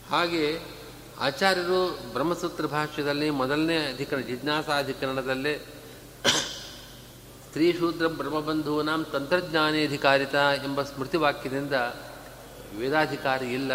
ಹಾಗೆ 0.10 0.60
ಆಚಾರ್ಯರು 1.20 2.00
ಬ್ರಹ್ಮಸೂತ್ರ 2.14 2.66
ಭಾಷ್ಯದಲ್ಲಿ 2.66 3.30
ಮೊದಲನೇ 3.30 3.78
ಅಧಿಕರಣ, 3.78 4.20
ಜಿಜ್ಞಾಸಾಧಿಕರಣದಲ್ಲೇ 4.20 5.66
ಶೂದ್ರ 7.56 8.08
ಬ್ರಹ್ಮಬಂಧೂನಾಂ 8.08 9.06
ತಂತ್ರಜ್ಞಾನೇಧಿಕಾರಿತ 9.14 10.36
ಎಂಬ 10.64 10.82
ಸ್ಮೃತಿವಾಕ್ಯದಿಂದ 10.82 11.74
ವೇದಾಧಿಕಾರಿ 12.78 13.54
ಇಲ್ಲ. 13.54 13.72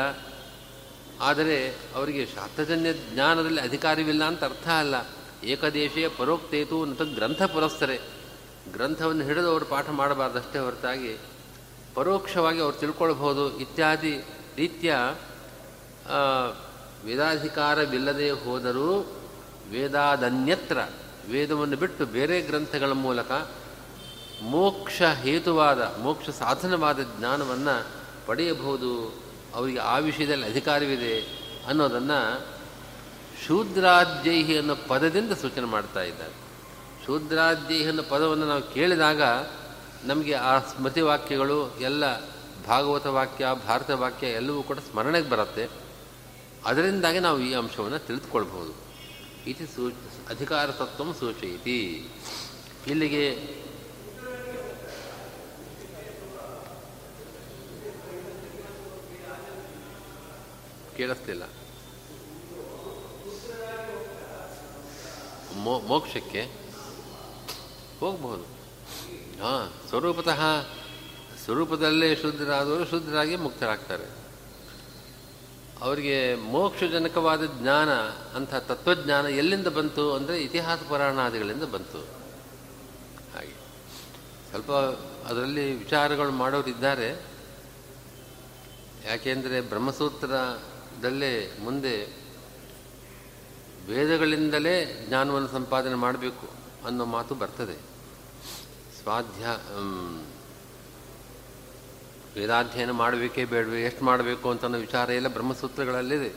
ಆದರೆ 1.20 1.76
ಅವರಿಗೆ 1.94 2.26
ಶಾಸ್ತ್ರಜನ್ಯ 2.26 2.92
ಜ್ಞಾನದಲ್ಲಿ 2.92 3.60
ಅಧಿಕಾರವಿಲ್ಲ 3.60 4.24
ಅಂತ 4.24 4.44
ಅರ್ಥ 4.44 4.68
ಅಲ್ಲ. 4.68 4.94
ಏಕದೇಶೀಯ 5.44 6.08
ಪರೋಕ್ತೇತು 6.08 6.82
ಅಂತ 6.82 7.02
ಗ್ರಂಥ 7.02 7.42
ಪುರಸ್ತರೆ 7.42 8.00
ಗ್ರಂಥವನ್ನು 8.72 9.24
ಹಿಡಿದು 9.24 9.50
ಅವರು 9.50 9.64
ಪಾಠ 9.64 9.88
ಮಾಡಬಾರ್ದಷ್ಟೇ 9.88 10.58
ಹೊರತಾಗಿ 10.58 11.18
ಪರೋಕ್ಷವಾಗಿ 11.94 12.60
ಅವರು 12.60 12.76
ತಿಳ್ಕೊಳ್ಬಹುದು. 12.76 13.58
ಇತ್ಯಾದಿ 13.58 14.24
ರೀತಿಯ 14.56 14.94
ವೇದಾಧಿಕಾರವಿಲ್ಲದೆ 17.04 18.30
ಹೋದರೂ 18.30 18.90
ವೇದಾದನ್ಯತ್ರ 19.70 20.78
ವೇದವನ್ನು 21.30 21.76
ಬಿಟ್ಟು 21.76 22.06
ಬೇರೆ 22.06 22.40
ಗ್ರಂಥಗಳ 22.40 22.92
ಮೂಲಕ 22.92 23.30
ಮೋಕ್ಷ 24.42 25.02
ಹೇತುವಾದ, 25.02 25.96
ಮೋಕ್ಷ 25.98 26.30
ಸಾಧನವಾದ 26.30 26.98
ಜ್ಞಾನವನ್ನು 27.18 27.86
ಪಡೆಯಬಹುದು. 28.26 29.22
ಅವರಿಗೆ 29.54 29.78
ಆ 29.78 29.98
ವಿಷಯದಲ್ಲಿ 29.98 30.46
ಅಧಿಕಾರವಿದೆ 30.46 31.20
ಅನ್ನೋದನ್ನು 31.68 32.46
ಶೂದ್ರಾದ್ಯೈಹಿ 33.46 34.58
ಅನ್ನೋ 34.58 34.74
ಪದದಿಂದ 34.88 35.32
ಸೂಚನೆ 35.32 35.64
ಮಾಡ್ತಾ 35.64 36.02
ಇದ್ದಾರೆ. 36.02 36.32
ಶೂದ್ರಾದ್ಯೈಹಿ 37.06 37.88
ಅನ್ನೋ 37.88 38.02
ಪದವನ್ನು 38.02 38.46
ನಾವು 38.46 38.62
ಕೇಳಿದಾಗ 38.62 39.22
ನಮಗೆ 40.04 40.34
ಆ 40.34 40.58
ಸ್ಮೃತಿ 40.58 41.00
ವಾಕ್ಯಗಳು, 41.00 41.78
ಎಲ್ಲ 41.80 42.20
ಭಾಗವತ 42.66 43.06
ವಾಕ್ಯ, 43.06 43.46
ಭಾರತ 43.66 43.90
ವಾಕ್ಯ 43.90 44.26
ಎಲ್ಲವೂ 44.26 44.62
ಕೂಡ 44.62 44.78
ಸ್ಮರಣೆಗೆ 44.78 45.30
ಬರುತ್ತೆ. 45.30 45.68
ಅದರಿಂದಾಗಿ 46.66 47.18
ನಾವು 47.18 47.40
ಈ 47.40 47.54
ಅಂಶವನ್ನು 47.54 47.98
ತಿಳಿದುಕೊಳ್ಬಹುದು. 47.98 48.74
ಇತಿ 49.46 49.66
ಸೂಚ, 49.66 49.94
ಅಧಿಕಾರ 50.28 50.70
ತತ್ವ 50.70 51.12
ಸೂಚಯಿತಿ. 51.12 52.08
ಇಲ್ಲಿಗೆ 52.86 53.59
ಕೇಳಿಸ್ತಿಲ್ಲ. 61.00 61.42
ಮೋ, 65.56 65.80
ಮೋಕ್ಷಕ್ಕೆ 65.80 66.42
ಹೋಗಬಹುದು 68.00 68.42
ಹಾಂ, 69.42 69.88
ಸ್ವರೂಪತಃ 69.88 70.40
ಸ್ವರೂಪದಲ್ಲೇ 71.44 72.16
ಶುದ್ಧರಾದವರು 72.16 72.84
ಶುದ್ಧರಾಗಿ 72.84 73.36
ಮುಕ್ತರಾಗ್ತಾರೆ. 73.36 74.04
ಅವರಿಗೆ 75.80 76.34
ಮೋಕ್ಷಜನಕವಾದ 76.34 77.42
ಜ್ಞಾನ, 77.44 77.90
ಅಂಥ 78.36 78.54
ತತ್ವಜ್ಞಾನ 78.54 79.26
ಎಲ್ಲಿಂದ 79.26 79.66
ಬಂತು 79.66 80.14
ಅಂದರೆ 80.14 80.42
ಇತಿಹಾಸ 80.42 80.78
ಪುರಾಣಾದಿಗಳಿಂದ 80.88 81.62
ಬಂತು. 81.62 81.98
ಹಾಗೆ. 83.34 83.54
ಸ್ವಲ್ಪ 84.50 84.72
ಅದರಲ್ಲಿ 85.26 85.78
ವಿಚಾರಗಳು 85.78 86.30
ಮಾಡೋರಿದ್ದಾರೆ. 86.30 87.08
ಯಾಕೆಂದರೆ 89.06 89.60
ಬ್ರಹ್ಮಸೂತ್ರದಲ್ಲೇ 91.00 91.64
ಮುಂದೆ 91.64 91.92
ವೇದಗಳಿಂದಲೇ 93.88 94.74
ಜ್ಞಾನವನ್ನು 95.08 95.48
ಸಂಪಾದನೆ 95.48 95.94
ಮಾಡಬೇಕು 95.94 96.46
ಅನ್ನೋ 96.86 97.04
ಮಾತು 97.04 97.34
ಬರ್ತದೆ. 97.34 97.76
ಸ್ವಾಧ್ಯ 99.00 99.46
ವೇದಾಧ್ಯಯನ 102.40 102.90
ಮಾಡಬೇಕೇ 102.90 103.44
ಬೇಡವೆ, 103.44 103.82
ಎಷ್ಟು 103.82 104.04
ಮಾಡಬೇಕು 104.04 104.50
ಅಂತ 104.50 104.64
ಅನ್ನೋ 104.64 104.78
ವಿಚಾರ 104.78 105.10
ಎಲ್ಲ 105.10 105.28
ಬ್ರಹ್ಮಸೂತ್ರಗಳಲ್ಲಿದೆ. 105.28 106.30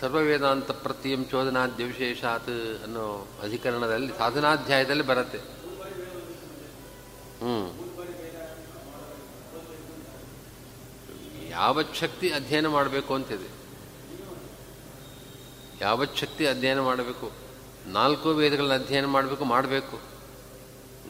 ಸರ್ವವೇದಾಂತ 0.00 0.70
ಪ್ರತಿಯಂ 0.70 1.24
ಚೋದನಾದ್ಯ 1.24 1.84
ವಿಶೇಷಾತ್ 1.84 2.50
ಅನ್ನೋ 2.82 3.28
ಅಧಿಕರಣದಲ್ಲಿ, 3.44 4.18
ಸಾಧನಾಧ್ಯಾಯದಲ್ಲಿ 4.18 5.02
ಬರುತ್ತೆ. 5.02 5.38
ಹ್ಞೂ 7.38 7.77
ಯಾವತ್ 11.58 11.96
ಶಕ್ತಿ 11.96 12.30
ಅಧ್ಯಯನ 12.30 12.66
ಮಾಡಬೇಕು 12.66 13.14
ಅಂತಿದೆ? 13.14 13.48
ಯಾವತ್ 15.80 16.16
ಶಕ್ತಿ 16.16 16.46
ಅಧ್ಯಯನ 16.46 16.80
ಮಾಡಬೇಕು? 16.80 17.32
ನಾಲ್ಕು 17.86 18.28
ವೇದಗಳನ್ನ 18.28 18.84
ಅಧ್ಯಯನ 18.84 19.06
ಮಾಡಬೇಕು 19.06 19.44
ಮಾಡಬೇಕು. 19.44 20.00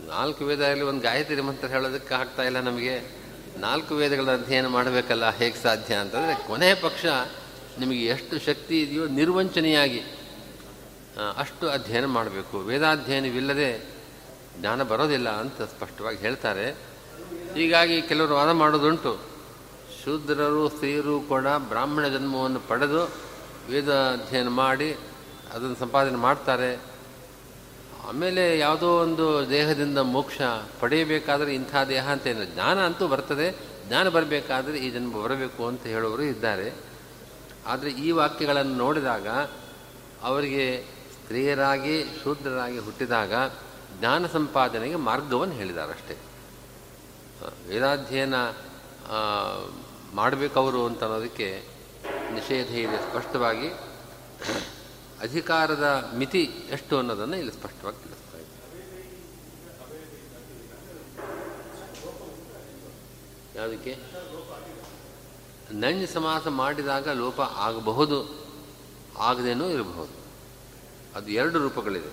ನಾಲ್ಕು 0.06 0.44
ವೇದ 0.44 0.62
ಆಗಲಿ 0.62 0.82
ಒಂದು 0.82 1.00
ಗಾಯತ್ರಿ 1.00 1.40
ಮಂತ್ರ 1.40 1.68
ಹೇಳೋದಕ್ಕೆ 1.68 2.14
ಆಗ್ತಾ 2.14 2.42
ಇಲ್ಲ 2.42 2.60
ನಮಗೆ. 2.60 3.18
ನಾಲ್ಕು 3.58 3.94
ವೇದಗಳನ್ನ 3.94 4.42
ಅಧ್ಯಯನ 4.42 4.66
ಮಾಡಬೇಕಲ್ಲ, 4.66 5.30
ಹೇಗೆ 5.30 5.56
ಸಾಧ್ಯ 5.62 5.94
ಅಂತಂದರೆ 5.94 6.46
ಕೊನೆಯ 6.46 6.74
ಪಕ್ಷ 6.74 7.06
ನಿಮಗೆ 7.78 8.04
ಎಷ್ಟು 8.06 8.38
ಶಕ್ತಿ 8.38 8.82
ಇದೆಯೋ 8.82 9.06
ನಿರ್ವಂಚನೆಯಾಗಿ 9.06 10.00
ಅಷ್ಟು 11.36 11.70
ಅಧ್ಯಯನ 11.70 12.06
ಮಾಡಬೇಕು. 12.06 12.58
ವೇದಾಧ್ಯಯನವಿಲ್ಲದೆ 12.58 13.70
ಜ್ಞಾನ 14.60 14.82
ಬರೋದಿಲ್ಲ 14.82 15.28
ಅಂತ 15.28 15.62
ಸ್ಪಷ್ಟವಾಗಿ 15.62 16.18
ಹೇಳ್ತಾರೆ. 16.18 16.70
ಹೀಗಾಗಿ 17.54 18.02
ಕೆಲವರು 18.02 18.34
ವಾದ 18.34 18.50
ಮಾಡೋದುಂಟು. 18.50 19.27
ಶೂದ್ರರು 20.08 20.68
ಸ್ತ್ರೀಯರು 20.68 21.20
ಕೂಡ 21.20 21.46
ಬ್ರಾಹ್ಮಣ 21.68 22.08
ಜನ್ಮವನ್ನು 22.08 22.60
ಪಡೆದು 22.60 23.00
ವೇದ 23.70 23.92
ಅಧ್ಯಯನ 23.94 24.48
ಮಾಡಿ 24.48 24.92
ಅದನ್ನು 25.52 25.76
ಸಂಪಾದನೆ 25.76 26.16
ಮಾಡ್ತಾರೆ. 26.16 26.70
ಆಮೇಲೆ 28.08 28.58
ಯಾವುದೋ 28.58 28.88
ಒಂದು 28.98 29.50
ದೇಹದಿಂದ 29.50 29.98
ಮೋಕ್ಷ 29.98 30.38
ಪಡೆಯಬೇಕಾದರೆ 30.80 31.54
ಇಂಥ 31.54 31.76
ದೇಹ 31.88 32.08
ಅಂತ 32.08 32.26
ಏನು, 32.26 32.44
ಜ್ಞಾನ 32.44 32.86
ಅಂತೂ 32.86 33.08
ಬರ್ತದೆ, 33.08 33.48
ಜ್ಞಾನ 33.88 34.08
ಬರಬೇಕಾದ್ರೆ 34.08 34.78
ಈ 34.78 34.90
ಜನ್ಮ 34.90 35.24
ಬರಬೇಕು 35.24 35.66
ಅಂತ 35.66 35.82
ಹೇಳುವವರು 35.82 36.22
ಇದ್ದಾರೆ. 36.22 36.74
ಆದರೆ 37.66 37.90
ಈ 37.90 38.10
ವಾಕ್ಯಗಳನ್ನು 38.10 38.76
ನೋಡಿದಾಗ 38.76 39.28
ಅವರಿಗೆ 40.22 40.82
ಸ್ತ್ರೀಯರಾಗಿ, 41.12 42.04
ಶೂದ್ರರಾಗಿ 42.22 42.78
ಹುಟ್ಟಿದಾಗ 42.78 43.32
ಜ್ಞಾನ 43.98 44.26
ಸಂಪಾದನೆಗೆ 44.26 44.96
ಮಾರ್ಗವನ್ನು 44.96 45.54
ಹೇಳಿದಾರಷ್ಟೇ. 45.54 46.16
ವೇದಾಧ್ಯಯನ 47.68 48.34
ಮಾಡಬೇಕವರು 50.14 50.86
ಅಂತ 50.86 51.04
ಅನ್ನೋದಕ್ಕೆ 51.04 51.64
ನಿಷೇಧ 52.32 52.66
ಇದೆ 52.66 52.96
ಸ್ಪಷ್ಟವಾಗಿ. 52.96 53.68
ಅಧಿಕಾರದ 55.20 56.12
ಮಿತಿ 56.14 56.42
ಎಷ್ಟು 56.44 56.98
ಅನ್ನೋದನ್ನು 56.98 57.36
ಇಲ್ಲಿ 57.36 57.52
ಸ್ಪಷ್ಟವಾಗಿ 57.52 58.02
ತಿಳಿಸ್ತಾ 58.02 58.38
ಇದೆ. 58.38 58.48
ಯಾವುದಕ್ಕೆ? 63.58 63.96
ನಂಜ 65.72 66.12
ಸಮಾಸ 66.12 66.46
ಮಾಡಿದಾಗ 66.46 67.08
ಲೋಪ 67.08 67.40
ಆಗಬಹುದು, 67.40 68.48
ಆಗದೇನೂ 69.18 69.68
ಇರಬಹುದು. 69.70 70.14
ಅದು 71.14 71.30
ಎರಡು 71.30 71.58
ರೂಪಗಳಿದೆ. 71.58 72.12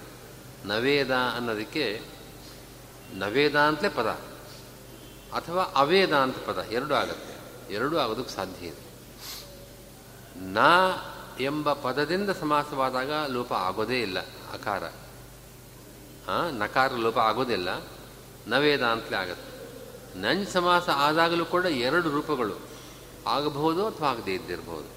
ನವೇದ 0.66 1.12
ಅನ್ನೋದಕ್ಕೆ 1.12 2.02
ನವೇದ 3.14 3.56
ಅಂತಲೇ 3.56 3.90
ಪದ 3.90 4.08
ಅಥವಾ 5.34 5.64
ಅವೇದ 5.64 6.14
ಅಂತ 6.14 6.38
ಪದ, 6.38 6.68
ಎರಡು 6.72 6.96
ಆಗುತ್ತೆ. 6.96 7.35
ಎರಡೂ 7.72 7.98
ಆಗೋದಕ್ಕೆ 7.98 8.34
ಸಾಧ್ಯ 8.36 8.68
ಇದೆ. 8.68 8.84
ನ 10.54 10.58
ಎಂಬ 11.40 11.74
ಪದದಿಂದ 11.74 12.30
ಸಮಾಸವಾದಾಗ 12.30 13.12
ಲೋಪ 13.28 13.54
ಆಗೋದೇ 13.54 14.02
ಇಲ್ಲ, 14.02 14.20
ಅಕಾರ. 14.54 14.84
ನಕಾರ 16.52 16.94
ಲೋಪ 16.94 17.18
ಆಗೋದಿಲ್ಲ 17.18 17.70
ನವೇದ 18.48 18.84
ಅಂತಲೇ 18.84 19.18
ಆಗುತ್ತೆ. 19.18 20.20
ನಂಜ್ 20.20 20.50
ಸಮಾಸ 20.50 20.90
ಆದಾಗಲೂ 20.90 21.46
ಕೂಡ 21.46 21.66
ಎರಡು 21.66 22.10
ರೂಪಗಳು 22.10 22.56
ಆಗಬಹುದು 23.28 23.88
ಅಥವಾ 23.88 24.10
ಆಗದೇ 24.10 24.34
ಇದ್ದಿರಬಹುದು. 24.34 24.96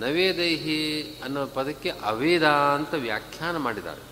ನವೇದೈಹಿ 0.00 0.80
ಅನ್ನೋ 1.24 1.46
ಪದಕ್ಕೆ 1.46 1.90
ಅವೇದ 1.90 2.46
ಅಂತ 2.46 2.94
ವ್ಯಾಖ್ಯಾನ 2.94 3.56
ಮಾಡಿದ್ದಾರೆ. 3.56 4.02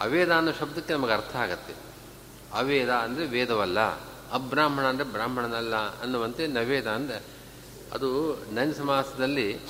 ಅವೇದ 0.00 0.32
ಅನ್ನೋ 0.32 0.52
ಶಬ್ದಕ್ಕೆ 0.52 0.92
ನಮಗೆ 0.92 1.12
ಅರ್ಥ 1.12 1.36
ಆಗತ್ತೆ. 1.36 1.74
ಅವೇದ 2.52 2.90
ಅಂದರೆ 2.90 3.26
ವೇದವಲ್ಲ. 3.26 3.78
ಅಬ್ರಾಹ್ಮಣ 4.32 4.84
ಅಂದರೆ 4.84 5.04
ಬ್ರಾಹ್ಮಣನಲ್ಲ 5.04 5.76
ಅನ್ನುವಂತೆ 5.76 6.46
ನವೇದ 6.46 6.86
ಅಂದರೆ 6.86 7.22
ಅದು 7.92 8.38
ನೈನ್ 8.54 8.74
ಸಮಾಸದಲ್ಲಿ 8.74 9.60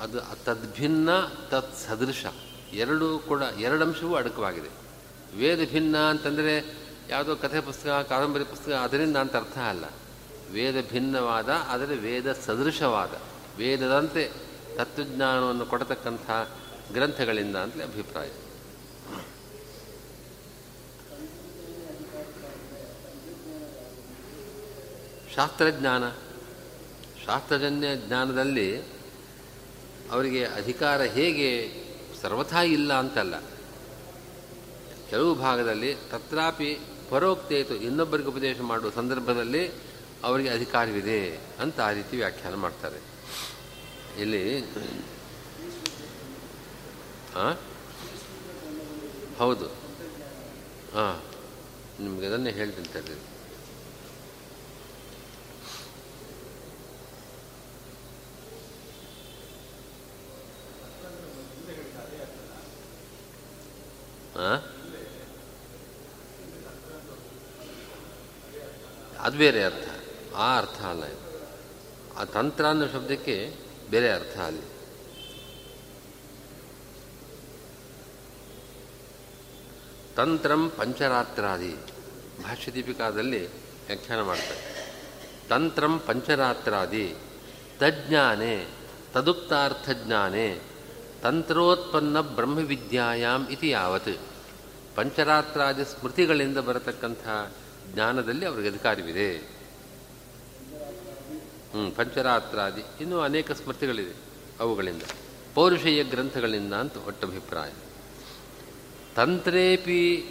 ಅದು 0.00 0.44
ತದ್ಭಿನ್ನ 0.44 1.08
ತತ್ 1.48 1.76
ಸದೃಶ. 1.76 2.26
ಎರಡೂ 2.72 3.18
ಕೂಡ, 3.18 3.42
ಎರಡು 3.42 3.84
ಅಂಶವೂ 3.84 4.14
ಅಡಕವಾಗಿದೆ. 4.14 4.68
ವೇದ 5.36 5.70
ಭಿನ್ನ 5.72 5.98
ಅಂತಂದರೆ 5.98 6.76
ಯಾವುದೋ 7.08 7.36
ಕಥೆ 7.36 7.60
ಪುಸ್ತಕ, 7.60 8.06
ಕಾದಂಬರಿ 8.08 8.44
ಪುಸ್ತಕ, 8.44 8.72
ಅದರಿಂದ 8.72 9.16
ಅಂತ 9.16 9.36
ಅರ್ಥ 9.36 9.58
ಅಲ್ಲ. 9.58 9.84
ವೇದ 10.52 10.90
ಭಿನ್ನವಾದ, 10.90 11.48
ಆದರೆ 11.68 11.96
ವೇದ 11.96 12.32
ಸದೃಶವಾದ. 12.32 13.10
ವೇದದಂತೆ 13.58 14.32
ತತ್ವಜ್ಞಾನವನ್ನು 14.76 15.66
ಕೊಡತಕ್ಕಂಥ 15.66 16.30
ಗ್ರಂಥಗಳಿಂದ 16.92 17.56
ಅಂತಲೇ 17.56 17.84
ಅಭಿಪ್ರಾಯ. 17.84 18.28
ಶಾಸ್ತ್ರಜ್ಞಾನ. 25.34 26.04
ಶಾಸ್ತ್ರಜನ್ಯ 27.26 27.96
ಜ್ಞಾನದಲ್ಲಿ 27.96 28.68
ಅವರಿಗೆ 30.10 30.44
ಅಧಿಕಾರ 30.44 31.02
ಹೇಗೆ 31.02 31.48
ಸರ್ವಥಾ 32.22 32.62
ಇಲ್ಲ 32.62 32.92
ಅಂತಲ್ಲ. 32.92 33.34
ಕೆಲವು 35.10 35.34
ಭಾಗದಲ್ಲಿ 35.34 35.94
ತತ್ರಾಪಿ 35.94 36.80
ಪರೋಕ್ತೇತು 37.10 37.74
ಇನ್ನೊಬ್ಬರಿಗೆ 37.74 38.28
ಉಪದೇಶ 38.28 38.60
ಮಾಡುವ 38.60 38.90
ಸಂದರ್ಭದಲ್ಲಿ 38.90 39.68
ಅವರಿಗೆ 40.24 40.48
ಅಧಿಕಾರವಿದೆ 40.48 41.18
ಅಂತ 41.36 41.80
ಆ 41.80 41.90
ರೀತಿ 41.90 42.16
ವ್ಯಾಖ್ಯಾನ 42.16 42.54
ಮಾಡ್ತಾರೆ. 42.54 43.00
ಇಲ್ಲಿ 44.20 44.42
ಹೌದು. 49.38 49.66
ಹಾಂ 50.94 51.20
ನಿಮಗೆ 52.04 52.26
ಅದನ್ನೇ 52.26 52.50
ಹೇಳ್ತೀನಿ 52.50 52.88
ತರ್ರಿ 52.88 53.31
ಅದು 69.18 69.38
ಬೇರೆ 69.38 69.64
ಅರ್ಥ. 69.64 69.88
ಆ 70.34 70.58
ಅರ್ಥ 70.58 70.82
ಅಲ್ಲ 70.82 71.04
ಇದು. 71.04 71.48
ಆ 72.16 72.24
ತಂತ್ರ 72.24 72.66
ಅನ್ನೋ 72.66 72.86
ಶಬ್ದಕ್ಕೆ 72.86 73.54
ಬೇರೆ 73.90 74.12
ಅರ್ಥ 74.12 74.38
ಅಲ್ಲಿ. 74.38 74.72
ತಂತ್ರಂ 80.16 80.72
ಪಂಚರಾತ್ರಾದಿ. 80.76 81.76
ಭಾಷ್ಯದೀಪಿಕಾದಲ್ಲಿ 82.42 83.46
ವ್ಯಾಖ್ಯಾನ 83.46 84.22
ಮಾಡ್ತಾರೆ. 84.22 84.92
ತಂತ್ರಂ 85.48 85.98
ಪಂಚರಾತ್ರಾದಿ. 85.98 87.14
ತಜ್ಞಾನೆ. 87.78 88.66
ತದುಕ್ತಾರ್ಥಜ್ಞಾನೆ. 89.14 90.71
ತಂತ್ರೋತ್ಪನ್ನ 91.22 92.20
ಬ್ರಹ್ಮವಿದ್ಯಾಯಾಮ್ 92.20 93.48
ಇತಿ 93.48 93.68
ಯಾವತ್. 93.68 94.18
ಪಂಚರಾತ್ರಾದಿ 94.96 95.84
ಸ್ಮೃತಿಗಳಿಂದ 95.84 96.58
ಬರತಕ್ಕಂಥ 96.58 97.18
ಜ್ಞಾನದಲ್ಲಿ 97.94 98.46
ಅವರಿಗೆ 98.46 98.68
ಅಧಿಕಾರವಿದೆ. 98.68 99.36
ಹ್ಞೂ 101.72 101.90
ಪಂಚರಾತ್ರಾದಿ. 101.90 102.82
ಇನ್ನೂ 103.00 103.20
ಅನೇಕ 103.20 103.52
ಸ್ಮೃತಿಗಳಿದೆ 103.52 104.16
ಅವುಗಳಿಂದ. 104.60 105.02
ಪೌರುಷೇಯ 105.54 106.04
ಗ್ರಂಥಗಳಿಂದ 106.04 106.72
ಅಂತ 106.72 106.96
ಒಟ್ಟಭಿಪ್ರಾಯ 106.96 107.70
ತಂತ್ರೇಪಿ 109.16 110.24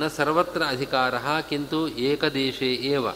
ನ 0.00 0.06
ಸರ್ವತ್ರ 0.06 0.62
ಅಧಿಕಾರ 0.62 1.14
ಕಿಂತು 1.40 1.88
ಏಕದೇಶೇ 1.88 2.74
ಏವ. 2.74 3.10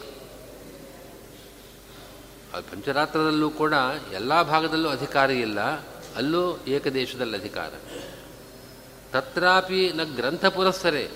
ಪಂಚರಾತ್ರದಲ್ಲೂ 2.71 3.49
ಕೂಡ 3.49 3.73
ಎಲ್ಲ 4.13 4.41
ಭಾಗದಲ್ಲೂ 4.41 4.89
ಅಧಿಕಾರ 4.89 5.31
ಇಲ್ಲ. 5.31 5.92
ಅಲ್ಲೂ 6.15 6.57
ಏಕದೇಶದಲ್ಲಿ 6.67 7.37
ಅಧಿಕಾರ. 7.37 7.73
ತತ್ರಾಪಿ 9.11 9.91
ನ 9.95 10.03
ಗ್ರಂಥ 10.15 10.45
ಪುರಸ್ಸರೆ 10.45 11.09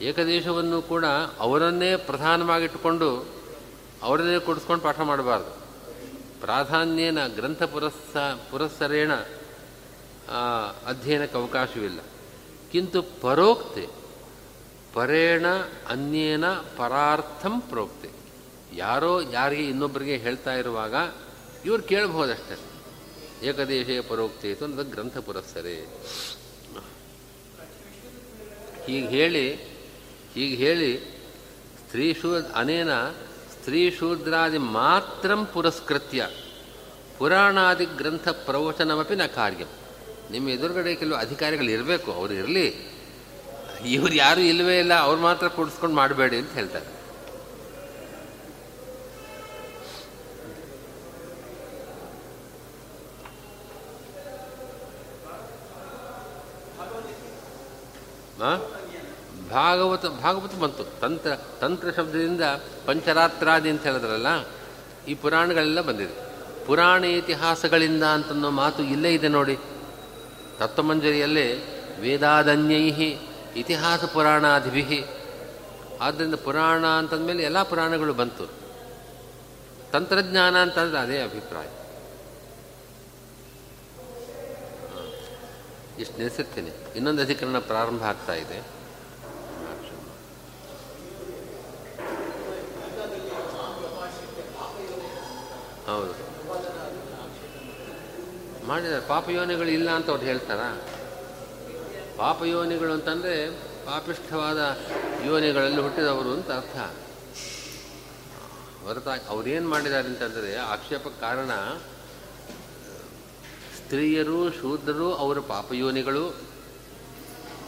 ಏಕದೇಶವನ್ನು 0.00 0.82
ಕೂಡ 0.82 1.04
ಅವರನ್ನೇ 1.38 1.96
ಪ್ರಧಾನವಾಗಿಟ್ಟುಕೊಂಡು 1.96 3.26
ಅವರನ್ನೇ 4.02 4.38
ಕೊಡಿಸ್ಕೊಂಡು 4.38 4.84
ಪಾಠ 4.84 5.00
ಮಾಡಬಾರ್ದು. 5.00 5.60
ಪ್ರಾಧಾನ್ಯನ 6.40 7.26
ಗ್ರಂಥ 7.26 7.62
ಪುರಸ್ಸ 7.62 8.16
ಪುರಸ್ಸರೇಣ 8.50 9.12
ಅಧ್ಯಯನಕ್ಕೆ 10.86 11.38
ಅವಕಾಶವಿಲ್ಲ. 11.38 12.00
ಕಿಂತು 12.72 13.02
ಪರೋಕ್ತೆ, 13.02 13.88
ಪರೇಣ 14.94 15.46
ಅನ್ಯೇನ 15.88 16.48
ಪರಾರ್ಥಂ 16.48 17.60
ಪ್ರೋಕ್ತೆ. 17.60 18.10
ಯಾರೋ 18.74 19.20
ಯಾರಿಗೆ 19.20 19.64
ಇನ್ನೊಬ್ಬರಿಗೆ 19.64 20.16
ಹೇಳ್ತಾ 20.16 20.54
ಇರುವಾಗ 20.54 20.94
ಇವ್ರು 21.64 21.82
ಕೇಳಬಹುದಷ್ಟೇ. 21.82 22.69
ಏಕದೇಶೇ 23.42 23.96
ಇತ್ತು 24.50 24.64
ಅಂತ 24.64 24.80
ಗ್ರಂಥ 24.80 25.18
ಪುರಸ್ಸರೆ. 25.18 25.80
ಹೀಗೆ 28.86 29.08
ಹೇಳಿ 29.08 29.54
ಹೀಗೆ 30.34 30.56
ಹೇಳಿ 30.56 31.20
ಸ್ತ್ರೀ 31.86 32.14
ಶೂ 32.14 32.34
ಅನೇನ 32.34 33.04
ಸ್ತ್ರೀಶೂದ್ರಾದಿ 33.60 34.58
ಮಾತ್ರ 34.58 35.34
ಪುರಸ್ಕೃತ್ಯ. 35.34 36.28
ಪುರಾಣಾದಿ 37.18 37.84
ಗ್ರಂಥ 37.84 38.28
ಪ್ರವಚನಮಪಿ 38.28 39.14
ನ 39.14 39.26
ಕಾರ್ಯ. 39.26 39.64
ನಿಮ್ಮ 40.30 40.48
ಎದುರುಗಡೆ 40.48 40.94
ಕೆಲವು 40.94 41.18
ಅಧಿಕಾರಿಗಳು 41.18 41.70
ಇರಬೇಕು, 41.70 42.12
ಅವರು 42.12 42.32
ಇರಲಿ. 42.32 42.90
ಇವ್ರು 43.86 44.14
ಯಾರು 44.14 44.40
ಇಲ್ಲವೇ 44.40 44.78
ಇಲ್ಲ, 44.78 44.94
ಅವ್ರು 44.94 45.20
ಮಾತ್ರ 45.20 45.48
ಕೊಡಿಸ್ಕೊಂಡು 45.48 45.96
ಮಾಡಬೇಡಿ 45.96 46.36
ಅಂತ 46.36 46.52
ಹೇಳ್ತಾರೆ. 46.52 46.99
ಭಾಗವತ 59.50 60.06
ಭಾಗವತ 60.06 60.54
ಬಂತು. 60.54 60.84
ತಂತ್ರ 61.00 61.30
ತಂತ್ರ 61.60 61.88
ಶಬ್ದದಿಂದ 61.96 62.44
ಪಂಚರಾತ್ರಾದಿ 62.86 63.68
ಅಂತ 63.70 63.82
ಹೇಳಿದ್ರಲ್ಲ, 63.82 64.30
ಈ 65.08 65.14
ಪುರಾಣಗಳೆಲ್ಲ 65.14 65.80
ಬಂದಿದೆ. 65.80 66.14
ಪುರಾಣ 66.66 67.04
ಇತಿಹಾಸಗಳಿಂದ 67.04 68.04
ಅಂತನ್ನೋ 68.16 68.50
ಮಾತು 68.50 68.82
ಇಲ್ಲೇ 68.82 69.10
ಇದೆ 69.14 69.28
ನೋಡಿ. 69.28 69.56
ತತ್ವಮಂಜರಿಯಲ್ಲಿ 70.58 71.46
ವೇದಾದನ್ಯೈ 72.00 72.84
ಇತಿಹಾಸ 73.56 74.04
ಪುರಾಣಾದಿಭಿ 74.04 75.00
ಆದ್ದರಿಂದ 76.00 76.34
ಪುರಾಣ 76.34 76.86
ಅಂತಂದಮೇಲೆ 76.86 77.42
ಎಲ್ಲ 77.42 77.62
ಪುರಾಣಗಳು 77.62 78.12
ಬಂತು. 78.14 78.44
ತಂತ್ರಜ್ಞಾನ 79.92 80.54
ಅಂತಂದರೆ 80.62 80.98
ಅದೇ 80.98 81.18
ಅಭಿಪ್ರಾಯ. 81.22 81.66
ಇಷ್ಟು 86.00 86.18
ನಿಲ್ಲಿಸುತ್ತೇನೆ 86.18 86.70
ಇನ್ನೊಂದು 86.96 87.22
ಅಧಿಕರಣ 87.22 87.58
ಪ್ರಾರಂಭ 87.58 88.02
ಆಗ್ತಾ 88.02 88.34
ಇದೆ. 88.34 88.58
ಹೌದು. 95.86 96.14
ಮಾಡಿದ್ದಾರೆ 98.66 99.06
ಪಾಪಯೋನಿಗಳು 99.06 99.68
ಇಲ್ಲ 99.68 99.90
ಅಂತ 99.90 100.10
ಅವ್ರು 100.10 100.24
ಹೇಳ್ತಾರ? 100.24 100.60
ಪಾಪಯೋನಿಗಳು 102.16 102.92
ಅಂತಂದರೆ 102.92 103.50
ಪಾಪಿಷ್ಠವಾದ 103.86 104.76
ಯೋನಿಗಳಲ್ಲಿ 105.24 105.80
ಹುಟ್ಟಿದವರು 105.80 106.32
ಅಂತ 106.32 106.50
ಅರ್ಥ. 106.50 106.76
ಹೊರತಾಗಿ 108.84 109.28
ಅವ್ರೇನು 109.28 109.68
ಮಾಡಿದ್ದಾರೆ 109.68 110.08
ಅಂತಂದರೆ 110.08 110.56
ಆಕ್ಷೇಪಕ್ಕೆ 110.56 111.20
ಕಾರಣ 111.20 111.50
ಸ್ತ್ರೀಯರು, 113.90 114.50
ಶೂದ್ರರು, 114.50 115.14
ಅವರ 115.14 115.38
ಪಾಪಯೋನಿಗಳು, 115.38 116.36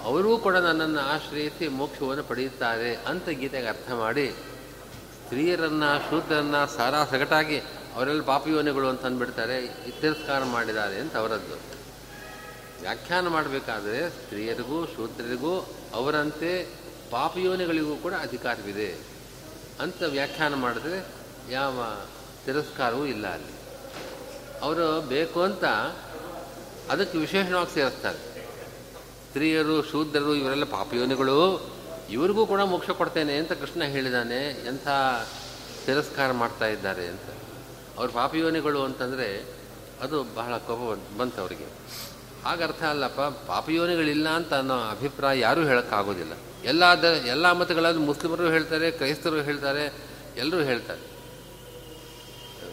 ಅವರೂ 0.02 0.38
ಕೂಡ 0.38 0.56
ನನ್ನನ್ನು 0.56 1.00
ಆಶ್ರಯಿಸಿ 1.00 1.68
ಮೋಕ್ಷವನ್ನು 1.68 2.24
ಪಡೆಯುತ್ತಾರೆ 2.24 2.96
ಅಂತ 2.96 3.28
ಗೀತೆಗೆ 3.28 3.66
ಅರ್ಥ 3.66 3.90
ಮಾಡಿ, 3.90 4.30
ಸ್ತ್ರೀಯರನ್ನು, 5.24 6.10
ಶೂದ್ರರನ್ನ 6.10 6.64
ಸಾರಾ 6.64 7.04
ಸಗಟಾಗಿ 7.04 7.58
ಅವರೆಲ್ಲ 7.94 8.22
ಪಾಪಯೋನಿಗಳು 8.22 8.88
ಅಂತ 8.88 9.06
ಅಂದ್ಬಿಡ್ತಾರೆ 9.06 9.68
ತಿರಸ್ಕಾರ 10.00 10.44
ಮಾಡಿದ್ದಾರೆ 10.44 11.00
ಅಂತ 11.00 11.16
ಅವರದ್ದು. 11.16 11.56
ವ್ಯಾಖ್ಯಾನ 12.80 13.28
ಮಾಡಬೇಕಾದ್ರೆ 13.28 14.10
ಸ್ತ್ರೀಯರಿಗೂ, 14.10 14.86
ಶೂದ್ರರಿಗೂ, 14.86 15.66
ಅವರಂತೆ 15.94 16.68
ಪಾಪಯೋನಿಗಳಿಗೂ 17.10 17.96
ಕೂಡ 17.96 18.12
ಅಧಿಕಾರವಿದೆ 18.12 18.96
ಅಂತ 19.80 20.02
ವ್ಯಾಖ್ಯಾನ 20.02 20.54
ಮಾಡಿದ್ರೆ 20.54 21.06
ಯಾವ 21.50 21.96
ತಿರಸ್ಕಾರವೂ 22.46 23.06
ಇಲ್ಲ 23.06 23.26
ಅಲ್ಲಿ. 23.26 23.52
ಅವರು 24.60 25.00
ಬೇಕು 25.00 25.42
ಅಂತ 25.42 25.64
ಅದಕ್ಕೆ 26.92 27.18
ವಿಶೇಷವಾಗಿ 27.18 27.74
ಸೇರಿಸ್ತಾರೆ. 27.74 28.18
ಸ್ತ್ರೀಯರು, 29.28 29.82
ಶೂದ್ರರು, 29.82 30.34
ಇವರೆಲ್ಲ 30.34 30.64
ಪಾಪಯೋನಿಗಳು, 30.64 31.70
ಇವರಿಗೂ 32.10 32.46
ಕೂಡ 32.46 32.60
ಮೋಕ್ಷ 32.60 32.90
ಕೊಡ್ತೇನೆ 32.90 33.34
ಅಂತ 33.34 33.52
ಕೃಷ್ಣ 33.52 33.84
ಹೇಳಿದಾನೆ, 33.84 34.66
ಎಂಥ 34.66 34.88
ತಿರಸ್ಕಾರ 35.86 36.32
ಮಾಡ್ತಾ 36.32 36.66
ಇದ್ದಾರೆ 36.66 37.06
ಅಂತ. 37.06 37.20
ಅವ್ರ 37.98 38.10
ಪಾಪಯೋನಿಗಳು 38.10 38.84
ಅಂತಂದರೆ 38.84 39.54
ಅದು 40.00 40.22
ಬಹಳ 40.22 40.56
ಕೋಪ 40.56 40.98
ಬಂತು 41.18 41.40
ಅವರಿಗೆ. 41.40 41.66
ಆಗ 42.44 42.62
ಅರ್ಥ 42.62 42.82
ಅಲ್ಲಪ್ಪ, 42.82 43.20
ಪಾಪಯೋನಿಗಳಿಲ್ಲ 43.20 44.28
ಅಂತ 44.28 44.54
ಅನ್ನೋ 44.54 44.74
ಅಭಿಪ್ರಾಯ 44.74 45.40
ಯಾರೂ 45.40 45.64
ಹೇಳೋಕ್ಕಾಗೋದಿಲ್ಲ. 45.64 46.32
ಎಲ್ಲ 46.64 46.84
ದ, 46.84 47.04
ಎಲ್ಲ 47.04 47.52
ಮತಗಳಲ್ಲಿ 47.52 48.00
ಮುಸ್ಲಿಮರು 48.00 48.50
ಹೇಳ್ತಾರೆ, 48.50 48.90
ಕ್ರೈಸ್ತರು 48.90 49.40
ಹೇಳ್ತಾರೆ, 49.40 49.94
ಎಲ್ಲರೂ 50.36 50.62
ಹೇಳ್ತಾರೆ. 50.62 51.00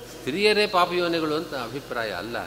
ಸ್ತ್ರೀಯರೇ 0.10 0.68
ಪಾಪಯೋನಿಗಳು 0.68 1.36
ಅಂತ 1.36 1.54
ಅಭಿಪ್ರಾಯ 1.54 2.12
ಅಲ್ಲ. 2.12 2.38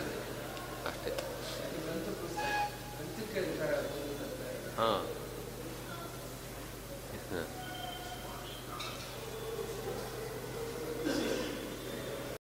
ಹಾಂ 4.83 5.01